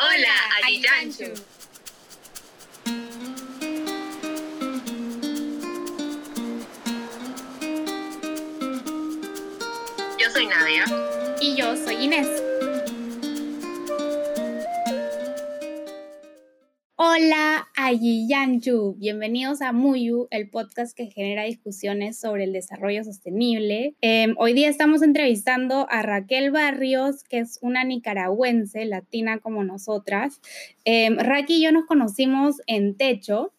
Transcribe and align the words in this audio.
Hola, 0.00 0.30
Ayiyanchu. 0.64 1.34
Yo 10.18 10.30
soy 10.30 10.46
Nadia. 10.46 10.84
Y 11.40 11.56
yo 11.56 11.74
soy 11.76 12.04
Inés. 12.04 12.47
Hola, 17.10 17.68
Ayiyanchu. 17.74 18.96
Bienvenidos 18.98 19.62
a 19.62 19.72
Muyu, 19.72 20.28
el 20.30 20.50
podcast 20.50 20.94
que 20.94 21.06
genera 21.06 21.44
discusiones 21.44 22.20
sobre 22.20 22.44
el 22.44 22.52
desarrollo 22.52 23.02
sostenible. 23.02 23.94
Em, 24.02 24.34
hoy 24.36 24.52
día 24.52 24.68
estamos 24.68 25.00
entrevistando 25.00 25.86
a 25.88 26.02
Raquel 26.02 26.50
Barrios, 26.50 27.24
que 27.24 27.38
es 27.38 27.58
una 27.62 27.82
nicaragüense 27.84 28.84
latina 28.84 29.38
como 29.38 29.64
nosotras. 29.64 30.42
Eh, 30.84 31.08
y 31.48 31.62
yo 31.62 31.72
nos 31.72 31.86
conocimos 31.86 32.56
en 32.66 32.94
Techo, 32.94 33.54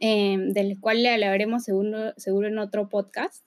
Em, 0.00 0.52
del 0.52 0.78
cual 0.80 1.02
le 1.02 1.10
hablaremos 1.10 1.64
seguro, 1.64 2.12
seguro 2.16 2.48
en 2.48 2.58
otro 2.58 2.88
podcast. 2.88 3.44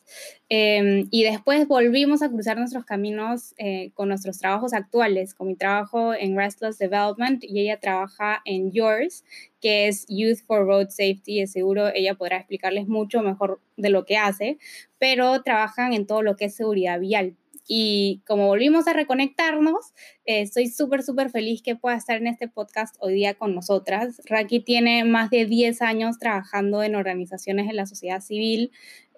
Em, 0.49 1.08
y 1.12 1.23
después 1.23 1.67
volvimos 1.67 2.22
a 2.22 2.30
cruzar 2.30 2.58
nuestros 2.58 2.85
caminos 2.85 3.53
eh, 3.58 3.91
con 3.94 4.09
nuestros 4.09 4.39
trabajos 4.39 4.73
actuales, 4.73 5.34
con 5.35 5.48
mi 5.48 5.55
trabajo 5.55 6.13
en 6.13 6.35
Restless 6.35 6.77
Development 6.77 7.44
y 7.44 7.59
ella 7.62 7.80
trabaja 7.80 8.41
en 8.45 8.72
Yours, 8.72 9.23
que 9.62 9.88
es 9.88 10.05
Youth 10.08 10.39
for 10.45 10.66
Road 10.66 10.89
Safety. 10.89 11.41
Y 11.41 11.48
seguro 11.48 11.89
ella 11.94 12.16
podrá 12.16 12.38
explicarles 12.38 12.88
mucho 12.88 13.22
mejor 13.22 13.61
de 13.77 13.89
lo 13.89 14.05
que 14.05 14.17
hace, 14.17 14.58
pero 14.97 15.44
trabajan 15.44 15.94
en 15.94 16.08
todo 16.08 16.23
lo 16.23 16.36
que 16.36 16.45
es 16.45 16.55
seguridad 16.55 17.00
vial. 17.00 17.36
Y 17.72 18.23
como 18.26 18.48
volvimos 18.48 18.88
a 18.88 18.94
reconectarnos, 18.94 19.94
eh, 20.26 20.41
estoy 20.41 20.70
súper, 20.70 21.04
súper 21.04 21.30
feliz 21.30 21.62
que 21.62 21.76
pueda 21.76 21.95
estar 21.95 22.18
en 22.18 22.26
este 22.26 22.48
podcast 22.48 22.95
hoy 23.00 23.14
día 23.14 23.36
con 23.36 23.54
nosotras. 23.54 24.20
Raki 24.25 24.62
tiene 24.62 25.03
más 25.03 25.30
de 25.30 25.45
10 25.45 25.84
años 25.84 26.17
trabajando 26.17 26.81
en 26.81 26.95
organizaciones 26.95 27.67
de 27.67 27.73
la 27.73 27.86
sociedad 27.86 28.22
civil. 28.22 28.72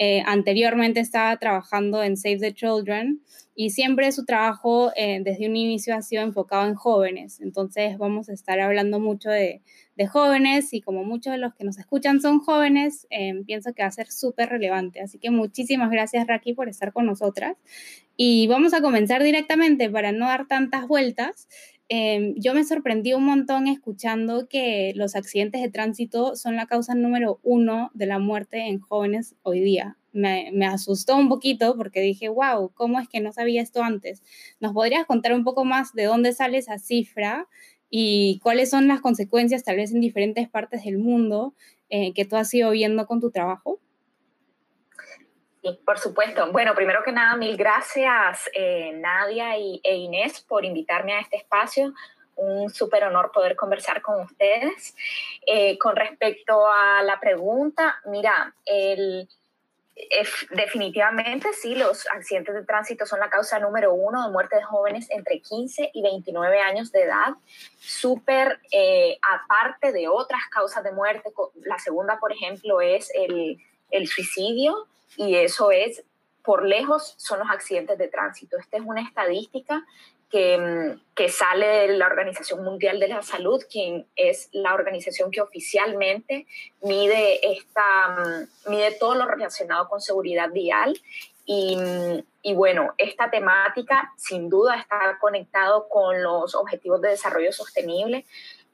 Eh, 0.04 0.24
anteriormente 0.26 1.00
estaba 1.00 1.38
trabajando 1.38 2.02
en 2.02 2.18
Save 2.18 2.40
the 2.40 2.54
Children 2.56 3.22
y 3.54 3.70
siempre 3.70 4.12
su 4.12 4.26
trabajo 4.26 4.92
eh, 4.96 5.22
desde 5.24 5.48
un 5.48 5.56
inicio 5.56 5.96
ha 5.96 6.02
sido 6.02 6.24
enfocado 6.24 6.66
en 6.68 6.74
jóvenes. 6.74 7.40
Entonces 7.40 8.00
vamos 8.00 8.28
a 8.28 8.34
estar 8.34 8.60
hablando 8.60 9.00
mucho 9.00 9.30
de, 9.30 9.62
jóvenes 10.12 10.74
y 10.74 10.82
como 10.82 11.04
muchos 11.04 11.34
de 11.34 11.38
los 11.38 11.54
que 11.54 11.64
nos 11.64 11.78
escuchan 11.78 12.20
son 12.20 12.40
jóvenes, 12.40 13.06
em, 13.12 13.46
pienso 13.46 13.72
que 13.76 13.84
va 13.84 13.90
a 13.90 13.92
ser 13.92 14.08
súper 14.10 14.50
relevante. 14.50 15.00
Así 15.00 15.20
que 15.20 15.30
muchísimas 15.30 15.92
gracias, 15.92 16.26
Raki, 16.26 16.56
por 16.56 16.68
estar 16.68 16.92
con 16.92 17.06
nosotras. 17.06 17.56
Y 18.18 18.48
vamos 18.48 18.74
a 18.74 18.82
comenzar 18.82 19.22
directamente 19.22 19.88
para 19.92 20.12
no 20.12 20.26
dar 20.26 20.48
tantas 20.48 20.88
vueltas. 20.88 21.48
Em, 21.94 22.36
yo 22.38 22.54
me 22.54 22.64
sorprendí 22.64 23.14
un 23.14 23.26
montón 23.26 23.68
escuchando 23.68 24.48
que 24.48 24.94
los 24.96 25.18
accidentes 25.18 25.62
de 25.62 25.70
tránsito 25.70 26.38
son 26.38 26.56
la 26.56 26.66
causa 26.66 26.96
número 26.96 27.42
uno 27.44 27.92
de 27.94 28.06
la 28.06 28.18
muerte 28.18 28.60
en 28.70 28.80
jóvenes 28.80 29.36
hoy 29.44 29.60
día. 29.60 29.98
Me, 30.14 30.50
asustó 30.68 31.18
un 31.18 31.28
poquito 31.28 31.76
porque 31.76 32.00
dije, 32.00 32.30
wow, 32.30 32.72
¿cómo 32.76 32.98
es 33.02 33.10
que 33.10 33.20
no 33.20 33.34
sabía 33.34 33.62
esto 33.62 33.84
antes? 33.84 34.24
¿Nos 34.62 34.72
podrías 34.72 35.06
contar 35.06 35.34
un 35.34 35.44
poco 35.44 35.66
más 35.66 35.94
de 35.94 36.06
dónde 36.06 36.32
sale 36.32 36.60
esa 36.60 36.78
cifra 36.78 37.50
y 37.90 38.40
cuáles 38.42 38.70
son 38.70 38.88
las 38.88 39.02
consecuencias 39.02 39.66
tal 39.66 39.76
vez 39.76 39.92
en 39.94 40.00
diferentes 40.00 40.48
partes 40.48 40.86
del 40.86 40.98
mundo 40.98 41.56
eh, 41.90 42.14
que 42.14 42.24
tú 42.24 42.38
has 42.38 42.54
ido 42.54 42.72
viendo 42.72 43.06
con 43.06 43.20
tu 43.20 43.32
trabajo? 43.32 43.82
Por 45.86 46.00
supuesto. 46.00 46.52
Bueno, 46.52 46.74
primero 46.74 47.04
que 47.04 47.12
nada, 47.12 47.36
mil 47.36 47.56
gracias 47.56 48.50
eh, 48.54 48.94
Nadia 48.96 49.58
y, 49.58 49.80
e 49.84 49.96
Inés 49.96 50.42
por 50.42 50.66
invitarme 50.66 51.14
a 51.14 51.20
este 51.20 51.38
espacio. 51.38 51.94
Un 52.36 52.72
súper 52.72 53.04
honor 53.04 53.32
poder 53.32 53.56
conversar 53.56 54.02
con 54.02 54.22
ustedes. 54.22 54.96
Eh, 55.46 55.78
con 55.78 55.96
respecto 55.96 56.68
a 56.68 57.04
la 57.04 57.20
pregunta, 57.20 58.02
mira, 58.06 58.56
el, 58.66 59.30
definitivamente 60.50 61.54
sí, 61.54 61.76
los 61.76 62.08
accidentes 62.10 62.56
de 62.56 62.64
tránsito 62.64 63.06
son 63.06 63.20
la 63.20 63.30
causa 63.30 63.60
número 63.60 63.94
uno 63.94 64.26
de 64.26 64.32
muerte 64.32 64.56
de 64.56 64.64
jóvenes 64.64 65.12
entre 65.12 65.42
15 65.42 65.92
y 65.94 66.02
29 66.02 66.60
años 66.60 66.92
de 66.92 67.04
edad, 67.04 67.36
súper 67.80 68.60
eh, 68.72 69.20
aparte 69.30 69.92
de 69.92 70.08
otras 70.08 70.42
causas 70.50 70.84
de 70.84 70.92
muerte. 70.92 71.32
La 71.66 71.78
segunda, 71.78 72.18
por 72.20 72.32
ejemplo, 72.32 72.82
es 72.82 73.12
el, 73.14 73.58
el 73.92 74.08
suicidio 74.08 74.88
y 75.18 75.36
eso 75.36 75.72
es, 75.72 76.04
por 76.44 76.66
lejos, 76.66 77.14
son 77.18 77.40
los 77.40 77.50
accidentes 77.50 77.98
de 77.98 78.08
tránsito. 78.08 78.58
Esta 78.58 78.78
es 78.78 78.84
una 78.86 79.02
estadística 79.02 79.86
que, 80.30 80.98
que, 81.14 81.30
sale 81.30 81.68
de 81.68 81.88
la 81.98 82.08
Organización 82.08 82.64
Mundial 82.64 83.00
de 83.00 83.10
la 83.10 83.22
Salud, 83.22 83.62
quien 83.70 84.08
es 84.16 84.48
la 84.54 84.74
organización 84.74 85.30
que 85.30 85.42
oficialmente 85.42 86.48
mide, 86.82 87.52
esta, 87.52 88.48
mide 88.68 88.94
todo 88.94 89.16
lo 89.16 89.26
relacionado 89.26 89.90
con 89.90 90.00
seguridad 90.00 90.50
vial. 90.52 91.00
Y, 91.46 91.78
y 92.42 92.54
bueno, 92.54 92.94
esta 92.98 93.30
temática 93.30 94.14
sin 94.16 94.50
duda 94.50 94.78
está 94.78 95.18
conectado 95.20 95.90
con 95.90 96.24
los 96.24 96.56
Objetivos 96.56 97.02
de 97.02 97.10
Desarrollo 97.10 97.52
Sostenible. 97.52 98.26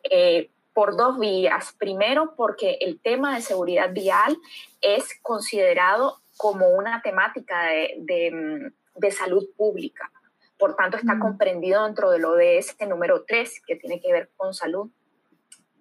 Eh, 0.03 0.49
por 0.77 0.95
dos 0.95 1.17
vías. 1.17 1.73
Primero, 1.79 2.35
porque 2.35 2.77
el 2.81 2.99
tema 2.99 3.33
de 3.33 3.41
seguridad 3.41 3.91
vial 3.93 4.37
es 4.79 5.09
considerado 5.23 6.21
como 6.37 6.69
una 6.69 7.01
temática 7.01 7.65
de, 7.65 7.95
de, 7.99 8.71
de 8.95 9.11
salud 9.11 9.45
pública. 9.57 10.11
Por 10.57 10.75
tanto, 10.75 10.97
está 10.97 11.15
mm. 11.15 11.19
comprendido 11.19 11.85
dentro 11.85 12.09
del 12.11 12.25
ODS 12.25 12.75
número 12.87 13.23
3, 13.25 13.61
que 13.65 13.75
tiene 13.75 13.99
que 13.99 14.11
ver 14.11 14.29
con 14.35 14.53
salud. 14.53 14.89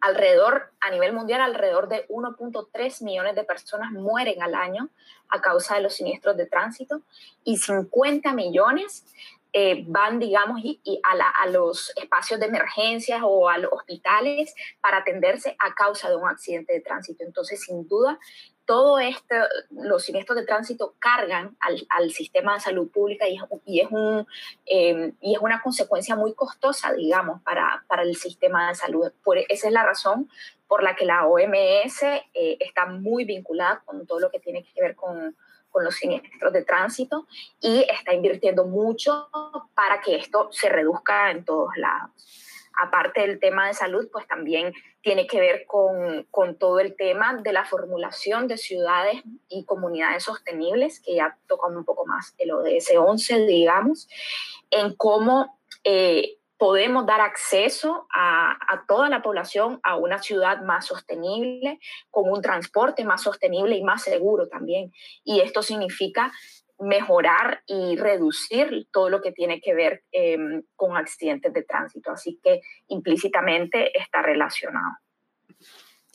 Alrededor, 0.00 0.72
a 0.80 0.90
nivel 0.90 1.12
mundial, 1.14 1.40
alrededor 1.40 1.88
de 1.88 2.06
1.3 2.08 3.02
millones 3.02 3.34
de 3.34 3.44
personas 3.44 3.92
mueren 3.92 4.42
al 4.42 4.54
año 4.54 4.90
a 5.28 5.40
causa 5.40 5.76
de 5.76 5.82
los 5.82 5.94
siniestros 5.94 6.36
de 6.36 6.46
tránsito 6.46 7.00
y 7.44 7.56
50 7.56 8.32
millones 8.34 9.06
eh, 9.52 9.84
van, 9.88 10.18
digamos, 10.18 10.60
y, 10.62 11.00
a, 11.02 11.42
a, 11.42 11.46
los 11.46 11.90
espacios 11.96 12.38
de 12.38 12.46
emergencias 12.46 13.22
o 13.24 13.48
a 13.48 13.56
los 13.56 13.72
hospitales 13.72 14.54
para 14.82 14.98
atenderse 14.98 15.56
a 15.58 15.74
causa 15.74 16.10
de 16.10 16.16
un 16.16 16.28
accidente 16.28 16.74
de 16.74 16.82
tránsito. 16.82 17.24
Entonces, 17.24 17.62
sin 17.62 17.88
duda, 17.88 18.18
todo 18.66 18.98
esto, 18.98 19.34
los 19.70 20.04
siniestros 20.04 20.36
de 20.36 20.44
tránsito 20.44 20.94
cargan 20.98 21.56
al, 21.60 22.10
sistema 22.10 22.54
de 22.54 22.60
salud 22.60 22.90
pública 22.90 23.28
y 23.28 23.36
es, 23.36 23.42
y 23.64 23.80
es, 23.80 23.88
un, 23.90 24.26
eh, 24.66 25.12
y 25.20 25.34
es 25.34 25.40
una 25.40 25.62
consecuencia 25.62 26.16
muy 26.16 26.34
costosa, 26.34 26.92
digamos, 26.92 27.40
para, 27.42 27.84
para, 27.86 28.02
el 28.02 28.16
sistema 28.16 28.68
de 28.68 28.74
salud. 28.74 29.10
Por, 29.22 29.38
esa 29.38 29.68
es 29.68 29.72
la 29.72 29.84
razón 29.84 30.28
por 30.66 30.82
la 30.82 30.96
que 30.96 31.04
la 31.06 31.26
OMS 31.26 32.02
eh, 32.02 32.56
está 32.60 32.86
muy 32.86 33.24
vinculada 33.24 33.82
con 33.84 34.06
todo 34.06 34.20
lo 34.20 34.30
que 34.30 34.40
tiene 34.40 34.64
que 34.64 34.80
ver 34.80 34.96
con, 34.96 35.36
con 35.70 35.84
los 35.84 35.94
siniestros 35.94 36.52
de 36.52 36.64
tránsito 36.64 37.26
y 37.60 37.86
está 37.88 38.12
invirtiendo 38.12 38.64
mucho 38.64 39.28
para 39.74 40.00
que 40.00 40.16
esto 40.16 40.48
se 40.50 40.68
reduzca 40.68 41.30
en 41.30 41.44
todos 41.44 41.76
lados 41.76 42.45
aparte 42.76 43.22
del 43.22 43.40
tema 43.40 43.66
de 43.66 43.74
salud, 43.74 44.08
pues 44.12 44.26
también 44.26 44.72
tiene 45.00 45.26
que 45.26 45.40
ver 45.40 45.66
con, 45.66 46.26
todo 46.58 46.80
el 46.80 46.96
tema 46.96 47.34
de 47.34 47.52
la 47.52 47.64
formulación 47.64 48.48
de 48.48 48.56
ciudades 48.56 49.22
y 49.48 49.64
comunidades 49.64 50.24
sostenibles, 50.24 51.00
que 51.00 51.14
ya 51.14 51.38
tocamos 51.46 51.78
un 51.78 51.84
poco 51.84 52.06
más 52.06 52.34
el 52.38 52.52
ODS 52.52 52.92
11, 52.96 53.46
digamos, 53.46 54.08
en 54.70 54.94
cómo 54.94 55.58
eh, 55.84 56.36
podemos 56.58 57.06
dar 57.06 57.20
acceso 57.20 58.06
a, 58.14 58.56
toda 58.88 59.08
la 59.08 59.22
población 59.22 59.80
a 59.82 59.96
una 59.96 60.18
ciudad 60.18 60.62
más 60.62 60.86
sostenible, 60.86 61.78
con 62.10 62.30
un 62.30 62.40
transporte 62.40 63.04
más 63.04 63.22
sostenible 63.22 63.76
y 63.76 63.84
más 63.84 64.02
seguro 64.02 64.48
también. 64.48 64.92
Y 65.24 65.40
esto 65.40 65.62
significa 65.62 66.32
mejorar 66.78 67.62
y 67.66 67.96
reducir 67.96 68.86
todo 68.92 69.08
lo 69.08 69.20
que 69.20 69.32
tiene 69.32 69.60
que 69.60 69.74
ver 69.74 70.04
eh, 70.12 70.36
con 70.74 70.96
accidentes 70.96 71.52
de 71.52 71.62
tránsito. 71.62 72.10
Así 72.10 72.38
que 72.42 72.60
implícitamente 72.88 73.98
está 73.98 74.22
relacionado. 74.22 74.96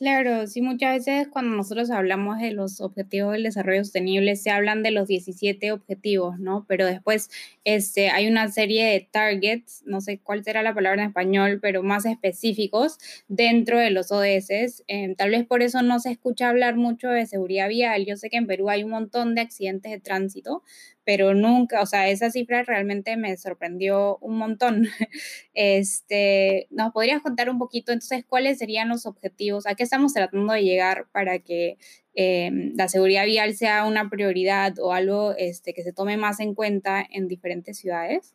Claro, 0.02 0.48
sí, 0.48 0.64
muchas 0.64 1.06
veces 1.06 1.28
cuando 1.28 1.56
nosotros 1.56 1.92
hablamos 1.92 2.40
de 2.40 2.50
los 2.54 2.82
objetivos 2.82 3.34
del 3.34 3.44
desarrollo 3.44 3.84
sostenible 3.84 4.36
se 4.36 4.50
hablan 4.50 4.82
de 4.82 4.90
los 4.90 5.08
17 5.08 5.72
objetivos, 5.72 6.40
¿no? 6.40 6.66
Pero 6.68 6.88
después 6.88 7.30
este, 7.66 8.10
hay 8.10 8.28
una 8.28 8.48
serie 8.50 8.84
de 8.84 9.08
targets, 9.12 9.84
no 9.86 10.02
sé 10.02 10.18
cuál 10.18 10.44
será 10.44 10.64
la 10.64 10.74
palabra 10.74 11.04
en 11.04 11.10
español, 11.10 11.60
pero 11.62 11.84
más 11.84 12.08
específicos 12.08 12.98
dentro 13.28 13.78
de 13.78 13.92
los 13.92 14.12
ODS. 14.12 14.84
Eh, 14.88 15.14
tal 15.20 15.30
vez 15.30 15.46
por 15.46 15.62
eso 15.62 15.84
no 15.84 16.00
se 16.00 16.10
escucha 16.10 16.50
hablar 16.50 16.78
mucho 16.78 17.10
de 17.10 17.28
seguridad 17.28 17.70
vial. 17.70 18.04
Yo 18.08 18.18
sé 18.18 18.32
que 18.32 18.38
en 18.38 18.48
Perú 18.48 18.72
hay 18.72 18.84
un 18.84 18.90
montón 18.90 19.36
de 19.36 19.42
accidentes 19.42 19.92
de 19.92 20.00
tránsito, 20.00 20.64
pero 21.04 21.34
nunca, 21.34 21.82
o 21.82 21.86
sea, 21.86 22.10
esa 22.10 22.30
cifra 22.30 22.64
realmente 22.64 23.18
me 23.18 23.36
sorprendió 23.38 24.18
un 24.18 24.38
montón. 24.38 24.88
Este, 25.54 26.68
¿Nos 26.70 26.94
podrías 26.94 27.22
contar 27.22 27.50
un 27.50 27.60
poquito 27.60 27.92
entonces 27.92 28.24
cuáles 28.26 28.58
serían 28.58 28.88
los 28.88 29.06
objetivos? 29.06 29.68
¿A 29.68 29.76
qué 29.76 29.84
estamos 29.84 30.14
tratando 30.14 30.54
de 30.54 30.64
llegar 30.64 31.08
para 31.12 31.40
que 31.40 31.78
eh, 32.16 32.50
la 32.76 32.88
seguridad 32.88 33.26
vial 33.26 33.54
sea 33.56 33.86
una 33.86 34.10
prioridad 34.10 34.80
o 34.80 34.94
algo 34.94 35.34
este, 35.38 35.74
que 35.74 35.84
se 35.84 35.94
tome 35.94 36.18
más 36.18 36.40
en 36.40 36.56
cuenta 36.56 37.06
en 37.10 37.28
diferentes 37.28 37.78
ciudades? 37.78 38.34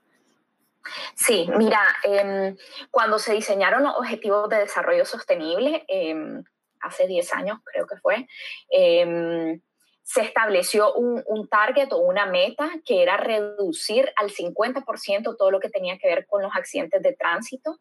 Sí, 1.14 1.48
mira, 1.56 1.80
em, 2.04 2.56
cuando 2.90 3.18
se 3.18 3.32
diseñaron 3.32 3.82
los 3.82 3.96
Objetivos 3.96 4.48
de 4.48 4.58
Desarrollo 4.58 5.04
Sostenible, 5.04 5.84
em, 5.88 6.44
hace 6.80 7.06
10 7.06 7.32
años 7.32 7.58
creo 7.64 7.86
que 7.86 7.96
fue, 7.96 8.26
em, 8.70 9.60
se 10.08 10.20
estableció 10.20 10.94
un, 10.94 11.20
un, 11.26 11.48
target 11.48 11.92
o 11.92 11.98
una 11.98 12.26
meta 12.26 12.70
que 12.84 13.02
era 13.02 13.16
reducir 13.16 14.12
al 14.14 14.30
50% 14.30 15.36
todo 15.36 15.50
lo 15.50 15.58
que 15.58 15.68
tenía 15.68 15.98
que 15.98 16.06
ver 16.06 16.26
con 16.28 16.42
los 16.42 16.54
accidentes 16.54 17.02
de 17.02 17.12
tránsito. 17.12 17.80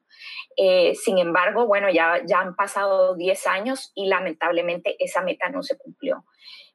Eh, 0.57 0.95
sin 0.95 1.19
embargo, 1.19 1.67
bueno, 1.67 1.87
ya, 1.91 2.23
ya 2.25 2.39
han 2.39 2.55
pasado 2.55 3.13
10 3.13 3.45
años 3.45 3.91
y 3.93 4.07
lamentablemente 4.07 4.95
esa 4.97 5.21
meta 5.21 5.49
no 5.49 5.61
se 5.61 5.77
cumplió. 5.77 6.25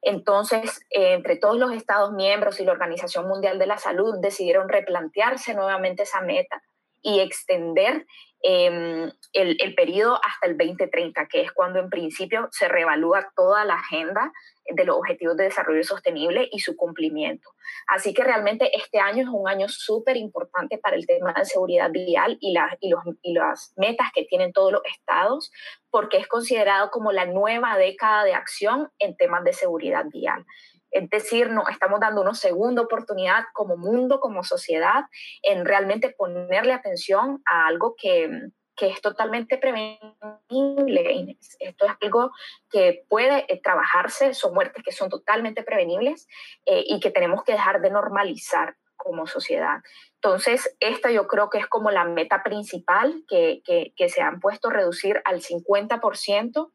Entonces, 0.01 0.79
eh, 0.89 1.15
entre 1.15 1.35
todos 1.35 1.57
los 1.57 1.73
Estados 1.73 2.13
miembros 2.13 2.61
y 2.61 2.63
la 2.63 2.71
Organización 2.71 3.27
Mundial 3.27 3.59
de 3.59 3.67
la 3.67 3.77
Salud 3.77 4.19
decidieron 4.21 4.69
replantearse 4.69 5.53
nuevamente 5.53 6.03
esa 6.03 6.21
meta 6.21 6.63
y 7.01 7.19
extender 7.19 8.05
eh, 8.43 9.11
el, 9.33 9.57
el 9.59 9.75
periodo 9.75 10.19
hasta 10.23 10.47
el 10.47 10.57
2030, 10.57 11.27
que 11.27 11.41
es 11.41 11.51
cuando 11.51 11.79
en 11.79 11.89
principio 11.89 12.47
se 12.51 12.67
reevalúa 12.67 13.31
toda 13.35 13.65
la 13.65 13.75
agenda 13.75 14.31
de 14.67 14.85
los 14.85 14.97
Objetivos 14.97 15.37
de 15.37 15.45
Desarrollo 15.45 15.83
Sostenible 15.83 16.47
y 16.51 16.59
su 16.59 16.75
cumplimiento. 16.75 17.49
Así 17.87 18.13
que 18.13 18.23
realmente 18.23 18.75
este 18.75 18.99
año 18.99 19.23
es 19.23 19.29
un 19.29 19.47
año 19.47 19.67
súper 19.69 20.17
importante 20.17 20.77
para 20.77 20.95
el 20.95 21.05
tema 21.05 21.33
de 21.33 21.45
seguridad 21.45 21.91
vial 21.91 22.37
y, 22.39 22.53
la, 22.53 22.77
y, 22.79 22.89
los, 22.89 23.03
y 23.21 23.33
las 23.33 23.73
metas 23.77 24.07
que 24.13 24.25
tienen 24.25 24.53
todos 24.53 24.71
los 24.71 24.81
estados, 24.85 25.51
porque 25.89 26.17
es 26.17 26.27
considerado 26.27 26.89
como 26.89 27.11
la 27.11 27.25
nueva 27.25 27.77
década 27.77 28.23
de 28.23 28.33
acción 28.33 28.89
en 28.99 29.15
temas 29.17 29.43
de 29.43 29.53
seguridad 29.53 30.05
vial. 30.11 30.45
Es 30.91 31.09
decir, 31.09 31.49
nos 31.49 31.69
estamos 31.69 31.99
dando 31.99 32.21
una 32.21 32.33
segunda 32.33 32.81
oportunidad 32.81 33.45
como 33.53 33.77
mundo, 33.77 34.19
como 34.19 34.43
sociedad, 34.43 35.05
en 35.41 35.65
realmente 35.65 36.09
ponerle 36.09 36.73
atención 36.73 37.41
a 37.45 37.67
algo 37.67 37.95
que, 37.97 38.29
que 38.75 38.89
es 38.89 39.01
totalmente 39.01 39.57
prevenible. 39.57 41.37
Esto 41.59 41.85
es 41.85 41.91
algo 42.01 42.31
que 42.69 43.05
puede 43.07 43.45
eh, 43.47 43.61
trabajarse, 43.63 44.33
son 44.33 44.53
muertes 44.53 44.83
que 44.83 44.91
son 44.91 45.09
totalmente 45.09 45.63
prevenibles 45.63 46.27
eh, 46.65 46.83
y 46.85 46.99
que 46.99 47.11
tenemos 47.11 47.43
que 47.43 47.53
dejar 47.53 47.81
de 47.81 47.91
normalizar 47.91 48.75
como 48.95 49.27
sociedad. 49.27 49.81
Entonces, 50.15 50.75
esta 50.79 51.09
yo 51.11 51.27
creo 51.27 51.49
que 51.49 51.57
es 51.57 51.67
como 51.67 51.89
la 51.89 52.05
meta 52.05 52.43
principal 52.43 53.23
que, 53.27 53.61
que, 53.65 53.93
que 53.95 54.09
se 54.09 54.21
han 54.21 54.39
puesto 54.39 54.69
reducir 54.69 55.21
al 55.25 55.41
50% 55.41 56.71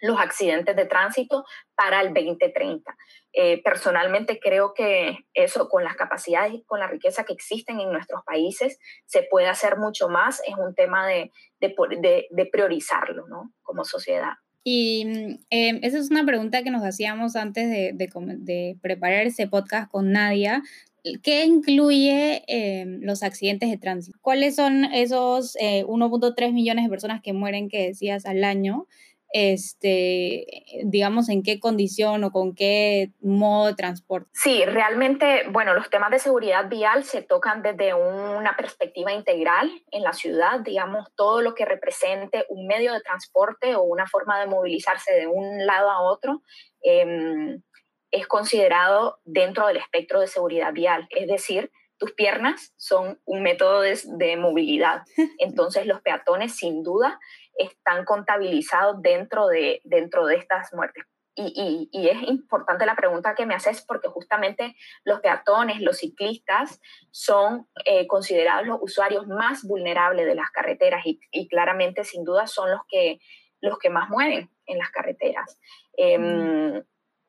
los 0.00 0.20
accidentes 0.20 0.76
de 0.76 0.86
tránsito 0.86 1.44
para 1.74 2.00
el 2.00 2.12
2030. 2.14 2.96
Eh, 3.36 3.60
personalmente 3.64 4.38
creo 4.38 4.74
que 4.74 5.18
eso 5.34 5.68
con 5.68 5.82
las 5.82 5.96
capacidades 5.96 6.54
y 6.54 6.62
con 6.62 6.78
la 6.78 6.86
riqueza 6.86 7.24
que 7.24 7.32
existen 7.32 7.80
en 7.80 7.90
nuestros 7.90 8.22
países 8.24 8.78
se 9.06 9.24
puede 9.28 9.48
hacer 9.48 9.76
mucho 9.76 10.08
más. 10.08 10.40
Es 10.46 10.54
un 10.56 10.74
tema 10.74 11.06
de, 11.06 11.32
de, 11.58 12.46
priorizarlo 12.52 13.26
¿no? 13.26 13.52
como 13.62 13.84
sociedad. 13.84 14.34
Y 14.62 15.40
eh, 15.50 15.80
esa 15.82 15.98
es 15.98 16.10
una 16.10 16.24
pregunta 16.24 16.62
que 16.62 16.70
nos 16.70 16.84
hacíamos 16.84 17.34
antes 17.34 17.68
de, 17.68 18.76
preparar 18.80 19.26
ese 19.26 19.48
podcast 19.48 19.90
con 19.90 20.12
Nadia. 20.12 20.62
¿Qué 21.22 21.44
incluye 21.44 22.44
eh, 22.46 22.84
los 23.00 23.22
accidentes 23.22 23.68
de 23.68 23.76
tránsito? 23.76 24.16
¿Cuáles 24.22 24.56
son 24.56 24.84
esos 24.86 25.56
1.3 25.56 26.52
millones 26.52 26.84
de 26.84 26.90
personas 26.90 27.20
que 27.20 27.32
mueren 27.32 27.68
que 27.68 27.88
decías 27.88 28.26
al 28.26 28.44
año? 28.44 28.86
Este, 29.36 30.46
digamos, 30.84 31.28
en 31.28 31.42
qué 31.42 31.58
condición 31.58 32.22
o 32.22 32.30
con 32.30 32.54
qué 32.54 33.10
modo 33.20 33.66
de 33.66 33.74
transporte? 33.74 34.30
Sí, 34.32 34.64
realmente, 34.64 35.48
bueno, 35.50 35.74
los 35.74 35.90
temas 35.90 36.12
de 36.12 36.20
seguridad 36.20 36.68
vial 36.68 37.02
se 37.02 37.20
tocan 37.20 37.60
desde 37.60 37.94
una 37.94 38.56
perspectiva 38.56 39.12
integral 39.12 39.72
en 39.90 40.04
la 40.04 40.12
ciudad, 40.12 40.60
digamos, 40.60 41.08
todo 41.16 41.42
lo 41.42 41.56
que 41.56 41.64
represente 41.64 42.46
un 42.48 42.68
medio 42.68 42.92
de 42.92 43.00
transporte 43.00 43.74
o 43.74 43.82
una 43.82 44.06
forma 44.06 44.38
de 44.38 44.46
movilizarse 44.46 45.12
de 45.12 45.26
un 45.26 45.66
lado 45.66 45.90
a 45.90 46.00
otro. 46.02 46.42
Eh, 46.84 47.58
es 48.12 48.28
considerado 48.28 49.18
dentro 49.24 49.66
del 49.66 49.78
espectro 49.78 50.20
de 50.20 50.28
seguridad 50.28 50.72
vial, 50.72 51.08
es 51.10 51.26
decir, 51.26 51.72
tus 51.98 52.12
piernas 52.12 52.72
son 52.76 53.20
un 53.24 53.42
método 53.42 53.80
de, 53.80 53.98
de 54.16 54.36
movilidad. 54.36 55.02
Entonces 55.38 55.86
los 55.86 56.00
peatones 56.02 56.54
sin 56.54 56.84
duda 56.84 57.18
están 57.56 58.04
contabilizados 58.04 59.00
dentro 59.02 59.48
de, 59.48 59.80
dentro 59.84 60.26
de 60.26 60.36
estas 60.36 60.72
muertes. 60.72 61.04
Y, 61.36 61.88
y, 61.90 62.08
es 62.08 62.22
importante 62.28 62.86
la 62.86 62.94
pregunta 62.94 63.34
que 63.34 63.44
me 63.44 63.56
haces 63.56 63.84
porque 63.84 64.06
justamente 64.06 64.76
los 65.04 65.18
peatones, 65.18 65.80
los 65.80 65.98
ciclistas 65.98 66.80
son 67.10 67.66
eh, 67.84 68.06
considerados 68.06 68.68
los 68.68 68.78
usuarios 68.80 69.26
más 69.26 69.64
vulnerables 69.64 70.26
de 70.26 70.36
las 70.36 70.52
carreteras 70.52 71.02
y, 71.04 71.48
claramente 71.48 72.04
sin 72.04 72.22
duda 72.22 72.46
son 72.46 72.70
los 72.70 72.82
que, 72.88 73.18
los 73.60 73.78
que 73.80 73.90
más 73.90 74.10
mueren 74.10 74.48
en 74.66 74.78
las 74.78 74.90
carreteras. 74.90 75.58
Eh, 75.96 76.84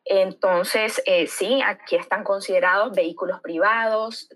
entonces, 0.06 1.02
eh, 1.07 1.25
sí, 1.25 1.62
aquí 1.66 1.96
están 1.96 2.24
considerados 2.24 2.96
vehículos 2.96 3.42
privados, 3.42 4.30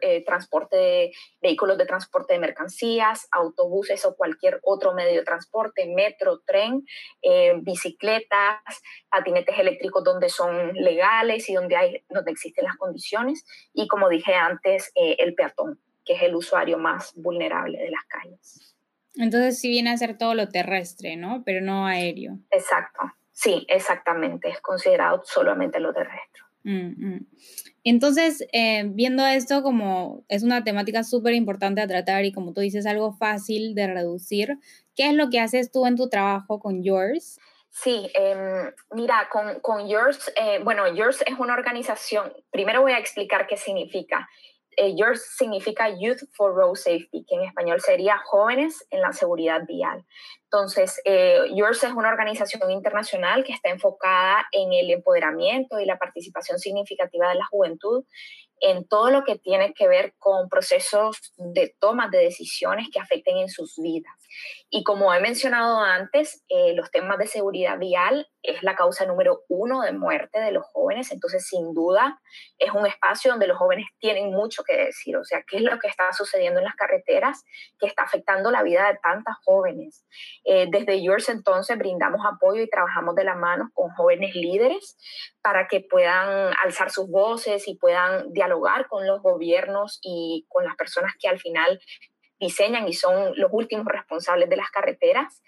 eh, 0.00 0.24
transporte 0.24 0.76
de, 0.76 1.12
vehículos 1.42 1.76
de 1.76 1.84
transporte 1.84 2.32
de 2.32 2.40
mercancías, 2.40 3.28
autobuses 3.30 4.06
o 4.06 4.16
cualquier 4.16 4.60
otro 4.62 4.94
medio 4.94 5.18
de 5.18 5.24
transporte, 5.24 5.86
metro, 5.94 6.40
tren, 6.46 6.86
eh, 7.20 7.52
bicicletas, 7.60 8.62
patinetes 9.10 9.58
eléctricos 9.58 10.02
donde 10.02 10.30
son 10.30 10.72
legales 10.72 11.46
y 11.50 11.54
donde, 11.54 11.76
hay, 11.76 12.04
donde 12.08 12.30
existen 12.32 12.64
las 12.64 12.76
condiciones. 12.78 13.44
Y 13.74 13.88
como 13.88 14.08
dije 14.08 14.34
antes, 14.34 14.92
el 14.94 15.34
peatón, 15.34 15.78
que 16.06 16.14
es 16.14 16.22
el 16.22 16.34
usuario 16.34 16.78
más 16.78 17.12
vulnerable 17.16 17.76
de 17.76 17.90
las 17.90 18.04
calles. 18.04 18.74
Entonces, 19.16 19.60
sí 19.60 19.68
viene 19.68 19.90
a 19.90 19.96
ser 19.98 20.16
todo 20.16 20.34
lo 20.34 20.48
terrestre, 20.48 21.16
¿no? 21.16 21.42
Pero 21.44 21.60
no 21.60 21.86
aéreo. 21.86 22.38
Exacto. 22.50 23.12
Sí, 23.32 23.66
exactamente, 23.68 24.48
es 24.48 24.60
considerado 24.60 25.22
solamente 25.24 25.80
lo 25.80 25.92
terrestre. 25.92 26.42
Mm, 26.64 27.14
mm. 27.14 27.26
Entonces, 27.84 28.46
eh, 28.52 28.84
viendo 28.86 29.26
esto 29.26 29.62
como 29.62 30.24
es 30.28 30.42
una 30.42 30.62
temática 30.62 31.02
súper 31.02 31.34
importante 31.34 31.80
a 31.80 31.88
tratar 31.88 32.24
y 32.24 32.32
como 32.32 32.52
tú 32.52 32.60
dices, 32.60 32.86
algo 32.86 33.12
fácil 33.12 33.74
de 33.74 33.88
reducir, 33.88 34.58
¿qué 34.94 35.08
es 35.08 35.14
lo 35.14 35.30
que 35.30 35.40
haces 35.40 35.72
tú 35.72 35.86
en 35.86 35.96
tu 35.96 36.08
trabajo 36.08 36.60
con 36.60 36.84
Yours? 36.84 37.40
Sí, 37.70 38.10
eh, 38.14 38.70
mira, 38.90 39.28
con, 39.32 39.60
con 39.60 39.88
Yours, 39.88 40.30
eh, 40.36 40.60
bueno, 40.62 40.94
Yours 40.94 41.24
es 41.26 41.38
una 41.38 41.54
organización, 41.54 42.32
primero 42.50 42.82
voy 42.82 42.92
a 42.92 42.98
explicar 42.98 43.46
qué 43.46 43.56
significa. 43.56 44.28
Eh, 44.76 44.94
significa 45.14 45.88
Youth 45.88 46.22
for 46.32 46.54
Road 46.54 46.76
Safety, 46.76 47.24
que 47.28 47.34
en 47.34 47.42
español 47.42 47.80
sería 47.80 48.18
Jóvenes 48.24 48.86
en 48.90 49.00
la 49.00 49.12
Seguridad 49.12 49.62
Vial. 49.66 50.04
Entonces, 50.44 51.00
eh, 51.04 51.40
Yours 51.54 51.82
es 51.84 51.92
una 51.92 52.08
organización 52.08 52.70
internacional 52.70 53.44
que 53.44 53.52
está 53.52 53.70
enfocada 53.70 54.46
en 54.52 54.72
el 54.72 54.90
empoderamiento 54.90 55.78
y 55.78 55.86
la 55.86 55.98
participación 55.98 56.58
significativa 56.58 57.28
de 57.28 57.36
la 57.36 57.46
juventud 57.46 58.04
en 58.60 58.86
todo 58.86 59.10
lo 59.10 59.24
que 59.24 59.38
tiene 59.38 59.74
que 59.74 59.88
ver 59.88 60.14
con 60.18 60.48
procesos 60.48 61.32
de 61.36 61.74
toma 61.80 62.08
de 62.08 62.18
decisiones 62.18 62.88
que 62.92 63.00
afecten 63.00 63.38
en 63.38 63.48
sus 63.48 63.76
vidas. 63.76 64.21
Y 64.70 64.84
como 64.84 65.12
he 65.12 65.20
mencionado 65.20 65.80
antes, 65.80 66.44
eh, 66.48 66.74
los 66.74 66.90
temas 66.90 67.18
de 67.18 67.26
seguridad 67.26 67.78
vial 67.78 68.28
es 68.42 68.62
la 68.62 68.74
causa 68.74 69.06
número 69.06 69.42
uno 69.48 69.82
de 69.82 69.92
muerte 69.92 70.40
de 70.40 70.50
los 70.50 70.64
jóvenes, 70.72 71.12
entonces 71.12 71.46
sin 71.46 71.74
duda 71.74 72.20
es 72.58 72.72
un 72.72 72.86
espacio 72.86 73.30
donde 73.30 73.46
los 73.46 73.58
jóvenes 73.58 73.86
tienen 73.98 74.32
mucho 74.32 74.64
que 74.64 74.76
decir, 74.76 75.16
o 75.16 75.24
sea, 75.24 75.44
qué 75.46 75.58
es 75.58 75.62
lo 75.62 75.78
que 75.78 75.88
está 75.88 76.12
sucediendo 76.12 76.58
en 76.58 76.64
las 76.64 76.74
carreteras 76.74 77.44
que 77.78 77.86
está 77.86 78.02
afectando 78.02 78.50
la 78.50 78.62
vida 78.62 78.88
de 78.88 78.98
tantas 79.02 79.36
jóvenes. 79.44 80.04
Eh, 80.44 80.66
desde 80.70 81.02
Yours 81.02 81.28
entonces 81.28 81.78
brindamos 81.78 82.20
apoyo 82.26 82.62
y 82.62 82.68
trabajamos 82.68 83.14
de 83.14 83.24
la 83.24 83.34
mano 83.34 83.70
con 83.74 83.90
jóvenes 83.90 84.34
líderes 84.34 84.96
para 85.42 85.68
que 85.68 85.80
puedan 85.80 86.54
alzar 86.62 86.90
sus 86.90 87.10
voces 87.10 87.68
y 87.68 87.76
puedan 87.76 88.32
dialogar 88.32 88.88
con 88.88 89.06
los 89.06 89.22
gobiernos 89.22 89.98
y 90.02 90.46
con 90.48 90.64
las 90.64 90.76
personas 90.76 91.12
que 91.20 91.28
al 91.28 91.38
final 91.38 91.80
diseñan 92.42 92.88
y 92.88 92.92
son 92.92 93.32
los 93.36 93.50
últimos 93.52 93.86
responsables 93.86 94.50
de 94.50 94.56
las 94.56 94.70
carreteras. 94.70 95.42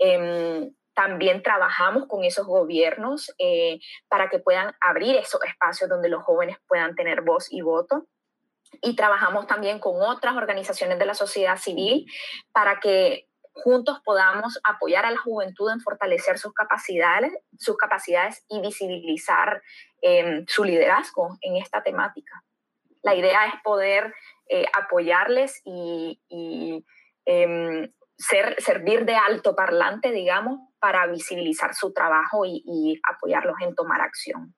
Eh, 0.00 0.68
también 0.94 1.42
trabajamos 1.42 2.06
con 2.08 2.24
esos 2.24 2.46
gobiernos 2.46 3.32
eh, 3.38 3.78
para 4.08 4.28
que 4.28 4.40
puedan 4.40 4.74
abrir 4.80 5.16
esos 5.16 5.42
espacios 5.44 5.88
donde 5.88 6.08
los 6.08 6.22
jóvenes 6.22 6.58
puedan 6.66 6.94
tener 6.94 7.22
voz 7.22 7.50
y 7.50 7.62
voto. 7.62 8.06
Y 8.82 8.96
trabajamos 8.96 9.46
también 9.46 9.78
con 9.78 10.02
otras 10.02 10.36
organizaciones 10.36 10.98
de 10.98 11.06
la 11.06 11.14
sociedad 11.14 11.56
civil 11.56 12.06
para 12.52 12.80
que 12.80 13.28
juntos 13.52 14.00
podamos 14.04 14.60
apoyar 14.64 15.06
a 15.06 15.10
la 15.10 15.18
juventud 15.18 15.70
en 15.72 15.80
fortalecer 15.80 16.38
sus 16.38 16.52
capacidades, 16.52 17.32
sus 17.58 17.76
capacidades 17.76 18.44
y 18.48 18.60
visibilizar 18.60 19.62
eh, 20.02 20.44
su 20.48 20.64
liderazgo 20.64 21.36
en 21.40 21.56
esta 21.56 21.82
temática. 21.82 22.44
La 23.02 23.14
idea 23.14 23.46
es 23.46 23.54
poder 23.62 24.14
eh, 24.50 24.64
apoyarles 24.78 25.62
y, 25.64 26.20
eh, 27.26 27.90
ser, 28.16 28.56
servir 28.58 29.04
de 29.04 29.14
alto 29.14 29.54
parlante, 29.54 30.10
digamos, 30.10 30.58
para 30.78 31.06
visibilizar 31.06 31.74
su 31.74 31.92
trabajo 31.92 32.44
y, 32.44 32.62
y 32.66 33.00
apoyarlos 33.08 33.56
en 33.62 33.74
tomar 33.74 34.00
acción. 34.00 34.54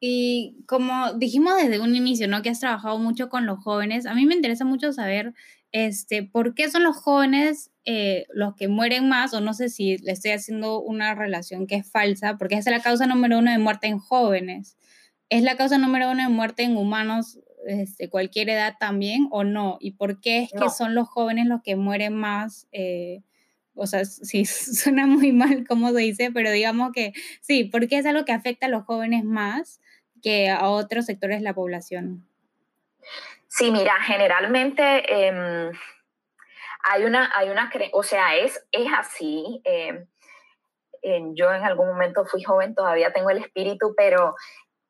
Y 0.00 0.64
como 0.66 1.14
dijimos 1.14 1.56
desde 1.56 1.80
un 1.80 1.94
inicio, 1.94 2.28
¿no? 2.28 2.42
Que 2.42 2.50
has 2.50 2.60
trabajado 2.60 2.98
mucho 2.98 3.28
con 3.28 3.46
los 3.46 3.62
jóvenes, 3.62 4.06
a 4.06 4.14
mí 4.14 4.26
me 4.26 4.34
interesa 4.34 4.64
mucho 4.64 4.92
saber 4.92 5.32
este, 5.72 6.22
por 6.22 6.54
qué 6.54 6.70
son 6.70 6.84
los 6.84 6.96
jóvenes 6.96 7.70
eh, 7.84 8.26
los 8.32 8.54
que 8.54 8.68
mueren 8.68 9.08
más, 9.08 9.34
o 9.34 9.40
no 9.40 9.54
sé 9.54 9.68
si 9.68 9.98
le 9.98 10.12
estoy 10.12 10.32
haciendo 10.32 10.80
una 10.80 11.14
relación 11.14 11.66
que 11.66 11.76
es 11.76 11.90
falsa, 11.90 12.36
porque 12.38 12.56
es 12.56 12.66
la 12.66 12.80
causa 12.80 13.06
número 13.06 13.38
uno 13.38 13.50
de 13.50 13.58
muerte 13.58 13.86
en 13.86 13.98
jóvenes. 13.98 14.76
¿Es 15.28 15.42
la 15.42 15.56
causa 15.56 15.76
número 15.78 16.10
uno 16.10 16.22
de 16.22 16.28
muerte 16.28 16.62
en 16.62 16.76
humanos 16.76 17.38
este, 17.66 18.08
cualquier 18.08 18.48
edad 18.48 18.76
también 18.78 19.28
o 19.30 19.44
no? 19.44 19.76
¿Y 19.80 19.92
por 19.92 20.20
qué 20.20 20.42
es 20.42 20.52
que 20.52 20.70
son 20.70 20.94
los 20.94 21.08
jóvenes 21.08 21.46
los 21.46 21.62
que 21.62 21.76
mueren 21.76 22.14
más? 22.14 22.68
Eh, 22.72 23.22
o 23.74 23.86
sea, 23.86 24.04
sí, 24.04 24.44
suena 24.44 25.06
muy 25.06 25.32
mal 25.32 25.66
como 25.66 25.90
se 25.90 25.98
dice, 25.98 26.30
pero 26.32 26.50
digamos 26.50 26.92
que 26.92 27.12
sí, 27.40 27.64
porque 27.64 27.98
es 27.98 28.06
algo 28.06 28.24
que 28.24 28.32
afecta 28.32 28.66
a 28.66 28.70
los 28.70 28.84
jóvenes 28.84 29.24
más 29.24 29.80
que 30.22 30.48
a 30.48 30.68
otros 30.68 31.06
sectores 31.06 31.38
de 31.38 31.44
la 31.44 31.54
población. 31.54 32.26
Sí, 33.48 33.70
mira, 33.70 33.94
generalmente 34.02 35.28
em, 35.28 35.72
hay 36.82 37.04
una, 37.04 37.30
hay 37.34 37.48
una, 37.48 37.70
o 37.92 38.02
sea, 38.02 38.36
es, 38.36 38.66
es 38.72 38.86
así. 38.96 39.60
Em, 39.64 40.06
yo 41.34 41.52
en 41.52 41.62
algún 41.62 41.86
momento 41.86 42.24
fui 42.24 42.42
joven, 42.42 42.74
todavía 42.74 43.12
tengo 43.12 43.30
el 43.30 43.38
espíritu, 43.38 43.94
pero 43.96 44.34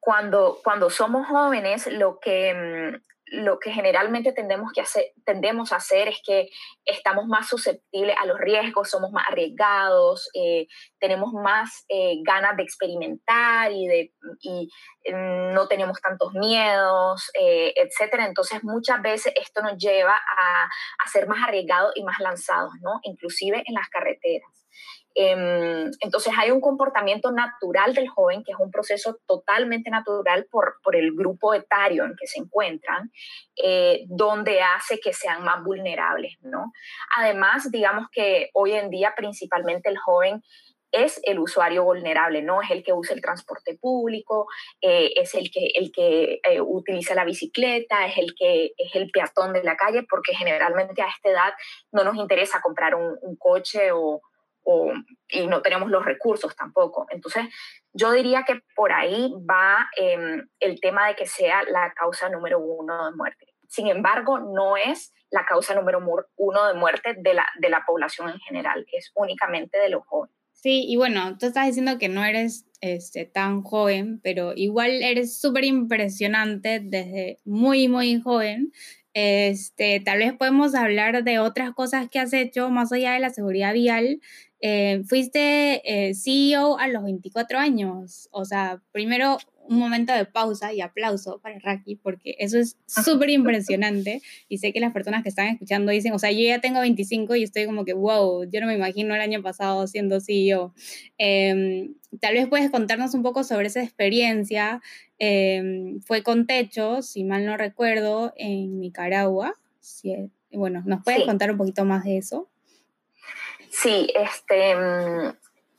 cuando, 0.07 0.61
cuando 0.63 0.89
somos 0.89 1.27
jóvenes, 1.27 1.89
lo 1.89 2.21
que, 2.21 2.51
em, 2.51 3.03
lo 3.33 3.59
que 3.59 3.73
generalmente 3.73 4.33
tendemos, 4.33 4.71
que 4.73 4.81
hacer, 4.81 5.07
tendemos 5.25 5.73
a 5.73 5.77
hacer 5.79 6.07
es 6.07 6.23
que 6.25 6.49
estamos 6.85 7.27
más 7.27 7.49
susceptibles 7.49 8.15
a 8.17 8.25
los 8.25 8.39
riesgos, 8.39 8.89
somos 8.89 9.11
más 9.11 9.27
arriesgados, 9.27 10.31
eh, 10.33 10.69
tenemos 11.01 11.33
más 11.33 11.85
eh, 11.89 12.21
ganas 12.23 12.57
de 12.57 12.63
experimentar 12.63 13.73
y, 13.73 13.89
de, 13.89 14.13
y 14.43 14.69
mm, 15.13 15.55
no 15.55 15.67
tenemos 15.67 16.01
tantos 16.01 16.35
miedos, 16.35 17.29
eh, 17.35 17.75
etc. 17.75 18.15
Entonces 18.21 18.63
muchas 18.63 19.03
veces 19.03 19.33
esto 19.35 19.61
nos 19.61 19.77
lleva 19.77 20.15
a, 20.15 20.67
a 20.67 21.09
ser 21.09 21.27
más 21.27 21.43
arriesgados 21.49 21.91
y 21.97 22.05
más 22.05 22.21
lanzados, 22.21 22.75
¿no? 22.81 23.01
inclusive 23.03 23.65
en 23.67 23.75
las 23.75 23.89
carreteras. 23.89 24.66
Em, 25.19 25.91
entonces 26.01 26.31
hay 26.39 26.51
un 26.51 26.61
comportamiento 26.61 27.33
natural 27.33 27.95
del 27.95 28.07
joven, 28.07 28.45
que 28.45 28.53
es 28.53 28.59
un 28.59 28.71
proceso 28.71 29.19
totalmente 29.27 29.89
natural 29.89 30.47
por, 30.51 30.75
por 30.83 30.95
el 30.95 31.13
grupo 31.15 31.55
etario 31.55 32.05
en 32.05 32.15
que 32.21 32.27
se 32.27 32.39
encuentran, 32.39 33.11
eh, 33.57 34.05
donde 34.09 34.61
hace 34.61 35.01
que 35.01 35.15
sean 35.15 35.43
más 35.43 35.65
vulnerables, 35.65 36.35
¿no? 36.43 36.71
Además, 37.17 37.71
digamos 37.71 38.09
que 38.13 38.51
hoy 38.53 38.75
en 38.75 38.91
día 38.91 39.15
principalmente 39.17 39.89
el 39.89 39.97
joven 39.97 40.43
es 40.93 41.19
el 41.25 41.39
usuario 41.39 41.85
vulnerable, 41.85 42.43
no 42.43 42.61
es 42.61 42.71
el 42.71 42.85
que 42.85 42.93
usa 42.93 43.15
el 43.15 43.23
transporte 43.23 43.79
público, 43.81 44.47
eh, 44.83 45.13
es 45.17 45.35
el 45.35 45.51
que, 45.51 45.71
el 45.75 45.93
que 45.93 46.41
eh, 46.45 46.61
utiliza 46.61 47.15
la 47.15 47.25
bicicleta, 47.25 48.07
es 48.07 48.19
el 48.19 48.35
que 48.39 48.73
es 48.77 48.95
el 48.95 49.11
peatón 49.11 49.55
de 49.55 49.65
la 49.65 49.77
calle, 49.77 50.05
porque 50.09 50.35
generalmente 50.35 51.01
a 51.01 51.09
esta 51.09 51.31
edad 51.31 51.55
no 51.91 52.05
nos 52.05 52.17
interesa 52.17 52.61
comprar 52.61 52.95
un, 52.95 53.17
un 53.23 53.37
coche 53.37 53.93
o, 53.93 54.21
y 55.29 55.47
no 55.47 55.63
tenemos 55.63 55.91
los 55.91 56.05
recursos 56.05 56.55
tampoco. 56.57 57.07
Entonces, 57.11 57.47
yo 57.93 58.13
diría 58.13 58.45
que 58.45 58.61
por 58.75 58.93
ahí 58.93 59.33
va 59.49 59.89
em, 59.97 60.49
el 60.61 60.81
tema 60.81 61.09
de 61.09 61.15
que 61.15 61.27
sea 61.27 61.63
la 61.65 61.93
causa 61.95 62.29
número 62.29 62.59
uno 62.59 63.11
de 63.11 63.17
muerte. 63.17 63.47
Sin 63.69 63.89
embargo, 63.89 64.39
no 64.39 64.77
es 64.77 65.13
la 65.31 65.45
causa 65.45 65.75
número 65.75 66.01
uno 66.37 66.67
de 66.67 66.75
muerte 66.75 67.15
de 67.19 67.35
la, 67.35 67.47
de 67.59 67.69
la 67.69 67.85
población 67.87 68.31
en 68.31 68.39
general, 68.41 68.87
es 68.93 69.11
únicamente 69.15 69.79
de 69.79 69.89
los 69.89 70.05
jóvenes. 70.07 70.37
Sí, 70.53 70.85
y 70.89 70.97
bueno, 70.97 71.37
tú 71.39 71.47
estás 71.47 71.67
diciendo 71.67 71.99
que 71.99 72.09
no 72.09 72.25
eres 72.25 72.67
este, 72.81 73.25
tan 73.27 73.63
joven, 73.63 74.21
pero 74.23 74.53
igual 74.57 75.03
eres 75.03 75.39
súper 75.39 75.65
impresionante 75.65 76.81
desde 76.81 77.39
muy, 77.45 77.89
muy 77.89 78.21
joven. 78.21 78.73
Este, 79.13 80.01
tal 80.01 80.19
vez 80.19 80.33
podemos 80.35 80.75
hablar 80.75 81.25
de 81.25 81.39
otras 81.39 81.73
cosas 81.73 82.09
que 82.11 82.19
has 82.19 82.33
hecho 82.33 82.69
más 82.69 82.93
allá 82.93 83.13
de 83.13 83.21
la 83.21 83.31
seguridad 83.31 83.73
vial. 83.73 84.21
Eh, 84.61 85.03
fuiste 85.07 85.83
eh, 85.85 86.15
CEO 86.15 86.79
a 86.79 86.89
los 86.89 87.05
24 87.05 87.59
años. 87.59 88.29
O 88.33 88.45
sea, 88.45 88.83
primero 88.93 89.39
un 89.69 89.79
momento 89.79 90.13
de 90.13 90.25
pausa 90.25 90.73
y 90.73 90.81
aplauso 90.81 91.41
para 91.41 91.59
Raki, 91.59 91.97
porque 91.97 92.37
eso 92.39 92.59
es 92.59 92.77
súper 92.87 93.31
impresionante. 93.31 94.23
Y 94.49 94.59
sé 94.59 94.73
que 94.73 94.81
las 94.81 94.93
personas 94.93 95.23
que 95.23 95.29
están 95.29 95.49
escuchando 95.49 95.93
dicen, 95.93 96.13
o 96.13 96.19
sea, 96.19 96.31
yo 96.31 96.41
ya 96.41 96.61
tengo 96.61 96.81
25 96.81 97.37
y 97.37 97.43
estoy 97.43 97.67
como 97.67 97.85
que, 97.85 97.93
wow, 97.93 98.49
yo 98.51 98.61
no 98.61 98.67
me 98.67 98.75
imagino 98.75 99.15
el 99.15 99.21
año 99.21 99.43
pasado 99.43 99.87
siendo 99.87 100.21
CEO. 100.21 100.75
Em, 101.19 101.95
tal 102.21 102.35
vez 102.35 102.49
puedes 102.49 102.71
contarnos 102.71 103.15
un 103.15 103.23
poco 103.23 103.45
sobre 103.45 103.67
esa 103.67 103.83
experiencia. 103.83 104.81
Em, 105.19 106.01
fue 106.01 106.23
con 106.23 106.47
Techo, 106.47 107.03
si 107.03 107.25
mal 107.25 107.45
no 107.45 107.57
recuerdo, 107.57 108.33
en 108.37 108.81
Nicaragua. 108.81 109.55
bueno, 110.53 110.83
¿nos 110.87 111.03
puedes 111.05 111.25
contar 111.25 111.51
un 111.51 111.59
poquito 111.59 111.85
más 111.85 112.05
de 112.05 112.19
eso? 112.19 112.49
Sí, 113.83 114.11
este, 114.15 114.75
mm, 114.75 115.37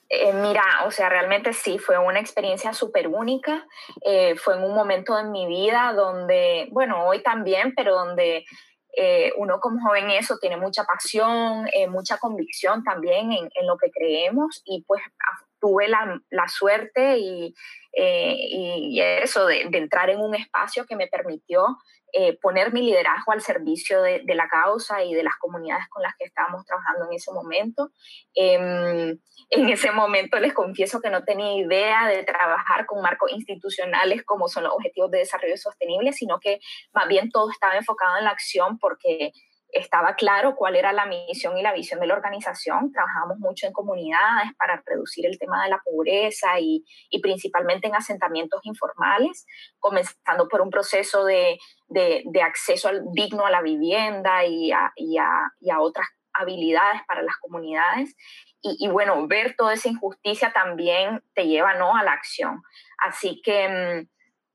eh, 0.09 0.33
mira, 0.33 0.63
o 0.85 0.91
sea, 0.91 1.09
realmente 1.09 1.51
sí, 1.51 1.79
fue 1.79 1.97
una 1.97 2.19
experiencia 2.19 2.71
súper 2.71 3.07
única. 3.07 3.65
Eh, 4.05 4.35
fue 4.35 4.55
en 4.55 4.63
un 4.65 4.75
momento 4.75 5.17
en 5.17 5.31
mi 5.31 5.47
vida 5.47 5.93
donde, 5.95 6.67
bueno, 6.71 7.07
hoy 7.07 7.23
también, 7.23 7.73
pero 7.75 7.95
donde 7.95 8.45
eh, 8.95 9.33
uno 9.37 9.59
como 9.59 9.81
joven 9.81 10.11
eso 10.11 10.37
tiene 10.39 10.57
mucha 10.57 10.83
pasión, 10.83 11.67
mucha 11.89 12.19
convicción 12.19 12.83
también 12.83 13.31
en, 13.31 13.67
lo 13.67 13.77
que 13.77 13.89
creemos 13.89 14.61
y 14.65 14.83
pues 14.87 15.01
tuve 15.59 15.87
la, 15.87 16.21
la 16.29 16.47
suerte 16.47 17.17
y, 17.17 17.55
y, 17.93 19.01
eso 19.01 19.47
de, 19.47 19.61
entrar 19.61 20.11
en 20.11 20.19
un 20.19 20.35
espacio 20.35 20.85
que 20.85 20.95
me 20.95 21.07
permitió 21.07 21.77
eh, 22.13 22.37
poner 22.41 22.71
mi 22.71 22.81
liderazgo 22.81 23.33
al 23.33 23.41
servicio 23.41 24.01
de, 24.01 24.23
la 24.33 24.47
causa 24.47 25.03
y 25.03 25.13
de 25.13 25.23
las 25.23 25.35
comunidades 25.39 25.85
con 25.89 26.01
las 26.01 26.13
que 26.17 26.25
estábamos 26.25 26.65
trabajando 26.65 27.05
en 27.05 27.13
ese 27.13 27.31
momento. 27.33 27.91
Em, 28.33 29.19
en 29.49 29.69
ese 29.69 29.91
momento 29.91 30.39
les 30.39 30.53
confieso 30.53 31.01
que 31.01 31.09
no 31.09 31.23
tenía 31.23 31.53
idea 31.53 32.07
de 32.07 32.23
trabajar 32.23 32.85
con 32.85 33.01
marcos 33.01 33.31
institucionales 33.31 34.23
como 34.23 34.47
son 34.47 34.63
los 34.63 34.73
Objetivos 34.73 35.11
de 35.11 35.19
Desarrollo 35.19 35.57
Sostenible, 35.57 36.13
sino 36.13 36.39
que 36.39 36.59
más 36.93 37.07
bien 37.07 37.29
todo 37.29 37.51
estaba 37.51 37.75
enfocado 37.75 38.17
en 38.17 38.25
la 38.25 38.31
acción 38.31 38.77
porque 38.79 39.31
estaba 39.69 40.15
claro 40.15 40.55
cuál 40.55 40.75
era 40.75 40.93
la 40.93 41.05
misión 41.05 41.57
y 41.57 41.61
la 41.61 41.73
visión 41.73 41.99
de 41.99 42.07
la 42.07 42.13
organización. 42.13 42.91
Trabajamos 42.91 43.37
mucho 43.39 43.67
en 43.67 43.73
comunidades 43.73 44.53
para 44.57 44.81
reducir 44.85 45.25
el 45.25 45.37
tema 45.37 45.63
de 45.63 45.69
la 45.69 45.81
pobreza 45.83 46.59
y, 46.59 46.85
y 47.09 47.19
principalmente 47.19 47.87
en 47.87 47.95
asentamientos 47.95 48.61
informales, 48.63 49.45
comenzando 49.79 50.47
por 50.47 50.61
un 50.61 50.69
proceso 50.69 51.25
de, 51.25 51.59
de, 51.87 52.41
acceso 52.41 52.87
al, 52.87 53.03
digno 53.11 53.45
a 53.45 53.51
la 53.51 53.61
vivienda 53.61 54.45
y 54.45 54.71
a, 54.71 54.91
y 54.95 55.17
a, 55.17 55.51
y 55.59 55.69
a 55.69 55.79
otras 55.79 56.07
habilidades 56.33 57.01
para 57.07 57.21
las 57.21 57.35
comunidades. 57.37 58.15
Y, 58.61 58.85
y, 58.85 58.87
bueno, 58.87 59.27
ver 59.27 59.55
toda 59.57 59.73
esa 59.73 59.89
injusticia 59.89 60.51
también 60.51 61.21
te 61.33 61.47
lleva 61.47 61.75
¿no? 61.75 61.95
a 61.95 62.03
la 62.03 62.13
acción. 62.13 62.61
Así 62.97 63.41
que 63.43 63.67
mm, 64.03 64.07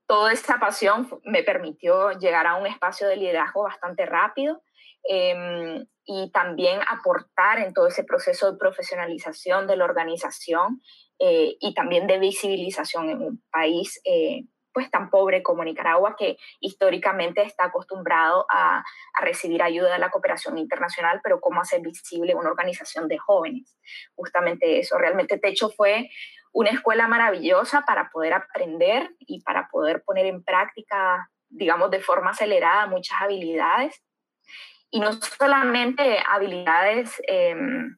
toda 0.07 0.33
esta 0.33 0.59
pasión 0.59 1.07
me 1.23 1.43
permitió 1.43 2.11
llegar 2.11 2.47
a 2.47 2.55
un 2.55 2.67
espacio 2.67 3.07
de 3.07 3.17
liderazgo 3.17 3.63
bastante 3.63 4.05
rápido 4.05 4.61
Em, 5.03 5.85
y 6.05 6.31
también 6.31 6.79
aportar 6.87 7.59
en 7.59 7.73
todo 7.73 7.87
ese 7.87 8.03
proceso 8.03 8.51
de 8.51 8.57
profesionalización 8.57 9.67
de 9.67 9.77
la 9.77 9.85
organización 9.85 10.81
eh, 11.19 11.55
y 11.59 11.73
también 11.73 12.07
de 12.07 12.19
visibilización 12.19 13.09
en 13.09 13.21
un 13.21 13.43
país 13.51 14.01
eh, 14.05 14.43
pues 14.73 14.89
tan 14.89 15.09
pobre 15.09 15.43
como 15.43 15.63
Nicaragua, 15.63 16.15
que 16.17 16.37
históricamente 16.59 17.43
está 17.43 17.65
acostumbrado 17.65 18.45
a, 18.49 18.79
a, 18.79 19.21
recibir 19.21 19.61
ayuda 19.61 19.93
de 19.93 19.99
la 19.99 20.09
cooperación 20.09 20.57
internacional, 20.57 21.21
pero 21.23 21.39
cómo 21.39 21.61
hacer 21.61 21.79
visible 21.81 22.33
una 22.33 22.49
organización 22.49 23.07
de 23.07 23.19
jóvenes. 23.19 23.77
Justamente 24.15 24.79
eso, 24.79 24.97
realmente 24.97 25.37
Techo 25.37 25.69
fue 25.69 26.09
una 26.51 26.71
escuela 26.71 27.07
maravillosa 27.07 27.81
para 27.81 28.09
poder 28.09 28.33
aprender 28.33 29.11
y 29.19 29.41
para 29.41 29.67
poder 29.69 30.01
poner 30.03 30.25
en 30.25 30.43
práctica, 30.43 31.29
digamos, 31.49 31.91
de 31.91 32.01
forma 32.01 32.31
acelerada 32.31 32.87
muchas 32.87 33.21
habilidades 33.21 34.03
y 34.93 34.99
no 34.99 35.11
solamente 35.11 36.19
habilidades 36.29 37.19
em, 37.27 37.97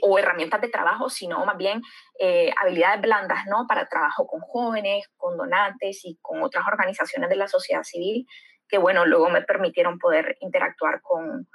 o 0.00 0.18
herramientas 0.18 0.62
de 0.62 0.70
trabajo, 0.70 1.10
sino 1.10 1.44
más 1.44 1.58
bien 1.58 1.82
eh, 2.18 2.50
habilidades 2.58 3.02
blandas, 3.02 3.44
¿no? 3.46 3.66
Para 3.68 3.86
trabajo 3.86 4.26
con 4.26 4.40
jóvenes, 4.40 5.06
con 5.18 5.36
donantes 5.36 6.00
y 6.04 6.18
con 6.22 6.42
otras 6.42 6.66
organizaciones 6.66 7.28
de 7.28 7.36
la 7.36 7.48
sociedad 7.48 7.82
civil 7.82 8.26
que, 8.66 8.78
bueno, 8.78 9.04
luego 9.04 9.28
me 9.28 9.42
permitieron 9.42 9.98
poder 9.98 10.38
interactuar 10.40 11.02
con, 11.02 11.46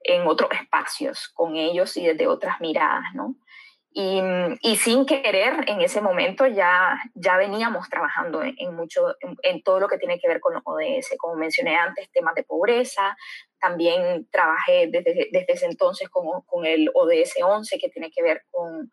en 0.00 0.26
otros 0.26 0.50
espacios 0.52 1.30
con 1.32 1.56
ellos 1.56 1.96
y 1.96 2.04
desde 2.06 2.26
otras 2.26 2.60
miradas, 2.60 3.14
¿no? 3.14 3.36
Y, 3.98 4.20
y, 4.60 4.76
sin 4.76 5.06
querer, 5.06 5.64
en 5.68 5.80
ese 5.80 6.02
momento 6.02 6.46
ya, 6.46 6.98
ya 7.14 7.38
veníamos 7.38 7.88
trabajando 7.88 8.42
en, 8.42 8.76
mucho, 8.76 9.16
en, 9.42 9.62
todo 9.62 9.80
lo 9.80 9.88
que 9.88 9.96
tiene 9.96 10.20
que 10.20 10.28
ver 10.28 10.38
con 10.38 10.60
ODS. 10.62 11.14
Como 11.16 11.34
mencioné 11.36 11.76
antes, 11.76 12.10
temas 12.12 12.34
de 12.34 12.42
pobreza. 12.42 13.16
También 13.58 14.28
trabajé 14.30 14.88
desde, 14.88 15.30
desde 15.32 15.46
ese 15.48 15.64
entonces 15.64 16.10
con, 16.10 16.42
con 16.42 16.66
el 16.66 16.90
ODS 16.92 17.36
11, 17.42 17.78
que 17.78 17.88
tiene 17.88 18.10
que 18.10 18.22
ver 18.22 18.42
con 18.50 18.90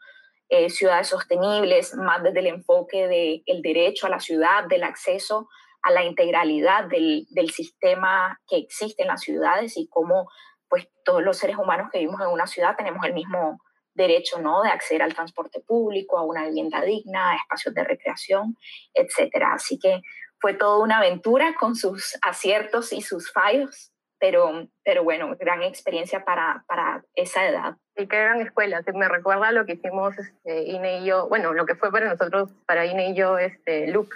eh, 0.47 0.69
ciudades 0.69 1.09
sostenibles, 1.09 1.93
más 1.95 2.23
desde 2.23 2.39
el 2.39 2.47
enfoque 2.47 3.43
del 3.45 3.61
derecho 3.61 4.07
a 4.07 4.09
la 4.09 4.21
ciudad, 4.21 4.63
del 4.69 4.83
acceso 4.83 5.49
a 5.81 5.91
la 5.91 6.05
integralidad 6.05 6.85
del, 6.85 7.27
del, 7.31 7.49
sistema 7.49 8.39
que 8.47 8.55
existe 8.55 9.01
en 9.01 9.09
las 9.09 9.19
ciudades 9.19 9.75
y 9.75 9.89
cómo 9.89 10.29
pues 10.69 10.87
todos 11.03 11.21
los 11.21 11.37
seres 11.37 11.57
humanos 11.57 11.89
que 11.91 11.99
vivimos 11.99 12.21
en 12.21 12.27
una 12.27 12.47
ciudad 12.47 12.77
tenemos 12.77 13.05
el 13.05 13.13
mismo 13.13 13.59
derecho 13.93 14.39
¿no? 14.39 14.63
de 14.63 14.69
acceder 14.69 15.01
al 15.01 15.13
transporte 15.13 15.59
público, 15.59 16.17
a 16.17 16.25
una 16.25 16.45
vivienda 16.47 16.81
digna, 16.81 17.31
a 17.31 17.35
espacios 17.35 17.73
de 17.73 17.83
recreación, 17.83 18.57
etc. 18.93 19.35
Así 19.51 19.79
que 19.79 20.01
fue 20.39 20.53
toda 20.53 20.83
una 20.83 20.97
aventura 20.97 21.55
con 21.59 21.75
sus 21.75 22.17
aciertos 22.21 22.91
y 22.91 23.01
sus 23.01 23.31
fallos, 23.31 23.93
pero, 24.19 24.67
pero 24.83 25.03
bueno, 25.03 25.35
gran 25.39 25.63
experiencia 25.63 26.25
para, 26.25 26.63
para 26.67 27.03
esa 27.15 27.45
edad. 27.47 27.77
Y 27.95 28.07
qué 28.07 28.19
gran 28.19 28.41
escuela, 28.41 28.81
me 28.93 29.07
recuerda 29.07 29.51
lo 29.51 29.65
que 29.65 29.73
hicimos 29.73 30.17
este, 30.17 30.63
Ine 30.63 30.99
y 30.99 31.05
yo, 31.05 31.29
bueno, 31.29 31.53
lo 31.53 31.65
que 31.65 31.75
fue 31.75 31.91
para 31.91 32.09
nosotros, 32.09 32.49
para 32.65 32.85
Ine 32.85 33.09
y 33.09 33.15
yo, 33.15 33.37
este, 33.37 33.87
Luke, 33.87 34.15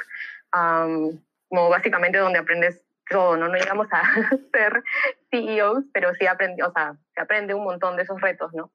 como 0.51 1.69
básicamente 1.69 2.17
donde 2.17 2.39
aprendes 2.39 2.83
todo, 3.09 3.37
¿no? 3.37 3.47
No 3.47 3.55
llegamos 3.55 3.87
a 3.91 4.01
ser 4.51 4.83
CEOs, 5.31 5.85
pero 5.93 6.13
sí 6.15 6.25
aprendí, 6.25 6.61
o 6.61 6.71
sea, 6.71 6.95
se 7.13 7.21
aprende 7.21 7.53
un 7.53 7.63
montón 7.63 7.95
de 7.95 8.03
esos 8.03 8.19
retos, 8.19 8.53
¿no? 8.53 8.71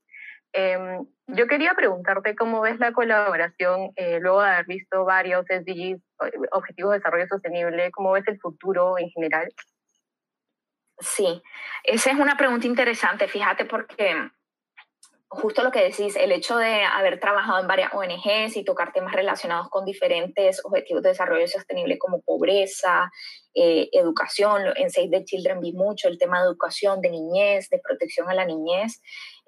Em, 0.53 1.07
yo 1.29 1.47
quería 1.47 1.73
preguntarte 1.75 2.37
cómo 2.37 2.61
ves 2.61 2.79
la 2.79 2.93
colaboración 2.93 3.93
eh, 3.97 4.19
luego 4.21 4.43
de 4.43 4.51
haber 4.51 4.67
visto 4.67 5.05
varios 5.05 5.47
SDGs, 5.47 6.03
Objetivos 6.53 6.93
de 6.93 6.99
Desarrollo 6.99 7.27
Sostenible, 7.27 7.91
cómo 7.91 8.13
ves 8.13 8.29
el 8.29 8.39
futuro 8.39 8.99
en 8.99 9.09
general. 9.11 9.49
Sí, 10.99 11.43
esa 11.85 12.11
es 12.11 12.19
una 12.19 12.37
pregunta 12.37 12.67
interesante, 12.67 13.27
fíjate, 13.29 13.65
porque 13.65 14.31
justo 15.33 15.63
lo 15.63 15.71
que 15.71 15.83
decís, 15.83 16.15
el 16.17 16.31
hecho 16.31 16.59
de 16.59 16.85
haber 16.85 17.19
trabajado 17.19 17.59
en 17.59 17.67
varias 17.67 17.93
ONGs 17.95 18.57
y 18.57 18.65
tocar 18.65 18.93
temas 18.93 19.15
relacionados 19.15 19.71
con 19.71 19.87
diferentes 19.87 20.63
objetivos 20.65 21.03
de 21.03 21.09
desarrollo 21.09 21.49
sostenible 21.49 21.99
como 21.99 22.21
pobreza, 22.21 23.11
eh, 23.55 23.91
educación, 23.93 24.63
en 24.77 24.91
Save 24.91 25.11
the 25.11 25.25
Children 25.25 25.61
vi 25.61 25.73
mucho 25.73 26.09
el 26.09 26.19
tema 26.19 26.41
de 26.41 26.47
educación, 26.47 27.01
de 27.01 27.11
niñez, 27.11 27.69
de 27.69 27.81
protección 27.81 28.31
a 28.31 28.35
la 28.35 28.47
niñez, 28.47 29.03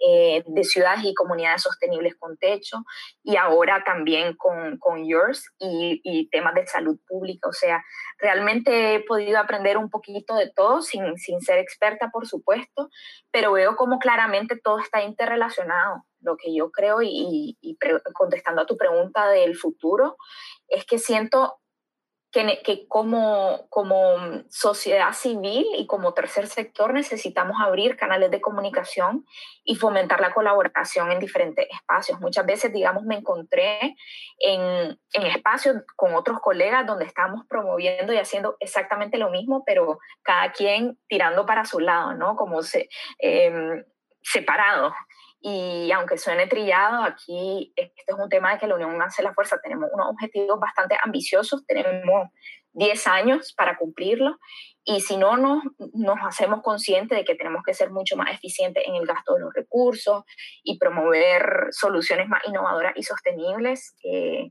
eh, 0.06 0.42
de 0.46 0.64
ciudades 0.64 1.04
y 1.04 1.14
comunidades 1.14 1.62
sostenibles 1.62 2.14
con 2.16 2.36
techo, 2.36 2.84
y 3.22 3.36
ahora 3.36 3.82
también 3.84 4.36
con, 4.36 4.78
con 4.78 5.08
Yours 5.08 5.50
y, 5.58 6.00
y, 6.04 6.28
temas 6.28 6.54
de 6.54 6.66
salud 6.66 6.98
pública. 7.06 7.48
O 7.48 7.52
sea, 7.52 7.82
realmente 8.18 8.94
he 8.94 9.00
podido 9.00 9.38
aprender 9.38 9.78
un 9.78 9.88
poquito 9.88 10.34
de 10.34 10.50
todo, 10.50 10.82
sin, 10.82 11.16
sin 11.16 11.40
ser 11.40 11.58
experta, 11.58 12.10
por 12.12 12.26
supuesto, 12.26 12.90
pero 13.30 13.52
veo 13.52 13.76
como 13.76 13.98
claramente 13.98 14.60
todo 14.62 14.80
está 14.80 15.02
interrelacionado. 15.02 16.04
Lo 16.20 16.36
que 16.36 16.54
yo 16.54 16.70
creo, 16.70 17.00
y 17.02 17.56
contestando 18.14 18.62
a 18.62 18.66
tu 18.66 18.76
pregunta 18.78 19.28
del 19.28 19.56
futuro, 19.56 20.16
es 20.68 20.86
que 20.86 20.98
siento 20.98 21.58
que, 22.34 22.86
como, 22.88 23.68
como 23.70 24.42
sociedad 24.50 25.12
civil 25.12 25.64
y 25.78 25.86
como 25.86 26.14
tercer 26.14 26.48
sector 26.48 26.92
necesitamos 26.92 27.58
abrir 27.60 27.96
canales 27.96 28.30
de 28.32 28.40
comunicación 28.40 29.24
y 29.62 29.76
fomentar 29.76 30.20
la 30.20 30.34
colaboración 30.34 31.12
en 31.12 31.20
diferentes 31.20 31.68
espacios. 31.70 32.20
Muchas 32.20 32.44
veces, 32.44 32.72
digamos, 32.72 33.04
me 33.04 33.16
encontré 33.16 33.96
en, 34.38 34.98
en 35.12 35.26
espacios 35.26 35.76
con 35.94 36.14
otros 36.14 36.40
colegas 36.40 36.84
donde 36.86 37.04
estamos 37.04 37.46
promoviendo 37.46 38.12
y 38.12 38.18
haciendo 38.18 38.56
exactamente 38.58 39.16
lo 39.16 39.30
mismo, 39.30 39.62
pero 39.64 40.00
cada 40.22 40.50
quien 40.50 40.98
tirando 41.08 41.46
para 41.46 41.64
su 41.64 41.78
lado, 41.78 42.14
¿no? 42.14 42.34
Como 42.34 42.62
se, 42.62 42.88
eh, 43.20 43.84
separado. 44.22 44.92
Y 45.46 45.92
aunque 45.92 46.16
suene 46.16 46.46
trillado, 46.46 47.02
aquí 47.02 47.70
este 47.76 48.02
es 48.06 48.14
un 48.16 48.30
tema 48.30 48.52
de 48.52 48.58
que 48.58 48.66
la 48.66 48.76
unión 48.76 49.02
hace 49.02 49.22
la 49.22 49.34
fuerza. 49.34 49.60
Tenemos 49.62 49.90
unos 49.92 50.08
objetivos 50.08 50.58
bastante 50.58 50.96
ambiciosos, 51.04 51.66
tenemos 51.66 52.30
10 52.72 53.06
años 53.08 53.52
para 53.52 53.76
cumplirlo 53.76 54.38
y 54.84 55.02
si 55.02 55.18
no 55.18 55.36
nos, 55.36 55.62
nos 55.92 56.16
hacemos 56.26 56.62
conscientes 56.62 57.18
de 57.18 57.26
que 57.26 57.34
tenemos 57.34 57.62
que 57.62 57.74
ser 57.74 57.90
mucho 57.90 58.16
más 58.16 58.34
eficientes 58.34 58.84
en 58.86 58.94
el 58.94 59.04
gasto 59.06 59.34
de 59.34 59.40
los 59.40 59.52
recursos 59.52 60.24
y 60.62 60.78
promover 60.78 61.66
soluciones 61.72 62.26
más 62.26 62.40
innovadoras 62.46 62.94
y 62.96 63.02
sostenibles, 63.02 63.96
eh, 64.02 64.50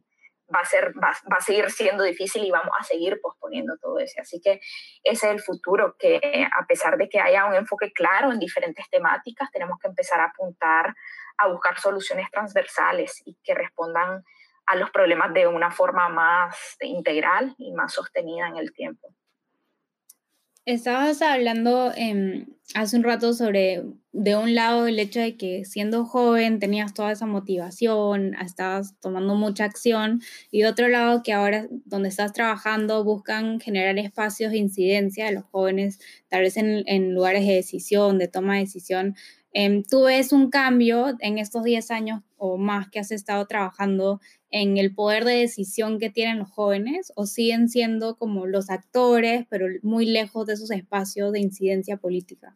va 0.54 0.60
a, 0.60 0.66
ser, 0.66 0.94
va, 1.02 1.12
va, 1.32 1.38
a 1.38 1.42
seguir 1.42 1.70
siendo 1.72 2.04
difícil 2.04 2.44
y 2.44 2.52
vamos 2.52 2.74
a 2.80 2.84
seguir 2.84 3.20
posponiendo 3.22 3.78
todo 3.78 4.00
eso. 4.00 4.22
Así 4.22 4.40
que 4.42 4.60
ese 5.04 5.28
es 5.28 5.32
el 5.34 5.42
futuro, 5.42 5.96
que 5.98 6.48
a 6.52 6.66
pesar 6.66 6.98
de 6.98 7.10
que 7.10 7.20
haya 7.20 7.46
un 7.46 7.56
enfoque 7.56 7.92
claro 7.92 8.32
en 8.32 8.40
diferentes 8.40 8.90
temáticas, 8.90 9.50
tenemos 9.52 9.80
que 9.80 9.88
empezar 9.88 10.20
a 10.20 10.26
apuntar 10.26 10.94
a 11.38 11.48
buscar 11.48 11.80
soluciones 11.80 12.30
transversales 12.32 13.22
y 13.26 13.36
que 13.44 13.56
respondan 13.56 14.24
a 14.66 14.76
los 14.76 14.92
problemas 14.92 15.34
de 15.34 15.48
una 15.48 15.72
forma 15.72 16.10
más 16.10 16.78
integral 16.82 17.54
y 17.58 17.74
más 17.74 17.94
sostenida 17.94 18.48
en 18.48 18.58
el 18.58 18.72
tiempo. 18.74 19.14
Estabas 20.66 21.22
hablando 21.22 21.92
eh, 21.98 22.46
hace 22.74 22.96
un 22.96 23.04
rato 23.04 23.34
sobre, 23.34 23.84
de 24.14 24.38
un 24.38 24.56
lado, 24.56 24.88
el 24.88 24.98
hecho 24.98 25.20
de 25.20 25.36
que 25.36 25.66
siendo 25.66 26.06
joven 26.06 26.60
tenías 26.60 26.94
toda 26.94 27.12
esa 27.12 27.26
motivación, 27.26 28.34
estabas 28.36 28.98
tomando 29.02 29.36
mucha 29.36 29.66
acción, 29.66 30.22
y 30.52 30.62
de 30.62 30.68
otro 30.68 30.88
lado, 30.88 31.22
que 31.22 31.34
ahora 31.34 31.68
donde 31.84 32.08
estás 32.08 32.32
trabajando 32.32 33.04
buscan 33.04 33.60
generar 33.60 33.98
espacios 34.00 34.52
de 34.52 34.60
incidencia 34.60 35.26
de 35.26 35.34
los 35.34 35.44
jóvenes, 35.44 36.00
tal 36.30 36.44
vez 36.44 36.56
en, 36.56 36.84
en 36.88 37.14
lugares 37.14 37.46
de 37.46 37.56
decisión, 37.56 38.18
de 38.18 38.30
toma 38.30 38.54
de 38.54 38.62
decisión. 38.62 39.16
Eh, 39.54 39.84
¿Tú 39.90 40.04
ves 40.06 40.32
un 40.34 40.50
cambio 40.50 41.16
en 41.20 41.38
estos 41.38 41.64
10 41.64 41.92
años 41.92 42.22
o 42.38 42.58
más 42.58 42.90
que 42.90 43.00
has 43.00 43.12
estado 43.12 43.46
trabajando 43.46 44.20
en 44.50 44.78
el 44.78 44.94
poder 44.94 45.26
de 45.26 45.38
decisión 45.38 46.00
que 46.00 46.10
tienen 46.10 46.40
los 46.40 46.50
jóvenes 46.50 47.14
o 47.16 47.26
siguen 47.26 47.70
siendo 47.70 48.18
como 48.18 48.46
los 48.48 48.70
actores, 48.70 49.46
pero 49.50 49.68
muy 49.84 50.06
lejos 50.06 50.48
de 50.48 50.54
esos 50.54 50.72
espacios 50.72 51.32
de 51.32 51.40
incidencia 51.40 51.98
política? 51.98 52.56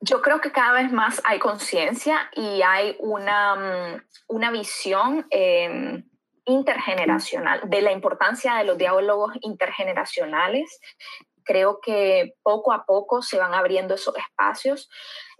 Yo 0.00 0.22
creo 0.22 0.40
que 0.40 0.52
cada 0.52 0.72
vez 0.72 0.92
más 0.92 1.20
hay 1.24 1.38
conciencia 1.38 2.30
y 2.34 2.62
hay 2.62 2.96
una, 3.00 3.54
mm, 3.54 4.02
una 4.28 4.50
visión 4.50 5.26
eh, 5.30 6.02
intergeneracional 6.46 7.68
de 7.68 7.82
la 7.82 7.92
importancia 7.92 8.54
de 8.54 8.64
los 8.64 8.78
diálogos 8.78 9.32
intergeneracionales. 9.40 10.80
Creo 11.46 11.78
que 11.80 12.34
poco 12.42 12.72
a 12.72 12.84
poco 12.84 13.22
se 13.22 13.38
van 13.38 13.54
abriendo 13.54 13.94
esos 13.94 14.14
espacios. 14.16 14.90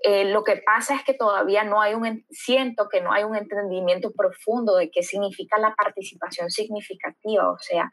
Eh, 0.03 0.25
lo 0.27 0.45
que 0.45 0.63
pasa 0.65 0.95
es 0.95 1.03
que 1.03 1.15
todavía 1.15 1.65
no 1.65 1.81
hay 1.81 1.95
un, 1.95 2.25
siento 2.31 2.89
que 2.89 3.01
no 3.01 3.13
hay 3.13 3.25
un 3.25 3.35
entendimiento 3.35 4.13
profundo 4.13 4.77
de 4.77 4.91
qué 4.91 5.03
significa 5.03 5.59
la 5.59 5.75
participación 5.75 6.51
significativa, 6.51 7.51
o 7.51 7.59
sea, 7.59 7.91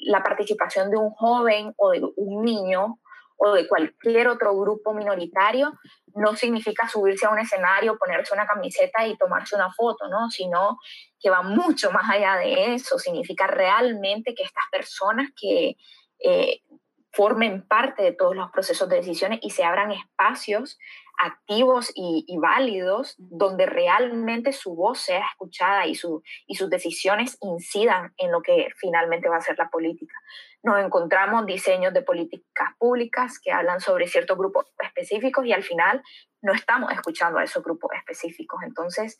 la 0.00 0.22
participación 0.22 0.90
de 0.90 0.98
un 0.98 1.10
joven 1.10 1.72
o 1.76 1.90
de 1.92 2.02
un 2.16 2.44
niño 2.44 2.98
o 3.38 3.52
de 3.52 3.68
cualquier 3.68 4.28
otro 4.28 4.54
grupo 4.56 4.92
minoritario 4.92 5.72
no 6.14 6.34
significa 6.34 6.88
subirse 6.88 7.26
a 7.26 7.30
un 7.30 7.38
escenario, 7.38 7.96
ponerse 7.96 8.34
una 8.34 8.46
camiseta 8.46 9.06
y 9.06 9.16
tomarse 9.16 9.54
una 9.54 9.72
foto, 9.72 10.08
¿no? 10.08 10.28
Sino 10.28 10.78
que 11.20 11.30
va 11.30 11.42
mucho 11.42 11.92
más 11.92 12.10
allá 12.10 12.36
de 12.36 12.74
eso, 12.74 12.98
significa 12.98 13.46
realmente 13.46 14.34
que 14.34 14.42
estas 14.42 14.64
personas 14.70 15.30
que 15.40 15.76
eh, 16.20 16.62
formen 17.12 17.66
parte 17.66 18.02
de 18.02 18.12
todos 18.12 18.36
los 18.36 18.50
procesos 18.50 18.88
de 18.88 18.96
decisiones 18.96 19.40
y 19.42 19.50
se 19.50 19.64
abran 19.64 19.92
espacios 19.92 20.78
activos 21.18 21.90
y, 21.94 22.24
válidos 22.38 23.16
donde 23.18 23.66
realmente 23.66 24.52
su 24.52 24.74
voz 24.74 25.00
sea 25.00 25.26
escuchada 25.26 25.86
y, 25.86 25.96
su, 25.96 26.22
y 26.46 26.54
sus 26.54 26.70
decisiones 26.70 27.36
incidan 27.40 28.14
en 28.18 28.30
lo 28.30 28.40
que 28.40 28.68
finalmente 28.76 29.28
va 29.28 29.36
a 29.36 29.40
ser 29.40 29.58
la 29.58 29.68
política. 29.68 30.14
Nos 30.62 30.78
encontramos 30.84 31.44
diseños 31.44 31.92
de 31.92 32.02
políticas 32.02 32.68
públicas 32.78 33.40
que 33.40 33.50
hablan 33.50 33.80
sobre 33.80 34.06
ciertos 34.06 34.38
grupos 34.38 34.66
específicos 34.80 35.44
y 35.44 35.52
al 35.52 35.64
final 35.64 36.02
no 36.40 36.52
estamos 36.52 36.92
escuchando 36.92 37.38
a 37.38 37.44
esos 37.44 37.64
grupos 37.64 37.90
específicos. 37.96 38.60
Entonces, 38.62 39.18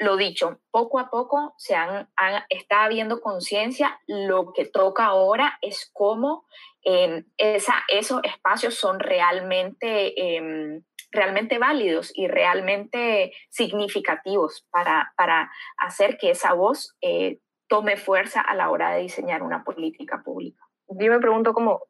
lo 0.00 0.16
dicho, 0.16 0.58
poco 0.70 0.98
a 0.98 1.10
poco 1.10 1.54
se 1.58 1.74
han, 1.74 2.08
está 2.48 2.84
habiendo 2.84 3.20
conciencia. 3.20 4.00
Lo 4.06 4.52
que 4.54 4.64
toca 4.64 5.04
ahora 5.04 5.58
es 5.60 5.90
cómo 5.92 6.46
eh, 6.84 7.24
esa, 7.36 7.74
esos 7.88 8.22
espacios 8.24 8.74
son 8.76 8.98
realmente, 8.98 10.14
eh, 10.18 10.80
realmente 11.12 11.58
válidos 11.58 12.12
y 12.14 12.28
realmente 12.28 13.32
significativos 13.50 14.66
para, 14.70 15.12
para 15.18 15.52
hacer 15.76 16.16
que 16.16 16.30
esa 16.30 16.54
voz 16.54 16.96
eh, 17.02 17.38
tome 17.68 17.98
fuerza 17.98 18.40
a 18.40 18.54
la 18.54 18.70
hora 18.70 18.92
de 18.92 19.02
diseñar 19.02 19.42
una 19.42 19.64
política 19.64 20.22
pública. 20.24 20.64
Yo 20.88 21.12
me 21.12 21.20
pregunto 21.20 21.52
cómo, 21.52 21.82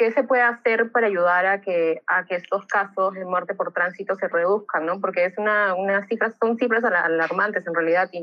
¿qué 0.00 0.12
se 0.12 0.22
puede 0.22 0.40
hacer 0.40 0.92
para 0.92 1.08
ayudar 1.08 1.44
a 1.44 1.60
que, 1.60 2.00
a 2.06 2.24
que 2.24 2.36
estos 2.36 2.64
casos 2.64 3.12
de 3.12 3.26
muerte 3.26 3.54
por 3.54 3.74
tránsito 3.74 4.16
se 4.16 4.28
reduzcan? 4.28 4.86
¿no? 4.86 4.98
Porque 4.98 5.26
es 5.26 5.36
una, 5.36 5.74
una 5.74 6.06
cifras, 6.06 6.34
son 6.40 6.56
cifras 6.56 6.82
alarmantes 6.84 7.66
en 7.66 7.74
realidad. 7.74 8.08
Y 8.10 8.22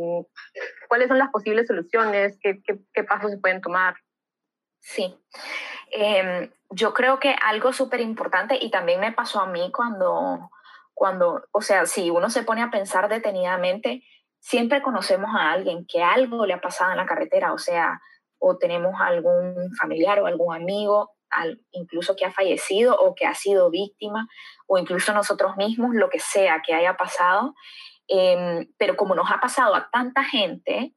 ¿Cuáles 0.88 1.08
son 1.08 1.20
las 1.20 1.30
posibles 1.30 1.68
soluciones? 1.68 2.40
¿Qué, 2.42 2.64
qué, 2.64 2.80
qué 2.92 3.04
pasos 3.04 3.30
se 3.30 3.38
pueden 3.38 3.62
tomar? 3.62 3.94
Sí. 4.80 5.24
Eh, 5.92 6.52
yo 6.72 6.96
creo 6.96 7.20
que 7.20 7.36
algo 7.46 7.72
súper 7.72 8.02
importante, 8.02 8.58
y 8.60 8.72
también 8.72 9.00
me 9.00 9.12
pasó 9.12 9.40
a 9.40 9.46
mí 9.46 9.72
cuando, 9.72 10.50
cuando, 10.96 11.44
o 11.52 11.62
sea, 11.62 11.86
si 11.86 12.10
uno 12.10 12.32
se 12.32 12.42
pone 12.42 12.64
a 12.64 12.72
pensar 12.72 13.08
detenidamente, 13.08 14.02
siempre 14.40 14.82
conocemos 14.82 15.30
a 15.36 15.52
alguien 15.52 15.86
que 15.88 16.02
algo 16.02 16.48
le 16.48 16.56
ha 16.56 16.60
pasado 16.60 16.90
en 16.90 16.98
la 16.98 17.06
carretera, 17.06 17.54
o 17.54 17.60
sea, 17.60 18.02
o 18.40 18.58
tenemos 18.58 19.00
algún 19.00 19.76
familiar 19.80 20.20
o 20.20 20.26
algún 20.26 20.56
amigo, 20.56 21.12
incluso 21.72 22.16
que 22.16 22.26
ha 22.26 22.32
fallecido 22.32 22.96
o 22.98 23.16
que 23.16 23.26
ha 23.26 23.34
sido 23.34 23.70
víctima, 23.70 24.28
o 24.68 24.78
incluso 24.78 25.14
nosotros 25.14 25.58
mismos, 25.58 25.94
lo 25.94 26.10
que 26.10 26.20
sea 26.20 26.62
que 26.66 26.74
haya 26.74 26.96
pasado. 26.98 27.54
Em, 28.08 28.68
pero 28.78 28.96
como 28.96 29.16
nos 29.16 29.30
ha 29.32 29.40
pasado 29.40 29.76
a 29.76 29.90
tanta 29.90 30.24
gente, 30.24 30.94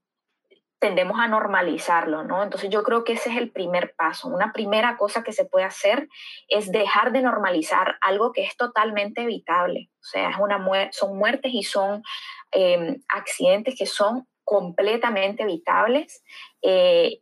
tendemos 0.80 1.20
a 1.20 1.28
normalizarlo, 1.28 2.24
¿no? 2.24 2.42
Entonces 2.42 2.70
yo 2.70 2.82
creo 2.82 3.04
que 3.04 3.12
ese 3.12 3.30
es 3.30 3.36
el 3.36 3.52
primer 3.52 3.94
paso. 3.96 4.28
Una 4.28 4.52
primera 4.52 4.96
cosa 4.96 5.22
que 5.22 5.32
se 5.32 5.44
puede 5.44 5.66
hacer 5.66 6.08
es 6.48 6.72
dejar 6.72 7.12
de 7.12 7.20
normalizar 7.20 7.98
algo 8.00 8.32
que 8.32 8.44
es 8.44 8.56
totalmente 8.56 9.22
evitable. 9.22 9.90
O 10.00 10.04
sea, 10.04 10.30
es 10.30 10.36
una 10.38 10.90
son 10.92 11.18
muertes 11.18 11.52
y 11.52 11.62
son 11.62 12.02
em, 12.50 13.02
accidentes 13.08 13.76
que 13.78 13.86
son 13.86 14.26
completamente 14.42 15.42
evitables. 15.42 16.24
Eh, 16.62 17.20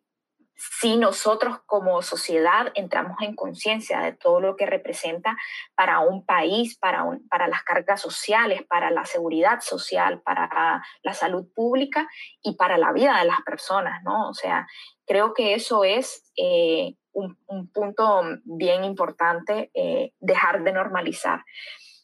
si 0.58 0.96
nosotros 0.96 1.60
como 1.66 2.02
sociedad 2.02 2.72
entramos 2.74 3.18
en 3.22 3.36
conciencia 3.36 4.00
de 4.00 4.12
todo 4.12 4.40
lo 4.40 4.56
que 4.56 4.66
representa 4.66 5.36
para 5.76 6.00
un 6.00 6.26
país, 6.26 6.76
para, 6.76 7.06
para 7.30 7.46
las 7.46 7.62
cargas 7.62 8.00
sociales, 8.00 8.62
para 8.68 8.90
la 8.90 9.04
seguridad 9.04 9.60
social, 9.60 10.20
para 10.22 10.82
la 11.02 11.14
salud 11.14 11.46
pública 11.54 12.08
y 12.42 12.56
para 12.56 12.76
la 12.76 12.92
vida 12.92 13.18
de 13.18 13.26
las 13.26 13.40
personas, 13.42 14.02
¿no? 14.02 14.28
O 14.28 14.34
sea, 14.34 14.66
creo 15.06 15.32
que 15.32 15.54
eso 15.54 15.84
es 15.84 16.28
eh, 16.36 16.96
un, 17.12 17.36
punto 17.72 18.22
bien 18.44 18.84
importante, 18.84 19.70
eh, 19.74 20.12
dejar 20.18 20.64
de 20.64 20.72
normalizar. 20.72 21.44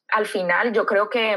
Al 0.08 0.26
final, 0.26 0.72
yo 0.72 0.86
creo 0.86 1.10
que 1.10 1.36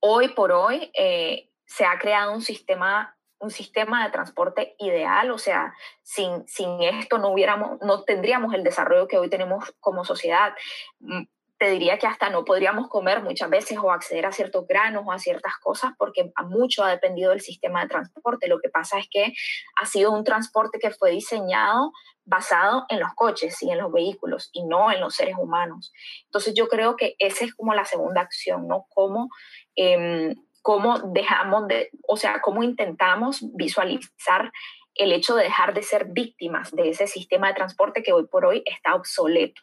hoy 0.00 0.28
por 0.28 0.52
hoy 0.52 0.92
eh, 0.96 1.50
se 1.64 1.84
ha 1.84 1.98
creado 1.98 2.32
un 2.32 2.42
sistema 2.42 3.15
un 3.38 3.50
sistema 3.50 4.04
de 4.04 4.12
transporte 4.12 4.74
ideal, 4.78 5.30
o 5.30 5.38
sea, 5.38 5.74
sin, 6.02 6.46
sin 6.48 6.82
esto 6.82 7.18
no 7.18 7.28
hubiéramos, 7.28 7.80
no 7.82 8.02
tendríamos 8.04 8.54
el 8.54 8.64
desarrollo 8.64 9.08
que 9.08 9.18
hoy 9.18 9.28
tenemos 9.28 9.74
como 9.80 10.04
sociedad. 10.04 10.54
Mm, 11.00 11.24
te 11.58 11.70
diría 11.70 11.98
que 11.98 12.06
hasta 12.06 12.28
no 12.28 12.44
podríamos 12.44 12.88
comer 12.88 13.22
muchas 13.22 13.48
veces 13.48 13.78
o 13.78 13.90
acceder 13.90 14.26
a 14.26 14.32
ciertos 14.32 14.66
granos 14.66 15.04
o 15.06 15.12
a 15.12 15.18
ciertas 15.18 15.56
cosas 15.58 15.92
porque 15.96 16.30
mucho 16.44 16.84
ha 16.84 16.90
dependido 16.90 17.30
del 17.30 17.40
sistema 17.40 17.82
de 17.82 17.88
transporte. 17.88 18.48
Lo 18.48 18.60
que 18.60 18.68
pasa 18.68 18.98
es 18.98 19.08
que 19.10 19.32
ha 19.80 19.86
sido 19.86 20.12
un 20.12 20.24
transporte 20.24 20.78
que 20.78 20.90
fue 20.90 21.12
diseñado 21.12 21.92
basado 22.24 22.84
en 22.88 23.00
los 23.00 23.14
coches 23.14 23.62
y 23.62 23.70
en 23.70 23.78
los 23.78 23.90
vehículos 23.90 24.50
y 24.52 24.64
no 24.64 24.92
en 24.92 25.00
los 25.00 25.14
seres 25.14 25.36
humanos. 25.38 25.92
Entonces 26.24 26.54
yo 26.54 26.68
creo 26.68 26.96
que 26.96 27.14
esa 27.18 27.44
es 27.44 27.54
como 27.54 27.72
la 27.72 27.84
segunda 27.84 28.20
acción, 28.20 28.68
¿no? 28.68 28.86
Cómo 28.90 29.30
em, 29.76 30.34
cómo 30.66 30.98
dejamos 30.98 31.68
de, 31.68 31.90
o 32.08 32.16
sea, 32.16 32.40
cómo 32.40 32.64
intentamos 32.64 33.38
visualizar 33.54 34.50
el 34.96 35.12
hecho 35.12 35.36
de 35.36 35.44
dejar 35.44 35.74
de 35.74 35.84
ser 35.84 36.06
víctimas 36.06 36.74
de 36.74 36.88
ese 36.88 37.06
sistema 37.06 37.46
de 37.46 37.54
transporte 37.54 38.02
que 38.02 38.12
hoy 38.12 38.26
por 38.26 38.44
hoy 38.44 38.64
está 38.66 38.96
obsoleto. 38.96 39.62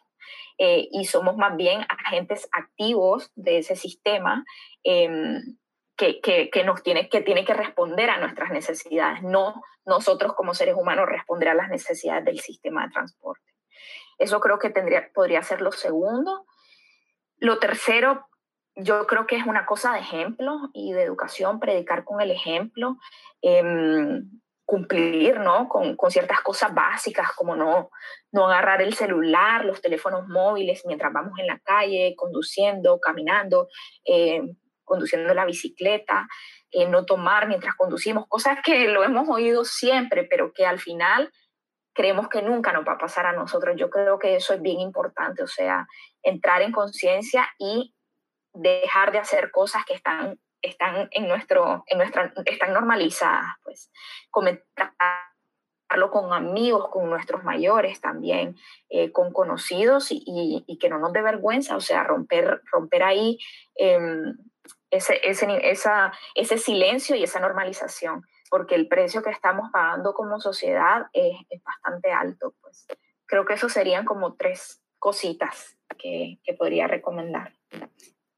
Eh, 0.56 0.88
y 0.90 1.04
somos 1.04 1.36
más 1.36 1.58
bien 1.58 1.84
agentes 1.90 2.48
activos 2.52 3.30
de 3.34 3.58
ese 3.58 3.76
sistema 3.76 4.46
em, 4.82 5.58
que, 5.94 6.22
que, 6.22 6.64
nos 6.64 6.82
tiene, 6.82 7.10
que 7.10 7.20
tiene 7.20 7.44
que 7.44 7.52
responder 7.52 8.08
a 8.08 8.16
nuestras 8.16 8.50
necesidades, 8.50 9.22
no 9.22 9.62
nosotros 9.84 10.32
como 10.32 10.54
seres 10.54 10.74
humanos 10.74 11.06
responder 11.06 11.50
a 11.50 11.54
las 11.54 11.68
necesidades 11.68 12.24
del 12.24 12.40
sistema 12.40 12.86
de 12.86 12.92
transporte. 12.92 13.52
Eso 14.16 14.40
creo 14.40 14.58
que 14.58 14.70
tendría, 14.70 15.10
podría 15.12 15.42
ser 15.42 15.60
lo 15.60 15.70
segundo. 15.72 16.46
Lo 17.36 17.58
tercero, 17.58 18.26
yo 18.76 19.06
creo 19.06 19.26
que 19.26 19.36
es 19.36 19.46
una 19.46 19.66
cosa 19.66 19.92
de 19.92 20.00
ejemplo 20.00 20.70
y 20.72 20.92
de 20.92 21.02
educación, 21.02 21.60
predicar 21.60 22.04
con 22.04 22.20
el 22.20 22.30
ejemplo, 22.30 22.96
em, 23.42 24.28
cumplir 24.66 25.38
¿no? 25.40 25.68
Con, 25.68 25.96
con, 25.96 26.10
ciertas 26.10 26.40
cosas 26.40 26.74
básicas 26.74 27.32
como 27.32 27.54
no, 27.54 27.90
no 28.32 28.48
agarrar 28.48 28.80
el 28.82 28.94
celular, 28.94 29.64
los 29.64 29.80
teléfonos 29.80 30.26
móviles 30.26 30.82
mientras 30.86 31.12
vamos 31.12 31.38
en 31.38 31.46
la 31.46 31.58
calle, 31.58 32.14
conduciendo, 32.16 32.98
caminando, 32.98 33.68
eh, 34.04 34.42
conduciendo 34.84 35.34
la 35.34 35.44
bicicleta, 35.44 36.26
eh, 36.70 36.88
no 36.88 37.04
tomar 37.04 37.46
mientras 37.46 37.74
conducimos, 37.74 38.26
cosas 38.28 38.58
que 38.64 38.88
lo 38.88 39.04
hemos 39.04 39.28
oído 39.28 39.64
siempre, 39.64 40.24
pero 40.24 40.52
que 40.52 40.66
al 40.66 40.78
final 40.78 41.30
creemos 41.94 42.28
que 42.28 42.42
nunca 42.42 42.72
nos 42.72 42.86
va 42.86 42.92
a 42.92 42.98
pasar 42.98 43.26
a 43.26 43.32
nosotros. 43.32 43.76
Yo 43.78 43.88
creo 43.90 44.18
que 44.18 44.36
eso 44.36 44.54
es 44.54 44.60
bien 44.60 44.80
importante, 44.80 45.42
o 45.42 45.46
sea, 45.46 45.86
entrar 46.22 46.62
en 46.62 46.72
conciencia 46.72 47.46
y 47.58 47.94
dejar 48.54 49.12
de 49.12 49.18
hacer 49.18 49.50
cosas 49.50 49.84
que 49.84 49.94
están, 49.94 50.38
están 50.62 51.08
en 51.10 51.28
nuestro, 51.28 51.84
en 51.86 51.98
nuestra, 51.98 52.32
están 52.46 52.72
normalizadas, 52.72 53.56
pues 53.62 53.90
comentarlo 54.30 56.10
con 56.10 56.32
amigos, 56.32 56.88
con 56.88 57.10
nuestros 57.10 57.44
mayores 57.44 58.00
también, 58.00 58.56
eh, 58.88 59.12
con 59.12 59.32
conocidos 59.32 60.10
y, 60.10 60.64
y, 60.66 60.78
que 60.78 60.88
no 60.88 60.98
nos 60.98 61.12
dé 61.12 61.22
vergüenza, 61.22 61.76
o 61.76 61.80
sea, 61.80 62.04
romper, 62.04 62.62
romper 62.72 63.02
ahí 63.02 63.38
em, 63.74 64.36
ese, 64.90 65.20
ese, 65.28 65.46
esa, 65.70 66.12
ese 66.34 66.58
silencio 66.58 67.16
y 67.16 67.24
esa 67.24 67.40
normalización, 67.40 68.24
porque 68.50 68.76
el 68.76 68.88
precio 68.88 69.22
que 69.22 69.30
estamos 69.30 69.70
pagando 69.72 70.14
como 70.14 70.40
sociedad 70.40 71.06
es, 71.12 71.36
es 71.50 71.62
bastante 71.62 72.12
alto, 72.12 72.54
pues 72.60 72.86
creo 73.26 73.44
que 73.44 73.54
eso 73.54 73.68
serían 73.68 74.04
como 74.04 74.34
tres 74.34 74.80
cositas 74.98 75.76
que, 75.98 76.38
que 76.44 76.54
podría 76.54 76.86
recomendar. 76.86 77.52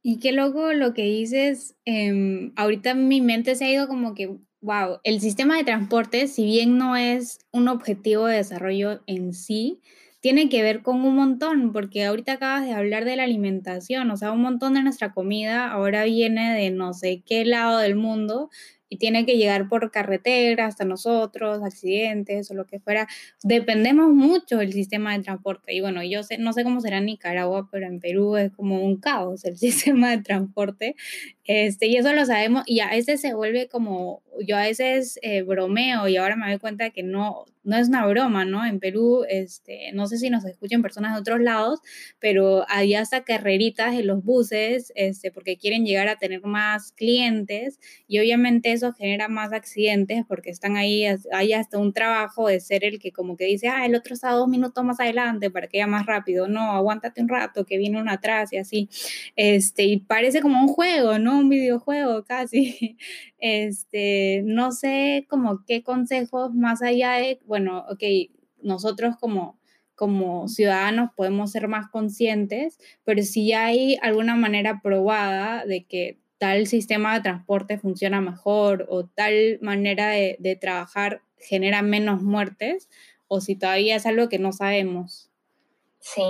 Y 0.09 0.21
qué 0.21 0.31
loco 0.31 0.73
lo 0.73 0.95
que 0.95 1.03
dices, 1.03 1.75
eh, 1.85 2.53
ahorita 2.55 2.95
mi 2.95 3.21
mente 3.21 3.57
se 3.57 3.65
ha 3.65 3.73
ido 3.73 3.89
como 3.89 4.15
que, 4.15 4.37
wow, 4.61 5.01
el 5.03 5.21
sistema 5.21 5.57
de 5.57 5.65
transporte, 5.65 6.29
si 6.29 6.45
bien 6.45 6.79
no 6.79 6.95
es 6.95 7.41
un 7.51 7.67
objetivo 7.67 8.27
de 8.27 8.37
desarrollo 8.37 9.03
en 9.09 9.35
sí, 9.35 9.81
tiene 10.21 10.49
que 10.49 10.63
ver 10.63 10.83
con 10.83 11.01
un 11.05 11.17
montón, 11.17 11.73
porque 11.73 12.05
ahorita 12.05 12.35
acabas 12.35 12.67
de 12.67 12.73
hablar 12.73 13.05
de 13.05 13.17
la 13.17 13.25
alimentación, 13.25 14.09
o 14.13 14.17
sea, 14.17 14.31
un 14.31 14.43
montón 14.43 14.75
de 14.75 14.85
nuestra 14.85 15.13
comida 15.13 15.73
ahora 15.73 16.05
viene 16.05 16.55
de 16.55 16.71
no 16.71 16.95
sé 16.95 17.25
qué 17.27 17.45
lado 17.45 17.79
del 17.79 17.97
mundo 17.97 18.49
y 18.89 18.99
tiene 18.99 19.27
que 19.27 19.37
llegar 19.37 19.69
por 19.69 19.91
carretera 19.91 20.67
hasta 20.67 20.85
nosotros, 20.85 21.63
accidentes 21.63 22.51
o 22.51 22.55
lo 22.55 22.67
que 22.67 22.81
fuera. 22.81 23.09
Dependemos 23.43 24.11
mucho 24.13 24.59
del 24.59 24.73
sistema 24.73 25.17
de 25.17 25.25
transporte. 25.25 25.75
Y 25.75 25.81
bueno, 25.81 26.03
yo 26.03 26.23
sé, 26.23 26.39
no 26.39 26.53
sé 26.53 26.65
cómo 26.65 26.81
será 26.81 26.99
en 26.99 27.07
Nicaragua, 27.07 27.69
pero 27.71 27.87
en 27.87 28.01
Perú 28.01 28.37
es 28.37 28.53
como 28.53 28.81
un 28.83 28.99
caos 28.99 29.45
el 29.45 29.57
sistema 29.59 30.11
de 30.11 30.23
transporte. 30.23 30.97
Este, 31.45 31.87
y 31.87 31.97
eso 31.97 32.13
lo 32.13 32.27
sabemos 32.27 32.65
y 32.67 32.81
a 32.81 32.91
veces 32.91 33.21
se 33.21 33.35
vuelve 33.35 33.69
como, 33.69 34.23
yo 34.41 34.57
a 34.57 34.63
veces 34.63 35.19
eh, 35.23 35.43
bromeo 35.43 36.09
y 36.09 36.17
ahora 36.17 36.37
me 36.37 36.49
doy 36.49 36.59
cuenta 36.59 36.91
que 36.91 37.03
no, 37.03 37.47
no 37.67 37.77
es 37.77 37.89
una 37.89 38.07
broma, 38.07 38.45
¿no? 38.45 38.65
En 38.65 38.79
Perú, 38.79 39.25
este, 39.29 39.91
no 39.93 40.07
sé 40.07 40.19
si 40.19 40.31
nos 40.31 40.45
escuchan 40.45 40.83
personas 40.83 41.15
de 41.15 41.21
otros 41.21 41.41
lados, 41.41 41.81
pero 42.21 42.65
hay 42.69 42.95
hasta 42.95 43.25
carreritas 43.25 43.95
en 43.95 44.07
los 44.07 44.23
buses, 44.23 44.93
este, 44.95 45.33
porque 45.33 45.57
quieren 45.57 45.85
llegar 45.85 46.07
a 46.07 46.17
tener 46.17 46.43
más 46.43 46.93
clientes 46.93 47.81
y 48.07 48.21
obviamente 48.21 48.71
eso 48.71 48.93
genera 48.93 49.27
más 49.27 49.53
accidentes 49.53 50.25
porque 50.29 50.51
están 50.51 50.77
ahí, 50.77 51.05
hay 51.33 51.53
hasta 51.55 51.79
un 51.79 51.93
trabajo 51.93 52.47
de 52.47 52.61
ser 52.61 52.85
el 52.85 53.01
que 53.01 53.11
como 53.11 53.37
que 53.37 53.47
dice, 53.47 53.67
ah, 53.67 53.85
el 53.85 53.97
otro 53.97 54.15
está 54.15 54.31
dos 54.31 54.47
minutos 54.49 54.85
más 54.85 55.01
adelante 55.01 55.51
para 55.51 55.67
que 55.67 55.79
vaya 55.79 55.89
más 55.89 56.07
rápido, 56.07 56.47
no, 56.47 56.71
aguántate 56.71 57.21
un 57.21 57.29
rato 57.29 57.67
que 57.67 57.79
viene 57.79 58.01
uno 58.01 58.13
atrás 58.13 58.53
y 58.53 58.59
así, 58.59 58.89
este, 59.35 59.83
y 59.85 59.99
parece 59.99 60.41
como 60.41 60.61
un 60.61 60.69
juego, 60.69 61.19
¿no? 61.19 61.39
Un 61.41 61.49
videojuego 61.49 62.25
casi, 62.25 62.97
este, 63.39 64.43
no 64.45 64.73
sé 64.73 65.27
como 65.29 65.65
qué 65.67 65.83
consejos 65.83 66.55
más 66.55 66.83
allá 66.83 67.15
de, 67.15 67.41
bueno, 67.47 67.85
ok, 67.91 68.03
nosotros 68.63 69.17
como, 69.21 69.59
como 69.95 70.49
ciudadanos 70.49 71.11
podemos 71.17 71.53
ser 71.53 71.69
más 71.69 71.89
conscientes, 71.89 72.79
pero 73.05 73.23
si 73.23 73.53
hay 73.53 73.99
alguna 74.03 74.37
manera 74.37 74.81
probada 74.83 75.65
de 75.67 75.85
que 75.85 76.19
tal 76.39 76.67
sistema 76.67 77.15
de 77.15 77.23
transporte 77.23 77.79
funciona 77.79 78.21
mejor 78.21 78.87
o 78.89 79.07
tal 79.07 79.59
manera 79.63 80.09
de, 80.11 80.37
de 80.39 80.57
trabajar 80.57 81.23
genera 81.39 81.83
menos 81.83 82.23
muertes, 82.23 82.89
o 83.29 83.41
si 83.41 83.57
todavía 83.57 83.97
es 83.97 84.07
algo 84.07 84.29
que 84.29 84.39
no 84.39 84.53
sabemos. 84.53 85.26
Sí, 86.09 86.23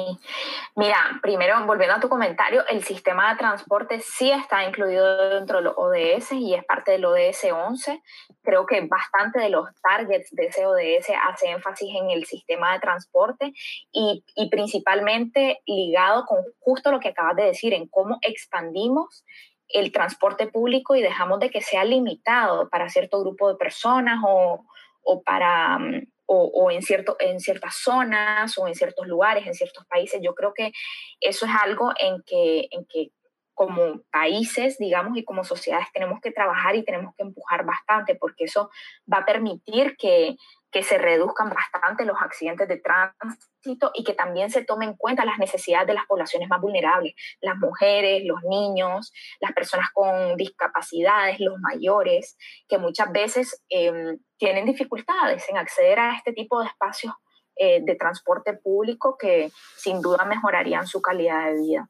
mira, 0.75 0.97
primero 1.21 1.67
volviendo 1.67 1.97
a 1.97 2.01
tu 2.01 2.09
comentario, 2.09 2.67
el 2.67 2.83
sistema 2.83 3.31
de 3.31 3.37
transporte 3.37 4.01
sí 4.01 4.31
está 4.31 4.65
incluido 4.65 5.29
dentro 5.29 5.59
de 5.59 5.65
los 5.65 5.75
ODS 5.77 6.33
y 6.33 6.55
es 6.55 6.65
parte 6.65 6.93
del 6.93 7.05
ODS 7.05 7.45
11. 7.53 8.03
Creo 8.43 8.65
que 8.65 8.81
bastante 8.87 9.39
de 9.39 9.51
los 9.51 9.69
targets 9.83 10.31
de 10.31 10.47
ese 10.47 10.65
ODS 10.65 11.09
hace 11.29 11.51
énfasis 11.51 11.95
en 11.95 12.09
el 12.11 12.25
sistema 12.25 12.73
de 12.73 12.81
transporte 12.81 13.53
y, 13.93 14.25
y 14.35 14.49
principalmente 14.49 15.61
ligado 15.67 16.25
con 16.25 16.39
justo 16.59 16.91
lo 16.91 16.99
que 16.99 17.11
acabas 17.11 17.37
de 17.37 17.45
decir, 17.45 17.75
en 17.75 17.87
cómo 17.87 18.17
expandimos 18.23 19.27
el 19.69 19.93
transporte 19.93 20.47
público 20.47 20.97
y 20.97 21.03
dejamos 21.03 21.39
de 21.39 21.51
que 21.51 21.61
sea 21.61 21.85
limitado 21.85 22.71
para 22.71 22.89
cierto 22.89 23.21
grupo 23.21 23.51
de 23.51 23.59
personas 23.59 24.21
o, 24.27 24.65
o 25.03 25.23
para 25.23 25.79
mm, 25.79 26.07
o, 26.27 26.71
en, 26.71 26.83
cierto, 26.83 27.17
en 27.21 27.41
ciertas 27.41 27.77
zonas 27.77 28.59
o 28.59 28.67
en 28.67 28.75
ciertos 28.75 29.07
lugares, 29.07 29.47
en 29.47 29.55
ciertos 29.55 29.85
países. 29.87 30.21
Yo 30.23 30.35
creo 30.35 30.53
que 30.55 30.73
eso 31.21 31.47
es 31.47 31.53
algo 31.63 31.93
en 31.99 32.23
que, 32.27 32.69
en 32.71 32.85
que 32.87 33.11
como 33.55 34.03
países, 34.11 34.77
digamos, 34.77 35.17
y 35.17 35.25
como 35.25 35.43
sociedades 35.43 35.87
tenemos 35.93 36.21
que 36.21 36.31
trabajar 36.31 36.77
y 36.77 36.85
tenemos 36.85 37.15
que 37.17 37.23
empujar 37.23 37.65
bastante 37.65 38.15
porque 38.15 38.45
eso 38.45 38.71
va 39.11 39.19
a 39.19 39.25
permitir 39.25 39.97
que, 39.97 40.37
que 40.77 40.83
se 40.83 40.99
reduzcan 40.99 41.49
bastante 41.49 42.05
los 42.05 42.19
accidentes 42.21 42.69
de 42.69 42.77
tránsito 42.77 43.93
y 43.95 44.05
que 44.05 44.13
también 44.13 44.51
se 44.51 44.63
tomen 44.63 44.91
en 44.91 44.97
cuenta 44.99 45.25
las 45.25 45.39
necesidades 45.39 45.87
de 45.87 45.95
las 45.95 46.05
poblaciones 46.05 46.51
más 46.51 46.61
vulnerables, 46.61 47.15
las 47.41 47.57
mujeres, 47.57 48.25
los 48.27 48.43
niños, 48.43 49.11
las 49.41 49.55
personas 49.55 49.89
con 49.95 50.37
discapacidades, 50.37 51.41
los 51.41 51.59
mayores, 51.61 52.37
que 52.69 52.77
muchas 52.77 53.11
veces 53.11 53.65
em, 53.71 54.19
tienen 54.37 54.67
dificultades 54.67 55.49
en 55.49 55.57
acceder 55.57 55.99
a 55.99 56.15
este 56.15 56.35
tipo 56.35 56.61
de 56.61 56.67
espacios 56.67 57.15
eh, 57.57 57.81
de 57.83 57.95
transporte 57.95 58.53
público 58.53 59.17
que 59.17 59.51
sin 59.79 60.03
duda 60.03 60.27
mejorarían 60.27 60.87
su 60.87 61.01
calidad 61.01 61.47
de 61.47 61.59
vida. 61.59 61.89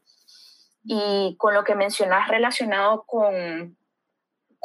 Y 0.85 1.35
con 1.39 1.55
lo 1.55 1.65
que 1.65 1.75
mencionas 1.75 2.29
relacionado 2.29 3.03
con, 3.05 3.76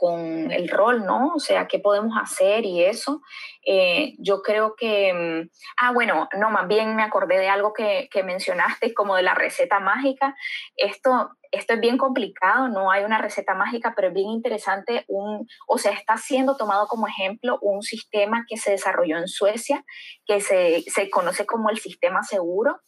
con 0.02 0.52
el 0.52 0.68
rol, 0.68 1.06
¿no? 1.06 1.34
O 1.36 1.40
sea, 1.40 1.68
qué 1.68 1.78
podemos 1.78 2.18
hacer 2.20 2.66
y 2.66 2.84
eso. 2.84 3.22
Eh, 3.64 4.16
yo 4.18 4.42
creo 4.42 4.74
que, 4.76 5.14
mm, 5.14 5.50
ah, 5.78 5.92
bueno, 5.94 6.28
no, 6.40 6.50
más 6.50 6.68
bien 6.68 6.96
me 6.96 7.04
acordé 7.04 7.38
de 7.38 7.50
algo 7.50 7.72
que, 7.72 8.10
que, 8.12 8.24
mencionaste, 8.24 8.96
como 8.96 9.16
de 9.16 9.22
la 9.22 9.36
receta 9.36 9.80
mágica. 9.80 10.36
Esto, 10.76 11.30
esto 11.52 11.74
es 11.76 11.80
bien 11.80 12.00
complicado, 12.00 12.68
no 12.68 12.90
hay 12.90 13.04
una 13.04 13.20
receta 13.20 13.54
mágica, 13.54 13.94
pero 13.96 14.08
es 14.08 14.16
bien 14.16 14.30
interesante, 14.30 15.06
un, 15.08 15.48
o 15.68 15.78
sea, 15.78 15.92
está 15.92 16.18
siendo 16.18 16.58
tomado 16.58 16.88
como 16.88 17.08
ejemplo 17.08 17.60
un 17.62 17.84
sistema 17.84 18.44
que 18.50 18.58
se 18.58 18.72
desarrolló 18.72 19.20
en 19.20 19.28
Suecia, 19.28 19.86
que 20.26 20.42
se, 20.42 20.82
se 20.88 21.12
conoce 21.12 21.46
como 21.46 21.70
el 21.70 21.78
sistema 21.78 22.24
seguro 22.24 22.80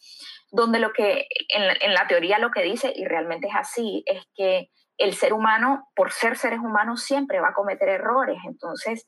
donde 0.53 0.77
lo 0.77 0.93
que 0.93 1.25
en 1.49 1.93
la, 1.95 2.07
teoría 2.07 2.37
lo 2.37 2.51
que 2.51 2.61
dice, 2.61 2.93
y 2.95 3.05
realmente 3.05 3.47
es 3.47 3.55
así, 3.55 4.03
es 4.05 4.23
que 4.35 4.69
el 4.97 5.13
ser 5.13 5.33
humano, 5.33 5.89
por 5.95 6.11
ser 6.11 6.37
seres 6.37 6.59
humanos, 6.59 7.03
siempre 7.03 7.39
va 7.39 7.49
a 7.49 7.53
cometer 7.53 7.89
errores. 7.89 8.37
Entonces, 8.45 9.05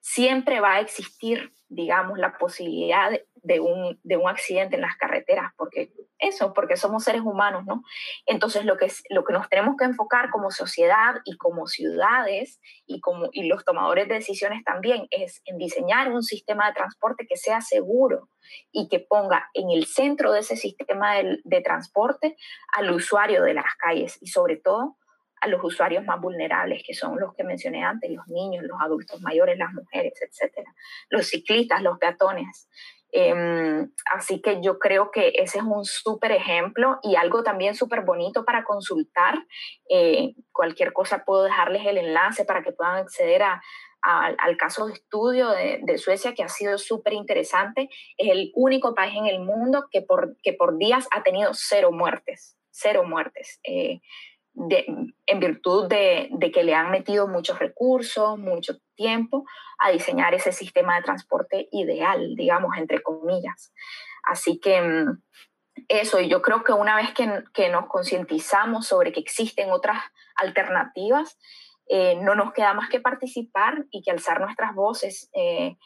siempre 0.00 0.60
va 0.60 0.74
a 0.74 0.80
existir, 0.80 1.52
digamos, 1.68 2.16
la 2.16 2.38
posibilidad 2.38 3.10
de, 3.34 3.58
un, 3.60 3.98
de 4.04 4.16
un 4.16 4.28
accidente 4.28 4.76
en 4.76 4.82
las 4.82 4.96
carreteras, 4.96 5.52
porque 5.56 5.92
eso, 6.20 6.52
porque 6.54 6.76
somos 6.76 7.02
seres 7.02 7.22
humanos, 7.22 7.64
¿no? 7.66 7.82
Entonces, 8.24 8.64
lo 8.64 8.76
que, 8.76 8.86
lo 9.10 9.24
que 9.24 9.32
nos 9.32 9.48
tenemos 9.48 9.74
que 9.76 9.84
enfocar 9.84 10.30
como 10.30 10.52
sociedad 10.52 11.16
y 11.24 11.36
como 11.36 11.66
ciudades 11.66 12.60
y, 12.86 13.00
como, 13.00 13.30
y 13.32 13.48
los 13.48 13.64
tomadores 13.64 14.06
de 14.06 14.14
decisiones 14.14 14.62
también 14.62 15.08
es 15.10 15.42
en 15.44 15.58
diseñar 15.58 16.12
un 16.12 16.22
sistema 16.22 16.68
de 16.68 16.74
transporte 16.74 17.26
que 17.28 17.36
sea 17.36 17.60
seguro 17.60 18.28
y 18.70 18.88
que 18.88 19.00
ponga 19.00 19.50
en 19.54 19.70
el 19.70 19.86
centro 19.86 20.30
de 20.30 20.40
ese 20.40 20.56
sistema 20.56 21.16
de, 21.16 21.40
de 21.42 21.60
transporte 21.62 22.36
al 22.76 22.92
usuario 22.92 23.42
de 23.42 23.54
las 23.54 23.74
calles 23.76 24.18
y 24.20 24.28
sobre 24.28 24.56
todo 24.56 24.96
a 25.40 25.48
los 25.48 25.62
usuarios 25.62 26.04
más 26.04 26.20
vulnerables, 26.20 26.82
que 26.86 26.94
son 26.94 27.18
los 27.20 27.34
que 27.34 27.44
mencioné 27.44 27.84
antes, 27.84 28.10
los 28.10 28.26
niños, 28.28 28.64
los 28.64 28.80
adultos 28.80 29.20
mayores, 29.20 29.58
las 29.58 29.72
mujeres, 29.72 30.14
etcétera, 30.20 30.72
los 31.10 31.26
ciclistas, 31.26 31.82
los 31.82 31.98
peatones. 31.98 32.68
Em, 33.12 33.90
así 34.12 34.42
que 34.42 34.60
yo 34.60 34.78
creo 34.78 35.10
que 35.10 35.32
ese 35.36 35.58
es 35.58 35.64
un 35.64 35.84
súper 35.84 36.32
ejemplo 36.32 36.98
y 37.02 37.16
algo 37.16 37.42
también 37.42 37.74
súper 37.74 38.02
bonito 38.02 38.44
para 38.44 38.64
consultar. 38.64 39.34
Eh, 39.88 40.34
cualquier 40.52 40.92
cosa 40.92 41.24
puedo 41.24 41.44
dejarles 41.44 41.86
el 41.86 41.98
enlace 41.98 42.44
para 42.44 42.62
que 42.62 42.72
puedan 42.72 42.96
acceder 42.96 43.42
a, 43.42 43.62
al 44.02 44.56
caso 44.56 44.86
de 44.86 44.92
estudio 44.92 45.50
de, 45.50 45.98
Suecia, 45.98 46.34
que 46.34 46.42
ha 46.42 46.48
sido 46.48 46.78
súper 46.78 47.12
interesante. 47.12 47.88
Es 48.16 48.30
el 48.30 48.52
único 48.54 48.94
país 48.94 49.14
en 49.16 49.26
el 49.26 49.40
mundo 49.40 49.86
que 49.90 50.02
por, 50.02 50.36
que 50.42 50.52
por 50.52 50.78
días 50.78 51.08
ha 51.10 51.22
tenido 51.22 51.50
cero 51.54 51.90
muertes, 51.92 52.56
cero 52.70 53.02
muertes. 53.04 53.60
Eh, 53.64 54.00
en 54.56 55.40
virtud 55.40 55.86
de, 55.88 56.30
que 56.52 56.64
le 56.64 56.74
han 56.74 56.90
metido 56.90 57.28
muchos 57.28 57.58
recursos, 57.58 58.38
mucho 58.38 58.78
tiempo 58.94 59.44
a 59.78 59.90
diseñar 59.90 60.34
ese 60.34 60.52
sistema 60.52 60.96
de 60.96 61.02
transporte 61.02 61.68
ideal, 61.72 62.34
digamos, 62.36 62.76
entre 62.78 63.02
comillas. 63.02 63.72
Así 64.24 64.58
que 64.58 64.80
mm, 64.80 65.22
eso, 65.88 66.20
y 66.20 66.28
yo 66.28 66.40
creo 66.40 66.64
que 66.64 66.72
una 66.72 66.96
vez 66.96 67.12
que, 67.12 67.68
nos 67.68 67.86
concientizamos 67.86 68.86
sobre 68.86 69.12
que 69.12 69.20
existen 69.20 69.70
otras 69.70 69.98
alternativas, 70.36 71.38
eh, 71.88 72.16
no 72.16 72.34
nos 72.34 72.52
queda 72.52 72.74
más 72.74 72.88
que 72.88 73.00
participar 73.00 73.84
y 73.90 74.02
que 74.02 74.10
alzar 74.10 74.40
nuestras 74.40 74.74
voces. 74.74 75.30
Eh, 75.34 75.76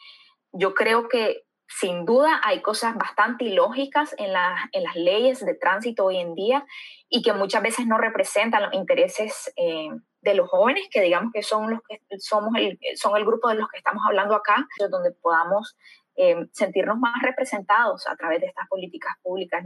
yo 0.53 0.73
creo 0.73 1.09
que 1.09 1.43
sin 1.79 2.05
duda 2.05 2.41
hay 2.43 2.61
cosas 2.61 2.95
bastante 2.95 3.45
ilógicas 3.45 4.13
en, 4.17 4.33
en, 4.71 4.83
las 4.83 4.95
leyes 4.95 5.45
de 5.45 5.53
tránsito 5.53 6.05
hoy 6.05 6.17
en 6.17 6.35
día 6.35 6.65
y 7.09 7.21
que 7.21 7.33
muchas 7.33 7.61
veces 7.61 7.87
no 7.87 7.97
representan 7.97 8.63
los 8.63 8.73
intereses 8.73 9.51
eh, 9.55 9.89
de 10.21 10.33
los 10.35 10.49
jóvenes, 10.49 10.87
que 10.91 11.01
digamos 11.01 11.31
que 11.33 11.43
son 11.43 11.71
los 11.71 11.79
que 11.87 11.99
somos 12.19 12.53
el, 12.57 12.77
son 12.95 13.15
el 13.17 13.25
grupo 13.25 13.49
de 13.49 13.55
los 13.55 13.69
que 13.69 13.77
estamos 13.77 14.03
hablando 14.05 14.35
acá, 14.35 14.67
donde 14.89 15.11
podamos 15.11 15.77
eh, 16.15 16.35
sentirnos 16.51 16.97
más 16.99 17.21
representados 17.21 18.07
a 18.07 18.15
través 18.15 18.41
de 18.41 18.47
estas 18.47 18.67
políticas 18.67 19.15
públicas. 19.23 19.63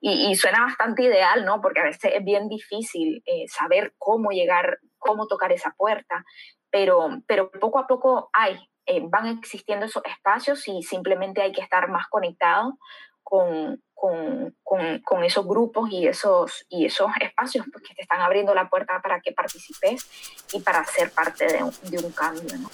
Y, 0.00 0.30
y, 0.30 0.34
suena 0.36 0.62
bastante 0.62 1.02
ideal, 1.02 1.44
¿no? 1.44 1.60
Porque 1.60 1.80
a 1.80 1.84
veces 1.84 2.12
es 2.14 2.24
bien 2.24 2.48
difícil 2.48 3.22
eh, 3.26 3.46
saber 3.48 3.92
cómo 3.98 4.30
llegar, 4.30 4.78
cómo 4.98 5.26
tocar 5.26 5.52
esa 5.52 5.74
puerta, 5.76 6.24
pero, 6.70 7.20
pero 7.26 7.50
poco 7.50 7.78
a 7.78 7.86
poco 7.86 8.30
hay, 8.32 8.56
eh, 8.90 9.02
van 9.08 9.26
existiendo 9.38 9.86
esos 9.86 10.02
espacios 10.04 10.66
y 10.66 10.82
simplemente 10.82 11.40
hay 11.42 11.52
que 11.52 11.60
estar 11.60 11.88
más 11.88 12.08
conectado 12.08 12.76
con, 13.22 13.80
con, 13.94 14.54
con, 14.64 15.24
esos 15.24 15.46
grupos 15.46 15.90
y 15.92 16.08
esos, 16.08 16.66
y 16.68 16.86
esos 16.86 17.08
espacios 17.20 17.66
pues, 17.72 17.84
que 17.86 17.94
te 17.94 18.02
están 18.02 18.20
abriendo 18.20 18.52
la 18.52 18.68
puerta 18.68 19.00
para 19.00 19.20
que 19.20 19.32
participes 19.32 20.08
y 20.52 20.60
para 20.60 20.84
ser 20.84 21.12
parte 21.12 21.46
de 21.46 21.62
un, 21.62 21.72
de 21.84 21.98
un 22.04 22.10
cambio. 22.10 22.58
¿no? 22.58 22.68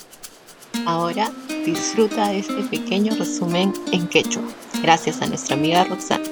Ahora 0.87 1.29
disfruta 1.66 2.29
de 2.29 2.38
este 2.38 2.62
pequeño 2.62 3.14
resumen 3.16 3.74
en 3.92 4.09
quechua, 4.09 4.44
gracias 4.83 5.20
a 5.20 5.26
nuestra 5.26 5.57
amiga 5.57 5.85
Roxana. 5.85 6.24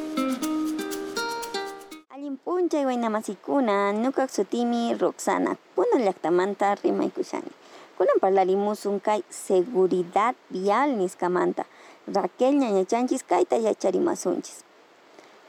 Puncha 2.44 2.80
y 2.80 2.84
Guaynamasikuna, 2.84 3.92
Nukak 3.92 4.30
Sutimi, 4.30 4.94
Roxana, 4.94 5.56
Puno 5.74 5.98
Llactamanta, 5.98 6.74
Rima 6.76 7.04
y 7.04 7.10
Kushani. 7.10 7.48
Kunan 7.94 8.18
kay 9.00 9.22
seguridad 9.30 10.34
vial 10.50 10.98
niskamanta. 10.98 11.64
Raquel 12.10 12.58
ñañachanchis 12.58 13.22
kayta 13.22 13.56
yacharimasunchis. 13.56 14.64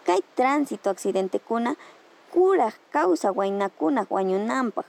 Kay 0.05 0.21
tránsito 0.35 0.89
accidente 0.89 1.39
kuna 1.39 1.75
kuraq 2.33 2.75
causa 2.91 3.31
waynakuna 3.31 4.05
wañunanpaq. 4.09 4.85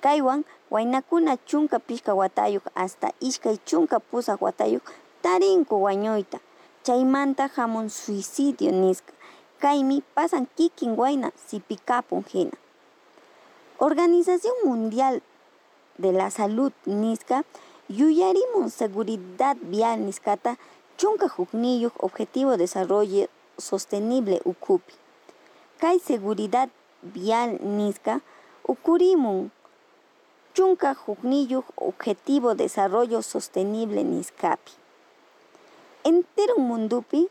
Kaywan 0.00 0.44
waynakuna 0.70 1.36
chunka 1.36 1.78
pishka 1.78 2.14
watayuq 2.14 2.64
hasta 2.74 3.12
ishkay 3.20 3.56
chunka 3.68 4.00
pusaq 4.00 4.40
watayuq 4.40 4.82
tarinku 5.22 5.76
wañuyta. 5.84 6.40
Chaymanta 6.82 7.50
hamun 7.56 7.90
suicidio 7.90 8.72
niska. 8.72 9.12
Kaymi 9.60 10.02
pasan 10.14 10.46
kikin 10.56 10.96
wayna 10.96 11.30
sipikapun 11.48 12.24
hina. 12.32 12.56
Organización 13.78 14.54
Mundial 14.64 15.22
de 15.98 16.12
la 16.12 16.30
Salud 16.30 16.72
Nisca, 16.84 17.44
Yuyarimun 17.88 18.70
Seguridad 18.70 19.56
Vial 19.62 20.04
Niscata, 20.04 20.58
Chunca 20.96 21.28
Jukniyuk 21.28 21.92
Objetivo 22.02 22.52
de 22.52 22.58
Desarrollo 22.58 23.28
Sostenible 23.58 24.40
Ukupi. 24.44 24.94
Kai 25.78 25.98
Seguridad 26.00 26.68
Vial 27.02 27.58
Nisca, 27.62 28.22
Ukurimun 28.66 29.50
Chunca 30.54 30.94
Jukniyuk 30.94 31.66
Objetivo 31.76 32.54
de 32.54 32.64
Desarrollo 32.64 33.22
Sostenible 33.22 34.04
Niscapi. 34.04 34.72
Entero 36.04 36.56
mundupi, 36.58 37.28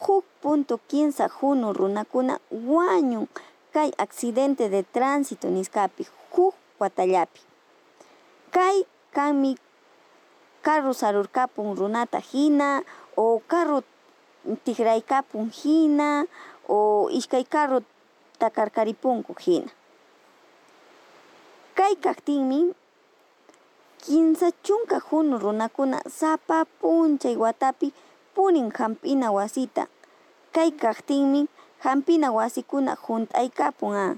Juk 0.00 0.24
punto 0.40 0.78
quinza 0.88 1.28
junu 1.28 1.72
runakuna 1.72 2.40
guanyun 2.50 3.28
kai 3.72 3.92
accidente 3.98 4.68
de 4.70 4.82
tránsito 4.82 5.48
niscapi, 5.48 6.06
Juk 6.32 6.54
Guatallapi. 6.78 7.49
Kay 8.50 8.82
kanmi 9.14 9.54
carro 10.62 10.92
sarurkapun 10.92 11.78
runata 11.78 12.18
hina 12.18 12.82
o 13.16 13.38
carro 13.46 13.82
tigraykapun 14.64 15.50
hina 15.54 16.26
o 16.68 17.08
ishkay 17.18 17.44
carro 17.44 17.78
takarkaripunku 18.40 19.34
hina. 19.44 19.70
Kay 21.78 21.94
kaktinmi 21.94 22.74
kinsa 24.02 24.50
chunka 24.66 24.98
hunu 24.98 25.38
runakuna 25.38 26.02
sapa 26.10 26.64
punchay 26.80 27.36
watapi 27.36 27.92
punin 28.34 28.72
hampina 28.74 29.30
wasita. 29.32 29.86
Kay 30.52 30.70
kaktinmi 30.74 31.46
hampina 31.84 32.32
wasikuna 32.32 32.96
junt'aykapun 32.98 33.94
a. 33.94 34.08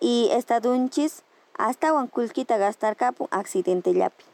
Y 0.00 0.28
estadunchis 0.36 1.22
astawan 1.62 2.10
kullkita 2.10 2.58
gastarkapun 2.58 3.30
accidentelapi. 3.30 4.24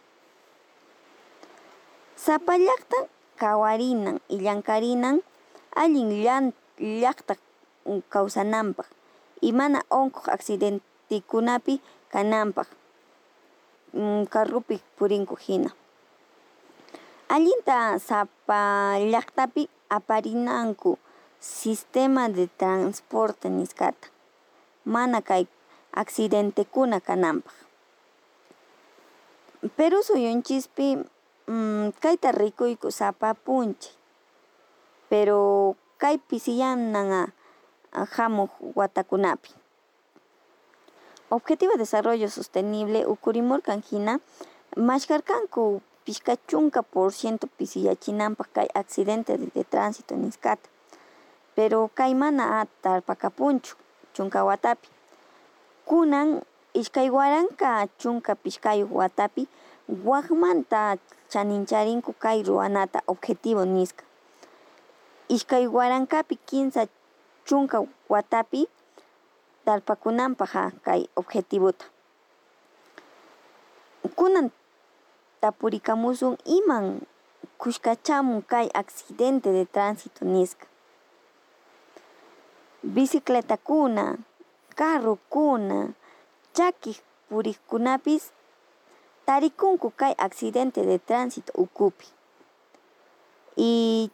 Sapallaqta 2.16 2.96
kawarinan 3.36 4.18
y 4.28 4.40
llankarinan 4.40 5.22
allin 5.76 6.10
llaqta 6.78 7.34
kawsananpaq 8.08 8.88
y 9.40 9.52
mana 9.52 9.80
onkuq 9.90 10.26
accident 10.28 10.82
tikunapi 11.08 11.80
kananpaq 12.12 12.68
mm, 13.92 14.26
carrupi 14.32 14.82
purinku 14.96 15.36
hina 15.36 15.70
allinta 17.28 17.98
sapa 18.08 18.60
llaqtapi 19.12 19.70
aparinanku 19.96 20.98
sistema 21.40 22.28
de 22.28 22.46
transporte 22.60 23.48
niskata 23.48 24.08
mana 24.84 25.22
kay 25.22 25.46
accidentekuna 25.98 27.00
kananpaq 27.02 27.56
Perú 29.76 30.06
suyunchispi 30.06 31.02
mm, 31.50 31.98
kayta 31.98 32.30
rikuyku 32.30 32.94
sapa 32.94 33.34
punchay 33.34 33.98
pero 35.10 35.74
kay 35.98 36.20
pisiyanan 36.20 37.32
hamuq 37.90 38.52
watakunapi. 38.76 39.50
Objetivo 41.30 41.72
de 41.72 41.78
Desarrollo 41.78 42.28
Sostenible 42.28 43.06
ukurimurkan 43.06 43.82
hina 43.82 44.20
mashkarkanku 44.76 45.82
por 46.92 47.12
ciento 47.12 47.46
pisiyachinanpaq 47.58 48.48
kay 48.52 48.68
accidente 48.74 49.36
de 49.36 49.64
tránsito 49.64 50.16
niskata 50.16 50.70
pero 51.54 51.90
kay 51.94 52.14
mana 52.14 52.64
tarpakapunchu 52.80 53.76
chunka 54.14 54.44
watapi 54.44 54.88
kunan 55.88 56.28
ishkay 56.80 57.08
waranka 57.16 57.88
chunka 58.00 58.32
pishkayuq 58.42 58.92
watapi 59.00 59.42
waqmanta 60.08 60.82
chanincharinku 61.32 62.12
kay 62.22 62.38
ruwanata 62.48 62.98
objetivo 63.12 63.64
niska 63.64 64.04
ishkay 65.34 65.64
warankapi 65.76 66.34
kinsa 66.48 66.82
chunka 67.48 67.78
watapi 68.12 68.60
tarpakunanpaq 69.64 70.52
kay 70.86 71.00
objetivota 71.20 71.86
kunan 74.18 74.46
tapurikamusun 75.40 76.34
iman 76.58 77.00
kushkachamun 77.60 78.42
kay 78.52 78.66
accidente 78.80 79.48
de 79.56 79.64
tránsito 79.74 80.24
niska 80.24 80.66
bicicletakuna 82.94 84.04
carrokuna 84.78 85.78
chakik 86.56 86.98
purikkunapis 87.28 88.24
tarikunku 89.26 89.88
kay 90.00 90.14
accidente 90.26 90.80
de 90.90 90.98
tránsito 90.98 91.52
ukupi. 91.64 92.06
Y 93.56 94.10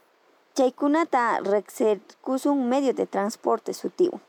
chaykunata 0.57 1.41
riqsirkusun 1.53 2.59
medio 2.71 2.93
de 2.93 3.07
transporte 3.07 3.73
sutiwan 3.81 4.23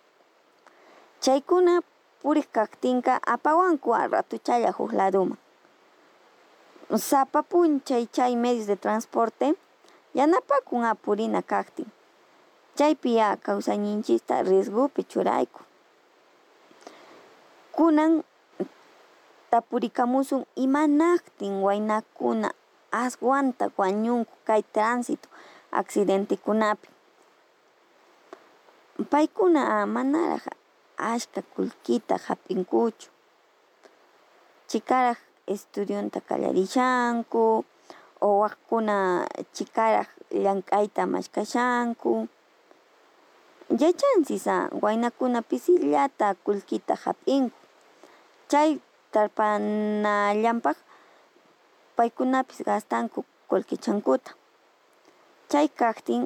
chaykuna 1.23 1.81
purik 2.21 2.51
kaktinka 2.51 3.13
apawanku 3.33 3.89
ratuchalla 4.13 4.71
huk 4.77 4.91
ladoman 4.99 5.37
sapa 7.09 7.43
punchay 7.43 8.05
chay 8.15 8.35
medios 8.35 8.67
de 8.67 8.75
transporte 8.75 9.55
yanapakun 10.13 10.83
apurina 10.85 11.41
kaktin. 11.41 11.89
Chaypi 12.77 13.15
kawsayninchista 13.45 14.43
riesgopi 14.43 15.03
churayku 15.03 15.64
kunan 17.75 18.23
tapurikamusun 19.51 20.43
imanaktin 20.55 21.53
waynakuna 21.65 22.49
aswanta 22.91 23.65
wañunku 23.77 24.33
kay 24.47 24.61
tránsito 24.73 25.27
accidentekunapi 25.79 26.87
paykuna 29.11 29.61
manaraq 29.95 30.45
ashka 31.11 31.41
kullkita 31.53 32.15
hap'inkuchu 32.25 33.09
chikaraq 34.69 35.19
estudianta 35.53 36.19
qallarishanku 36.27 37.43
o 38.21 38.27
waqkuna 38.41 38.95
chikaraq 39.55 40.09
llank'ayta 40.43 41.01
mashkashanku 41.13 42.11
yachanchis 43.81 44.45
waynakuna 44.83 45.39
pisillata 45.49 46.27
kullkita 46.45 46.93
hap'inku 47.03 47.64
chay 48.51 48.69
tarpanallampaq 49.13 50.77
paykunapis 51.97 52.59
gastanku 52.67 53.19
qullqichankuta 53.49 54.31
chay 55.51 55.67
kaqtin 55.79 56.21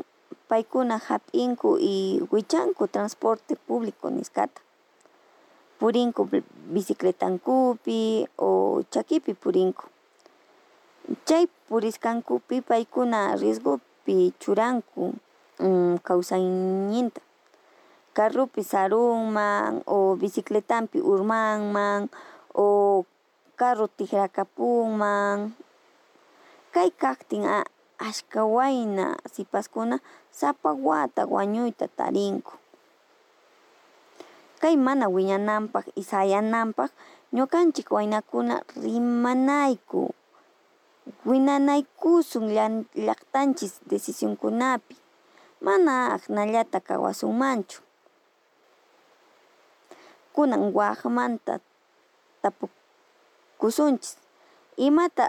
paykuna 0.49 0.97
hap'inku 0.97 1.77
y 1.77 2.19
wichanku 2.31 2.87
transporte 2.87 3.55
público 3.55 4.09
niskata. 4.09 4.61
Purinku 5.79 6.27
bicicletankupi 6.73 8.27
o 8.37 8.81
chakipi 8.91 9.33
purinku. 9.33 9.85
Chay 11.27 11.47
puriskankupi 11.67 12.61
paykuna 12.61 13.35
riesgopi 13.41 14.33
churanku 14.41 15.13
um, 15.59 15.97
kawsayninta 16.07 17.21
carrupi 18.15 18.61
sarunman 18.63 19.83
o 19.85 20.15
bicicletampi 20.19 20.99
urmanman 21.11 22.09
o 22.53 22.67
carro 23.59 23.87
tikrakapunman 23.97 25.37
kay 26.73 26.89
kaqtin 27.01 27.43
ashka 27.99 28.41
wayna 28.55 29.17
sipaskuna 29.33 29.97
sapa 30.39 30.69
wata 30.87 31.23
wañuyta 31.25 31.85
tarinku 31.97 32.53
kay 34.61 34.75
mana 34.75 35.05
wiñananpaq 35.15 35.85
y 35.95 36.03
sayananpaq 36.03 36.91
ñukanchik 37.35 37.87
waynakuna 37.95 38.55
rimanayku. 38.83 40.01
Winanaykusun 41.29 42.45
llaqtanchis 43.05 43.73
decisionkunapi. 43.89 44.95
Mana 45.65 45.93
aqnallata 46.15 46.79
kawasunmanchu 46.87 47.79
kunan 50.39 50.71
waqmanta 50.71 51.59
tapukusunchis. 52.41 54.15
Imata 54.87 55.25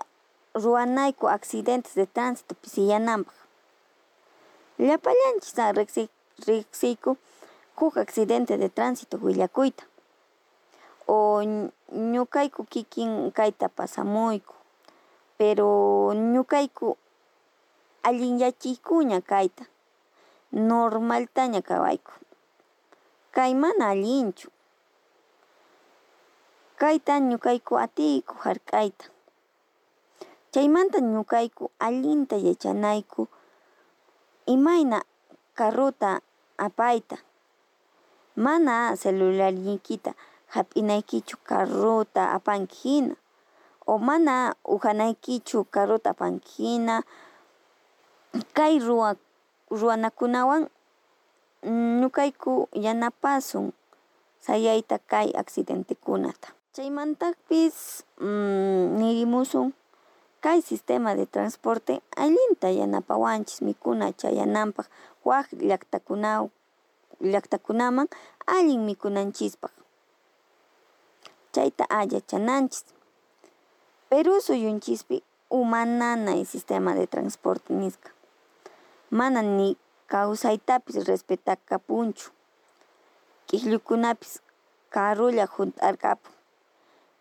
ruwanayku 0.55 1.27
accidentes 1.37 1.93
de 1.99 2.07
tránsito 2.15 2.55
pisiyananpaq. 2.63 3.35
Llapallanchis 4.87 6.09
riqsiyku 6.47 7.11
huk 7.79 7.95
accidente 8.05 8.55
de 8.63 8.69
tránsito 8.77 9.17
willakuyta. 9.25 9.83
O 11.09 11.43
ñukayku 12.13 12.63
kikin 12.73 13.33
kayta 13.39 13.67
pasamuyku 13.69 14.55
pero 15.39 15.69
ñukayku 16.35 16.89
allin 18.09 18.39
yachaykuña 18.43 19.19
kayta. 19.31 19.65
Normaltaña 20.53 21.61
kawayku. 21.69 22.13
Kay 23.35 23.55
mana 23.63 23.91
allinchu 23.91 24.49
kayta 26.81 27.15
ñukayku 27.29 27.73
atiyku 27.85 28.35
hark'ayta 28.45 29.07
chaymanta 30.53 30.99
ñukayku 31.13 31.65
allinta 31.87 32.37
yachanayku 32.47 33.23
imayna 34.55 34.99
carruta 35.59 36.11
apayta. 36.67 37.17
Mana 38.45 38.97
celularniykita 39.01 40.11
hap'inaykichu 40.55 41.37
carruta 41.49 42.23
apanki 42.37 42.77
hina 42.83 43.15
o 43.87 43.95
mana 44.07 44.35
uhanaykichu 44.75 45.59
carruta 45.75 46.09
apanki 46.15 46.51
hina 46.63 46.97
kay 48.57 48.75
ruwa 48.87 49.11
ruwanakunawan 49.79 50.63
ñukayku 52.01 52.53
yanapasun 52.85 53.67
sayayta 54.45 54.97
kay 55.11 55.29
accidentekunata 55.41 56.49
chaymantapis 56.75 58.07
nirimusun 58.99 59.75
kay 60.41 60.63
sistema 60.63 61.15
de 61.19 61.27
transporte 61.27 61.99
allinta 62.17 62.69
yanapawanchis 62.71 63.59
mikuna 63.67 64.07
chayananpaq 64.21 64.87
waq 65.29 65.47
llaqtakunawan 65.69 66.51
llaqtakunaman 67.31 68.07
allin 68.47 68.81
mikunanchispaq 68.89 69.75
chayta 71.55 71.85
allachananchis 71.99 72.85
Perú 74.09 74.41
suyunchispi 74.47 75.17
umananay 75.51 76.45
sistema 76.53 76.95
de 76.95 77.07
transporte 77.07 77.71
nisqa 77.75 78.11
mana 79.19 79.43
ni 79.43 79.69
kawsaytapis 80.13 80.97
respetakapunchu 81.11 82.27
k'ikllukunapis 83.47 84.33
carrulla 84.95 85.47
hunt'arqapun 85.55 86.40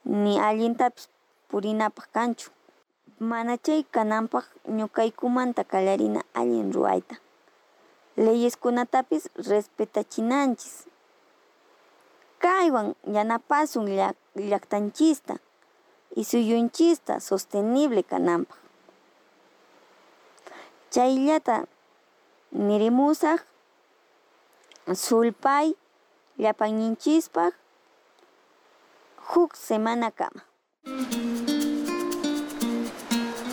ni 0.09 0.39
allintapis 0.39 1.05
purinapaq 1.49 2.07
kanchu. 2.15 2.49
Mana 3.29 3.53
chay 3.65 3.81
kananpaq 3.95 4.45
ñuqaykumanta 4.77 5.61
qallarina 5.71 6.21
allin 6.39 6.73
ruwayta. 6.75 7.15
Leyeskunatapis 8.23 9.23
respetachinanchis. 9.49 10.75
Paywan 12.41 12.87
yanapasun 13.15 13.85
llaqtanchista 14.49 15.35
y 16.15 16.23
suyunchista 16.23 17.19
sostenible 17.19 18.01
kananpaq. 18.11 18.57
Chayllata 20.93 21.55
nirimusaq 22.67 23.39
sulpay 25.05 25.67
llapanñinchispaq 26.41 27.53
huk 29.35 29.55
semana 29.55 30.11
kama. 30.11 30.45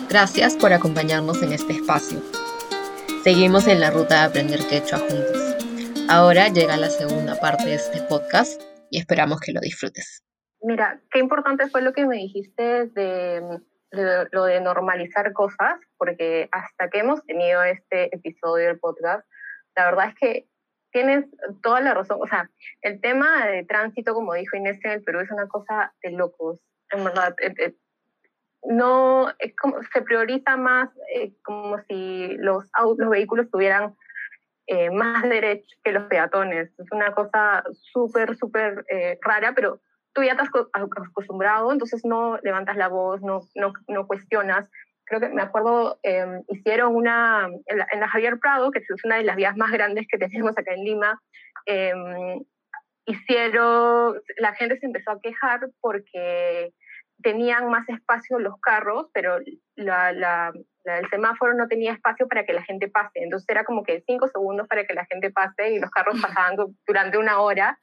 Gracias 0.09 0.55
por 0.55 0.73
acompañarnos 0.73 1.43
en 1.43 1.53
este 1.53 1.73
espacio. 1.73 2.19
Seguimos 3.23 3.67
en 3.67 3.79
la 3.81 3.91
ruta 3.91 4.21
de 4.21 4.25
aprender 4.27 4.59
quechua 4.67 4.99
juntos. 4.99 5.55
Ahora 6.09 6.47
llega 6.47 6.77
la 6.77 6.89
segunda 6.89 7.39
parte 7.39 7.65
de 7.65 7.75
este 7.75 8.01
podcast 8.03 8.61
y 8.89 8.99
esperamos 8.99 9.39
que 9.41 9.51
lo 9.51 9.59
disfrutes. 9.59 10.23
Mira, 10.61 10.99
qué 11.11 11.19
importante 11.19 11.67
fue 11.69 11.81
lo 11.81 11.93
que 11.93 12.05
me 12.05 12.15
dijiste 12.15 12.87
de, 12.87 13.59
lo 14.31 14.45
de 14.45 14.61
normalizar 14.61 15.33
cosas, 15.33 15.79
porque 15.97 16.49
hasta 16.51 16.89
que 16.89 16.99
hemos 16.99 17.23
tenido 17.25 17.63
este 17.63 18.15
episodio 18.15 18.67
del 18.67 18.79
podcast, 18.79 19.27
la 19.75 19.85
verdad 19.85 20.09
es 20.09 20.15
que 20.15 20.47
tienes 20.97 21.25
toda 21.61 21.79
la 21.79 21.93
razón. 21.93 22.17
O 22.19 22.25
sea, 22.25 22.49
el 22.81 22.99
tema 22.99 23.45
de 23.45 23.63
tránsito, 23.65 24.15
como 24.15 24.33
dijo 24.33 24.57
Inés 24.57 24.83
en 24.83 24.91
el 24.93 25.03
Perú, 25.03 25.19
es 25.19 25.29
una 25.29 25.47
cosa 25.47 25.93
de 26.01 26.09
locos. 26.11 26.59
En 26.89 27.03
verdad, 27.03 27.35
eh, 27.39 27.53
eh, 27.59 27.75
no 28.63 29.29
es 29.37 29.55
como, 29.55 29.77
se 29.93 30.01
prioriza 30.01 30.57
más 30.57 30.89
eh, 31.13 31.33
como 31.43 31.77
si 31.83 32.35
los, 32.39 32.65
los 32.97 33.09
vehículos 33.09 33.47
tuvieran 33.51 33.95
eh, 34.65 34.89
más 34.89 35.21
derechos 35.21 35.79
que 35.83 35.91
los 35.91 36.05
peatones. 36.05 36.71
Es 36.79 36.91
una 36.91 37.13
cosa 37.13 37.63
súper, 37.93 38.35
súper 38.35 38.83
eh, 38.89 39.19
rara, 39.21 39.53
pero 39.53 39.79
tú 40.13 40.23
ya 40.23 40.31
estás 40.31 40.49
acostumbrado, 40.73 41.71
entonces 41.71 42.03
no 42.05 42.39
levantas 42.41 42.75
la 42.75 42.87
voz, 42.87 43.21
no, 43.21 43.41
no, 43.53 43.73
no 43.87 44.07
cuestionas. 44.07 44.67
Creo 45.07 45.21
que 45.21 45.29
me 45.29 45.41
acuerdo, 45.41 45.99
em, 46.03 46.43
hicieron 46.49 46.95
una, 46.95 47.47
en 47.65 47.77
la, 47.77 47.87
en 47.91 47.99
la, 47.99 48.09
Javier 48.09 48.39
Prado, 48.39 48.71
que 48.71 48.79
es 48.79 49.05
una 49.05 49.17
de 49.17 49.23
las 49.23 49.35
vías 49.35 49.55
más 49.55 49.71
grandes 49.71 50.05
que 50.07 50.17
tenemos 50.17 50.57
acá 50.57 50.73
en 50.73 50.83
Lima, 50.83 51.21
em, 51.65 52.43
hicieron, 53.05 54.21
la 54.37 54.53
gente 54.53 54.77
se 54.77 54.85
empezó 54.85 55.11
a 55.11 55.21
quejar 55.21 55.69
porque 55.79 56.73
tenían 57.23 57.69
más 57.69 57.87
espacio 57.89 58.37
los 58.39 58.59
carros, 58.59 59.07
pero 59.13 59.39
la, 59.75 60.11
la, 60.11 60.51
el 60.83 61.09
semáforo 61.09 61.53
no 61.53 61.67
tenía 61.67 61.93
espacio 61.93 62.27
para 62.27 62.45
que 62.45 62.53
la 62.53 62.63
gente 62.63 62.89
pase. 62.89 63.23
Entonces 63.23 63.47
era 63.49 63.63
como 63.63 63.83
que 63.83 64.03
cinco 64.05 64.27
segundos 64.27 64.67
para 64.67 64.85
que 64.85 64.93
la 64.93 65.05
gente 65.05 65.31
pase 65.31 65.71
y 65.71 65.79
los 65.79 65.89
carros 65.89 66.19
pasaban 66.21 66.55
durante 66.85 67.17
una 67.17 67.39
hora. 67.39 67.79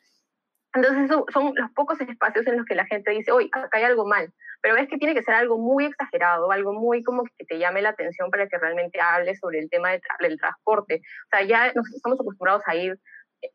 Entonces 0.75 1.11
son 1.33 1.53
los 1.55 1.71
pocos 1.73 2.01
espacios 2.01 2.47
en 2.47 2.57
los 2.57 2.67
que 2.67 2.75
la 2.75 2.87
gente 2.87 3.13
dice, 3.13 3.31
oye, 3.33 3.49
acá 3.53 3.79
hay 3.79 3.85
algo 3.85 4.07
mal. 4.07 4.33
Pero 4.61 4.75
ves 4.75 4.89
que 4.89 4.97
tiene 4.97 5.15
que 5.15 5.23
ser 5.23 5.35
algo 5.35 5.59
muy 5.59 5.87
exagerado, 5.87 6.51
algo 6.51 6.73
muy 6.73 7.03
como 7.03 7.25
que 7.25 7.45
te 7.45 7.59
llame 7.59 7.83
la 7.83 7.91
atención 7.91 8.31
para 8.31 8.49
que 8.49 8.59
realmente 8.59 9.01
hables 9.01 9.39
sobre 9.39 9.59
el 9.61 9.71
tema 9.71 9.91
de 9.91 10.01
del 10.21 10.39
transporte. 10.39 11.01
O 11.27 11.37
sea, 11.37 11.47
ya 11.47 11.73
nos 11.75 11.93
estamos 11.95 12.21
acostumbrados 12.21 12.63
a 12.67 12.75
ir 12.75 12.99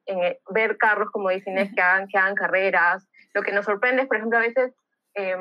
en, 0.05 0.37
ver 0.51 0.77
carros, 0.77 1.09
como 1.11 1.29
dicen, 1.29 1.57
es 1.57 1.73
que 1.73 1.81
hagan, 1.81 2.07
que 2.07 2.17
hagan 2.17 2.35
carreras. 2.35 3.07
Lo 3.33 3.41
que 3.41 3.51
nos 3.51 3.65
sorprende 3.65 4.03
es, 4.03 4.07
por 4.07 4.17
ejemplo, 4.17 4.37
a 4.37 4.41
veces 4.41 4.73
eh, 5.15 5.35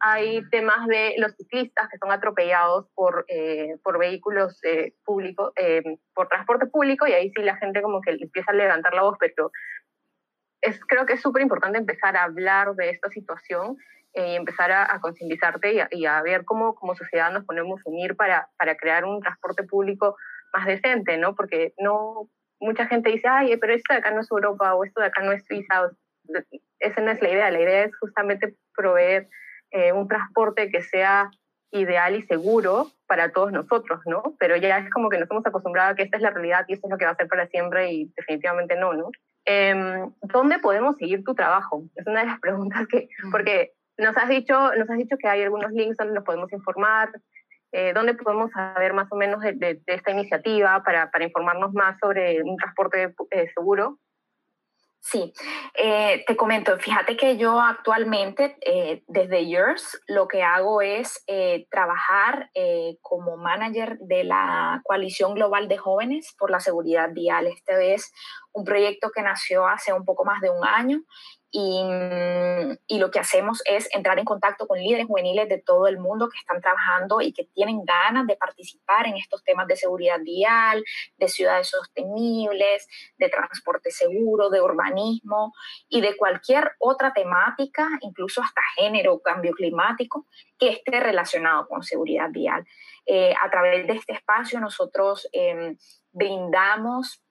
hay 0.00 0.42
temas 0.50 0.86
de 0.86 1.14
los 1.18 1.32
ciclistas 1.32 1.88
que 1.88 1.98
son 1.98 2.12
atropellados 2.12 2.86
por, 2.94 3.24
eh, 3.28 3.76
por 3.82 3.98
vehículos 3.98 4.62
eh, 4.62 4.92
públicos, 5.04 5.52
por 6.14 6.28
transporte 6.28 6.66
público, 6.66 7.06
y 7.06 7.12
ahí 7.12 7.32
sí 7.34 7.42
la 7.42 7.56
gente 7.56 7.82
como 7.82 8.00
que 8.00 8.12
empieza 8.12 8.52
a 8.52 8.54
levantar 8.54 8.94
la 8.94 9.02
voz, 9.02 9.16
pero 9.18 9.50
es, 10.64 10.80
creo 10.86 11.06
que 11.06 11.14
es 11.14 11.20
súper 11.20 11.42
importante 11.42 11.78
empezar 11.78 12.16
a 12.16 12.24
hablar 12.24 12.74
de 12.74 12.90
esta 12.90 13.08
situación 13.10 13.76
y 14.14 14.36
empezar 14.36 14.70
a, 14.70 14.94
a 14.94 15.00
concientizarte 15.00 15.74
y 15.74 15.98
y 15.98 16.06
a, 16.06 16.22
ver 16.22 16.44
cómo 16.44 16.74
como 16.74 16.94
sociedad 16.94 17.32
nos 17.32 17.44
ponemos 17.44 17.80
a 17.80 17.90
unir 17.90 18.16
para, 18.16 18.48
para 18.56 18.76
crear 18.76 19.04
un 19.04 19.20
transporte 19.20 19.64
público 19.64 20.16
más 20.52 20.66
decente, 20.66 21.18
¿no? 21.18 21.34
Porque 21.34 21.74
no, 21.78 22.28
mucha 22.60 22.86
gente 22.86 23.10
dice, 23.10 23.28
ay, 23.28 23.56
pero 23.56 23.74
esto 23.74 23.92
de 23.92 23.98
acá 23.98 24.12
no 24.12 24.20
es 24.20 24.30
Europa 24.30 24.74
o 24.74 24.84
esto 24.84 25.00
de 25.00 25.08
acá 25.08 25.22
no 25.22 25.32
es 25.32 25.44
Suiza, 25.46 25.90
esa 26.78 27.00
no 27.00 27.10
es 27.10 27.20
la 27.20 27.28
idea, 27.28 27.50
la 27.50 27.60
idea 27.60 27.84
es 27.84 27.96
justamente 27.98 28.54
proveer 28.76 29.28
eh, 29.70 29.92
un 29.92 30.06
transporte 30.08 30.70
que 30.70 30.82
sea 30.82 31.30
ideal 31.72 32.14
y 32.14 32.22
seguro 32.22 32.92
para 33.06 33.32
todos 33.32 33.50
nosotros, 33.50 34.00
¿no? 34.06 34.36
Pero 34.38 34.56
ya 34.56 34.78
es 34.78 34.90
como 34.90 35.08
que 35.08 35.18
nos 35.18 35.30
hemos 35.30 35.44
acostumbrado 35.44 35.90
a 35.90 35.94
que 35.96 36.04
esta 36.04 36.16
es 36.16 36.22
la 36.22 36.30
realidad 36.30 36.64
y 36.68 36.74
esto 36.74 36.86
es 36.86 36.90
lo 36.92 36.98
que 36.98 37.04
va 37.04 37.10
a 37.10 37.16
ser 37.16 37.26
para 37.26 37.48
siempre 37.48 37.92
y 37.92 38.12
definitivamente 38.16 38.76
no, 38.76 38.94
¿no? 38.94 39.10
Eh, 39.46 40.04
¿Dónde 40.22 40.58
podemos 40.58 40.96
seguir 40.96 41.22
tu 41.24 41.34
trabajo? 41.34 41.84
Es 41.96 42.06
una 42.06 42.20
de 42.20 42.26
las 42.26 42.40
preguntas 42.40 42.86
que, 42.88 43.08
porque 43.30 43.72
nos 43.98 44.16
has 44.16 44.28
dicho, 44.28 44.74
nos 44.74 44.88
has 44.90 44.96
dicho 44.96 45.16
que 45.16 45.28
hay 45.28 45.42
algunos 45.42 45.70
links 45.72 45.96
donde 45.96 46.14
nos 46.14 46.24
podemos 46.24 46.52
informar, 46.52 47.10
eh, 47.72 47.92
dónde 47.92 48.14
podemos 48.14 48.50
saber 48.52 48.92
más 48.92 49.10
o 49.10 49.16
menos 49.16 49.40
de, 49.40 49.52
de, 49.52 49.74
de 49.74 49.94
esta 49.94 50.12
iniciativa 50.12 50.82
para, 50.84 51.10
para, 51.10 51.24
informarnos 51.24 51.72
más 51.72 51.98
sobre 51.98 52.42
un 52.42 52.56
transporte 52.56 53.14
eh, 53.30 53.50
seguro. 53.54 53.98
Sí, 55.06 55.34
eh, 55.74 56.24
te 56.26 56.34
comento, 56.34 56.78
fíjate 56.78 57.14
que 57.14 57.36
yo 57.36 57.60
actualmente 57.60 58.56
eh, 58.62 59.04
desde 59.06 59.46
Yours 59.46 60.00
lo 60.06 60.26
que 60.28 60.42
hago 60.42 60.80
es 60.80 61.22
eh, 61.26 61.66
trabajar 61.70 62.50
como 63.02 63.36
manager 63.36 63.98
de 63.98 64.24
la 64.24 64.80
Coalición 64.82 65.34
Global 65.34 65.68
de 65.68 65.76
Jóvenes 65.76 66.34
por 66.38 66.50
la 66.50 66.58
Seguridad 66.58 67.10
Vial. 67.12 67.48
Este 67.48 67.92
es 67.92 68.14
un 68.54 68.64
proyecto 68.64 69.10
que 69.14 69.20
nació 69.20 69.66
hace 69.66 69.92
un 69.92 70.06
poco 70.06 70.24
más 70.24 70.40
de 70.40 70.48
un 70.48 70.64
año 70.64 71.02
y, 71.56 71.80
y, 72.88 72.98
lo 72.98 73.12
que 73.12 73.20
hacemos 73.20 73.62
es 73.64 73.88
entrar 73.94 74.18
en 74.18 74.24
contacto 74.24 74.66
con 74.66 74.76
líderes 74.76 75.06
juveniles 75.06 75.48
de 75.48 75.58
todo 75.58 75.86
el 75.86 75.98
mundo 75.98 76.28
que 76.28 76.36
están 76.36 76.60
trabajando 76.60 77.20
y 77.20 77.32
que 77.32 77.44
tienen 77.44 77.84
ganas 77.84 78.26
de 78.26 78.34
participar 78.34 79.06
en 79.06 79.16
estos 79.16 79.44
temas 79.44 79.68
de 79.68 79.76
seguridad 79.76 80.18
vial, 80.20 80.82
de 81.16 81.28
ciudades 81.28 81.68
sostenibles, 81.68 82.88
de 83.18 83.28
transporte 83.28 83.92
seguro, 83.92 84.50
de 84.50 84.60
urbanismo 84.60 85.54
y 85.88 86.00
de 86.00 86.16
cualquier 86.16 86.72
otra 86.80 87.12
temática, 87.12 87.88
incluso 88.00 88.42
hasta 88.42 88.60
género, 88.74 89.20
cambio 89.20 89.52
climático, 89.52 90.26
que 90.58 90.70
esté 90.70 90.98
relacionado 90.98 91.68
con 91.68 91.84
seguridad 91.84 92.30
vial. 92.30 92.66
Eh, 93.06 93.32
a 93.40 93.48
través 93.48 93.86
de 93.86 93.92
este 93.92 94.14
espacio 94.14 94.58
nosotros 94.58 95.28
eh, 95.32 95.76
brindamos 96.10 97.23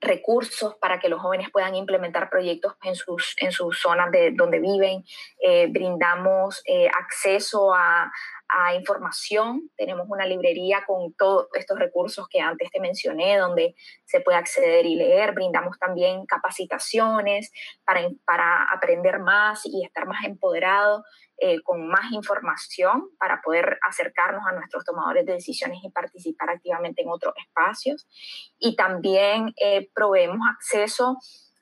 recursos 0.00 0.76
para 0.76 0.98
que 0.98 1.08
los 1.08 1.20
jóvenes 1.20 1.50
puedan 1.50 1.74
implementar 1.74 2.30
proyectos 2.30 2.74
en 2.82 2.94
sus, 2.94 3.34
en 3.38 3.52
sus 3.52 3.78
zonas 3.80 4.10
de 4.10 4.30
donde 4.32 4.58
viven. 4.58 5.04
Eh, 5.40 5.66
brindamos 5.68 6.62
eh, 6.64 6.88
acceso 6.88 7.74
a, 7.74 8.10
a, 8.48 8.74
información. 8.74 9.70
Tenemos 9.76 10.06
una 10.08 10.26
librería 10.26 10.84
con 10.86 11.12
todos 11.14 11.48
estos 11.54 11.78
recursos 11.78 12.26
que 12.28 12.40
antes 12.40 12.70
te 12.70 12.80
mencioné, 12.80 13.36
donde 13.36 13.74
se 14.04 14.20
puede 14.20 14.38
acceder 14.38 14.86
y 14.86 14.96
leer. 14.96 15.32
Brindamos 15.32 15.78
también 15.78 16.24
capacitaciones 16.26 17.52
para, 17.84 18.08
para 18.24 18.64
aprender 18.72 19.18
más 19.18 19.66
y 19.66 19.84
estar 19.84 20.06
más 20.06 20.24
empoderado 20.24 21.04
eh, 21.40 21.60
con 21.62 21.88
más 21.88 22.12
información 22.12 23.08
para 23.18 23.40
poder 23.42 23.78
acercarnos 23.88 24.46
a 24.46 24.52
nuestros 24.52 24.84
tomadores 24.84 25.26
de 25.26 25.32
decisiones 25.32 25.78
y 25.82 25.90
participar 25.90 26.50
activamente 26.50 27.02
en 27.02 27.08
otros 27.08 27.34
espacios. 27.36 28.06
Y 28.58 28.76
también 28.76 29.52
eh, 29.56 29.88
proveemos 29.94 30.40
acceso 30.54 31.16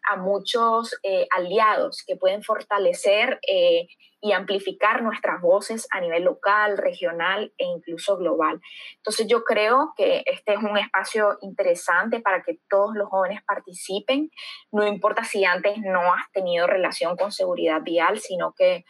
a 0.09 0.17
muchos 0.17 0.95
eh, 1.03 1.27
aliados 1.37 2.03
que 2.07 2.17
pueden 2.17 2.43
fortalecer 2.43 3.39
eh, 3.47 3.87
y 4.21 4.33
amplificar 4.33 5.03
nuestras 5.03 5.41
voces 5.41 5.87
a 5.93 6.01
nivel 6.01 6.25
local, 6.25 6.77
regional 6.77 7.53
e 7.57 7.65
incluso 7.67 8.17
global. 8.17 8.61
Entonces 8.97 9.27
yo 9.29 9.45
creo 9.45 9.93
que 9.97 10.23
este 10.27 10.55
es 10.55 10.63
un 10.63 10.77
espacio 10.77 11.39
interesante 11.43 12.21
para 12.21 12.43
que 12.43 12.59
todos 12.69 12.95
los 12.95 13.09
jóvenes 13.09 13.43
participen, 13.47 14.31
no 14.73 14.87
importa 14.87 15.25
si 15.25 15.45
antes 15.45 15.79
no 15.79 16.13
has 16.13 16.31
tenido 16.33 16.67
relación 16.67 17.17
con 17.17 17.31
seguridad 17.31 17.83
vial, 17.83 18.19
sino 18.19 18.55
que 18.57 18.85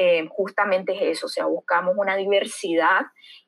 eh, 0.00 0.28
justamente 0.28 0.94
es 0.94 1.18
eso, 1.18 1.26
o 1.26 1.28
sea, 1.28 1.46
buscamos 1.46 1.96
una 1.98 2.14
diversidad 2.14 3.00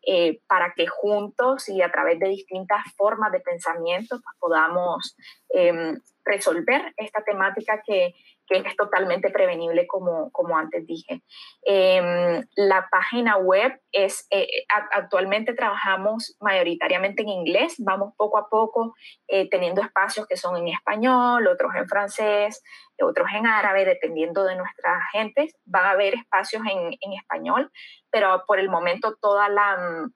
eh, 0.04 0.40
para 0.48 0.74
que 0.74 0.88
juntos 0.88 1.68
y 1.68 1.80
a 1.80 1.92
través 1.92 2.18
de 2.18 2.28
distintas 2.28 2.80
formas 2.96 3.30
de 3.30 3.38
pensamiento 3.38 4.20
pues, 4.20 4.36
podamos 4.40 5.16
eh, 5.54 5.94
resolver 6.24 6.92
esta 6.96 7.22
temática 7.22 7.80
que, 7.86 8.14
que, 8.50 8.68
es 8.68 8.76
totalmente 8.76 9.30
prevenible, 9.30 9.86
como, 9.86 10.30
como 10.32 10.58
antes 10.58 10.86
dije. 10.86 11.22
Eh, 11.64 12.42
la 12.56 12.88
página 12.90 13.36
web 13.36 13.80
es, 13.92 14.26
eh, 14.30 14.48
actualmente 14.92 15.54
trabajamos 15.54 16.36
mayoritariamente 16.40 17.22
en 17.22 17.28
inglés, 17.28 17.76
vamos 17.78 18.14
poco 18.16 18.38
a 18.38 18.48
poco 18.48 18.94
eh, 19.28 19.48
teniendo 19.48 19.82
espacios 19.82 20.26
que 20.26 20.36
son 20.36 20.56
en 20.56 20.66
español, 20.68 21.46
otros 21.46 21.72
en 21.76 21.88
francés, 21.88 22.62
otros 23.00 23.28
en 23.34 23.46
árabe, 23.46 23.84
dependiendo 23.84 24.44
de 24.44 24.56
nuestra 24.56 25.00
gente. 25.12 25.52
Van 25.64 25.86
a 25.86 25.90
haber 25.90 26.14
espacios 26.14 26.62
en, 26.70 26.96
en 27.00 27.12
español, 27.12 27.70
pero 28.10 28.42
por 28.46 28.58
el 28.58 28.68
momento 28.68 29.16
toda 29.20 29.48
la 29.48 30.08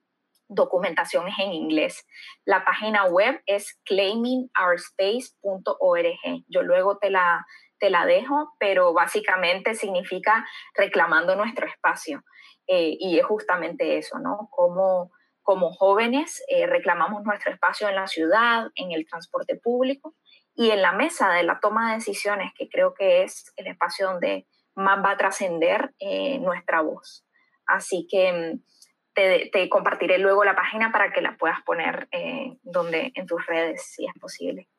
documentación 0.48 1.28
es 1.28 1.38
en 1.38 1.52
inglés. 1.52 2.04
La 2.44 2.64
página 2.64 3.04
web 3.06 3.40
es 3.46 3.78
claimingourspace.org. 3.84 6.44
Yo 6.48 6.62
luego 6.62 6.98
te 6.98 7.10
la, 7.10 7.46
te 7.84 7.90
la 7.90 8.06
dejo, 8.06 8.54
pero 8.58 8.94
básicamente 8.94 9.74
significa 9.74 10.48
reclamando 10.74 11.36
nuestro 11.36 11.66
espacio. 11.66 12.24
Eh, 12.66 12.96
y 12.98 13.18
es 13.18 13.26
justamente 13.26 13.98
eso, 13.98 14.18
¿no? 14.18 14.48
Como, 14.50 15.10
como 15.42 15.70
jóvenes 15.70 16.42
eh, 16.48 16.66
reclamamos 16.66 17.24
nuestro 17.24 17.52
espacio 17.52 17.86
en 17.86 17.96
la 17.96 18.06
ciudad, 18.06 18.68
en 18.76 18.92
el 18.92 19.06
transporte 19.06 19.56
público 19.56 20.14
y 20.54 20.70
en 20.70 20.80
la 20.80 20.92
mesa 20.92 21.30
de 21.34 21.42
la 21.42 21.60
toma 21.60 21.90
de 21.90 21.96
decisiones, 21.96 22.52
que 22.56 22.70
creo 22.70 22.94
que 22.94 23.22
es 23.22 23.52
el 23.56 23.66
espacio 23.66 24.06
donde 24.06 24.46
más 24.74 25.04
va 25.04 25.10
a 25.10 25.18
trascender 25.18 25.92
eh, 25.98 26.38
nuestra 26.38 26.80
voz. 26.80 27.26
Así 27.66 28.06
que 28.10 28.32
mm, 28.32 28.62
te, 29.12 29.50
te, 29.52 29.68
compartiré 29.68 30.16
luego 30.16 30.42
la 30.42 30.56
página 30.56 30.90
para 30.90 31.12
que 31.12 31.20
la 31.20 31.36
puedas 31.36 31.60
poner 31.66 32.08
donde, 32.62 33.12
en 33.14 33.26
tus 33.26 33.44
redes, 33.44 33.84
si 33.94 34.06
es 34.06 34.14
posible. 34.18 34.70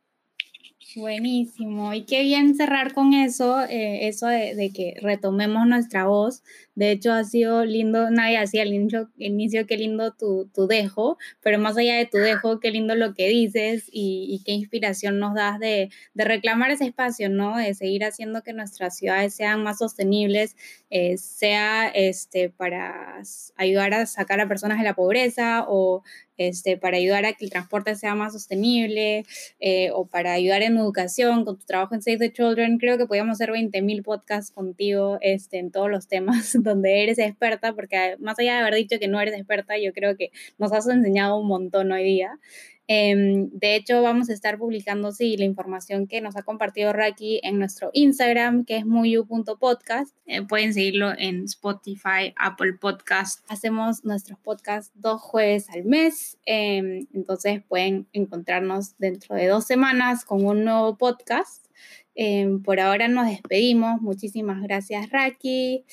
Buenísimo. 0.96 1.94
Y 1.94 2.06
qué 2.06 2.22
bien 2.22 2.56
cerrar 2.56 2.94
con 2.94 3.14
eso, 3.14 3.62
eh, 3.64 4.08
eso 4.08 4.28
de, 4.28 4.72
que 4.74 4.96
retomemos 5.02 5.68
nuestra 5.68 6.06
voz. 6.06 6.42
De 6.74 6.92
hecho, 6.92 7.12
ha 7.12 7.24
sido 7.26 7.66
lindo, 7.66 8.10
nadie 8.12 8.38
hacía 8.38 8.64
el 8.64 8.74
inicio, 8.74 9.10
inicio 9.18 9.66
qué 9.68 9.78
lindo 9.78 10.14
tu, 10.14 10.50
tu, 10.54 10.68
dejo, 10.68 11.18
pero 11.42 11.60
más 11.60 11.78
allá 11.78 11.96
de 11.96 12.06
tu 12.06 12.18
dejo, 12.18 12.60
qué 12.60 12.72
lindo 12.72 12.96
lo 12.96 13.14
que 13.14 13.28
dices 13.28 13.90
y, 13.92 14.42
qué 14.46 14.54
inspiración 14.54 15.20
nos 15.20 15.36
das 15.36 15.60
de, 15.60 15.90
reclamar 16.14 16.72
ese 16.72 16.86
espacio, 16.86 17.30
¿no? 17.30 17.58
De 17.58 17.74
seguir 17.74 18.06
haciendo 18.06 18.42
que 18.42 18.54
nuestras 18.54 18.98
ciudades 18.98 19.34
sean 19.34 19.64
más 19.64 19.80
sostenibles, 19.80 20.56
eh, 20.90 21.18
sea 21.18 21.88
este, 21.90 22.50
para 22.50 23.22
ayudar 23.58 23.94
a 23.94 24.06
sacar 24.06 24.40
a 24.40 24.48
personas 24.48 24.78
de 24.78 24.86
la 24.86 24.94
pobreza 24.94 25.66
o 25.68 26.04
este, 26.38 26.78
para 26.78 26.98
ayudar 26.98 27.26
a 27.26 27.34
que 27.34 27.46
el 27.46 27.52
transporte 27.52 27.96
sea 27.96 28.16
más 28.16 28.34
sostenible 28.34 29.26
eh, 29.60 29.90
o 29.94 30.06
para 30.06 30.34
ayudar 30.34 30.62
en 30.62 30.78
educación, 30.78 31.46
con 31.46 31.58
tu 31.58 31.66
trabajo 31.66 31.96
en 31.96 32.02
Save 32.02 32.18
the 32.18 32.34
Children. 32.34 32.78
Creo 32.78 32.98
que 32.98 33.06
podríamos 33.06 33.36
hacer 33.36 33.52
20.000 33.52 34.04
podcasts 34.04 34.52
contigo 34.52 35.18
este, 35.22 35.60
en 35.60 35.72
todos 35.72 35.90
los 35.90 36.08
temas 36.08 36.52
donde 36.62 37.04
eres 37.04 37.20
experta, 37.20 37.74
porque 37.74 38.16
más 38.20 38.40
allá 38.40 38.56
de 38.56 38.60
haber 38.62 38.76
dicho 38.76 39.00
que 39.00 39.08
no 39.08 39.20
eres 39.20 39.36
experta, 39.36 39.78
yo 39.78 39.94
creo 39.94 40.16
que 40.16 40.32
nos 40.58 40.72
has 40.72 40.88
enseñado 40.88 41.38
un 41.38 41.48
montón 41.48 41.92
hoy 41.92 42.04
día. 42.04 42.40
Em, 42.88 43.50
de 43.52 43.76
hecho, 43.76 44.02
vamos 44.04 44.30
a 44.30 44.34
estar 44.34 44.60
publicando, 44.60 45.12
sí, 45.12 45.38
la 45.38 45.46
información 45.46 46.08
que 46.08 46.22
nos 46.22 46.36
ha 46.36 46.44
compartido 46.44 46.94
Raki 46.94 47.40
en 47.44 47.58
nuestro 47.58 47.90
Instagram, 47.94 48.64
que 48.64 48.78
es 48.78 48.86
muyu.podcast. 48.86 50.16
Eh, 50.28 50.44
pueden 50.44 50.74
seguirlo 50.74 51.12
en 51.18 51.46
Spotify, 51.46 52.34
Apple 52.36 52.74
Podcast. 52.74 53.44
Hacemos 53.50 54.06
nuestros 54.06 54.38
podcasts 54.40 54.92
dos 54.96 55.20
jueves 55.20 55.68
al 55.70 55.86
mes, 55.86 56.38
em, 56.46 57.08
entonces 57.14 57.64
pueden 57.68 58.08
encontrarnos 58.14 58.98
dentro 59.00 59.36
de 59.36 59.48
dos 59.48 59.66
semanas 59.66 60.24
con 60.24 60.46
un 60.46 60.64
nuevo 60.64 60.98
podcast. 60.98 61.66
Em, 62.14 62.62
por 62.62 62.80
ahora 62.80 63.08
nos 63.08 63.28
despedimos. 63.28 64.02
Muchísimas 64.02 64.62
gracias, 64.62 65.10
Raki. 65.10 65.86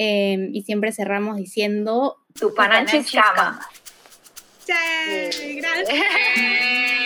y 0.00 0.62
siempre 0.62 0.92
cerramos 0.92 1.36
diciendo... 1.36 2.18
Tu 2.38 2.54
pananchis 2.54 3.10
chama. 4.68 5.30
Gracias. 5.56 6.04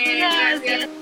Gracias. 0.04 0.88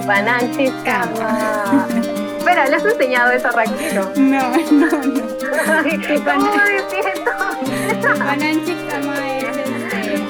Pananchis 0.00 0.72
Cama. 0.84 1.86
Espera, 2.38 2.68
¿le 2.68 2.76
has 2.76 2.84
enseñado 2.84 3.30
eso 3.32 3.48
a 3.48 3.52
Raquel? 3.52 3.94
No, 3.98 4.10
no, 4.10 4.90
no. 4.90 5.28
¿Cómo 5.48 5.84
es 5.84 5.94
este, 5.94 6.18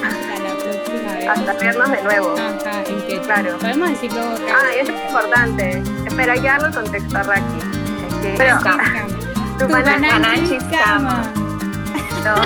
hasta 0.05 0.39
la 0.39 0.55
próxima 0.55 1.13
vez. 1.15 1.29
Hasta 1.29 1.53
vernos 1.55 1.91
de 1.91 2.03
nuevo. 2.03 2.35
Ajá, 2.39 2.83
en 2.87 3.03
que 3.07 3.21
claro. 3.21 3.59
Podemos 3.59 3.89
decirlo 3.91 4.21
acá. 4.21 4.57
Ah, 4.57 4.71
eso 4.81 4.93
es 4.93 5.03
importante. 5.07 5.83
Espera, 6.07 6.33
hay 6.33 6.41
que 6.41 6.47
darle 6.47 6.69
el 6.69 6.75
contexto 6.75 7.19
a 7.19 7.23
Raki. 7.23 7.59
Es 7.59 7.65
que... 8.23 8.35
Pero, 8.39 8.59
tu, 9.59 9.67
tu 9.67 9.71
Pananchis 9.71 10.65
Cama. 10.65 11.23
No. 12.25 12.35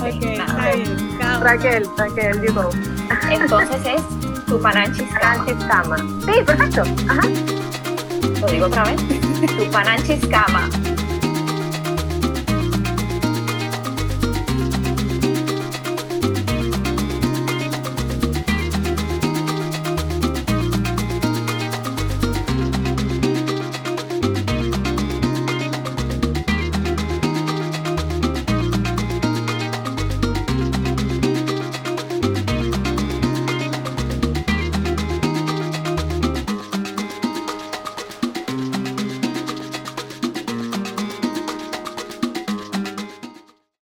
ok, 0.00 0.22
está 0.22 0.72
bien. 0.74 1.18
Raquel, 1.40 1.86
Raquel, 1.96 2.40
digo. 2.40 2.70
Entonces 3.30 3.80
es 3.86 4.02
Tupananchis 4.50 5.06
Cama. 5.68 5.96
Sí, 5.96 6.42
perfecto. 6.44 6.82
Ajá. 7.08 7.22
Lo 8.40 8.46
digo 8.48 8.66
otra 8.66 8.82
vez. 8.82 9.00
Tupananchis 9.58 10.26
Cama. 10.26 10.68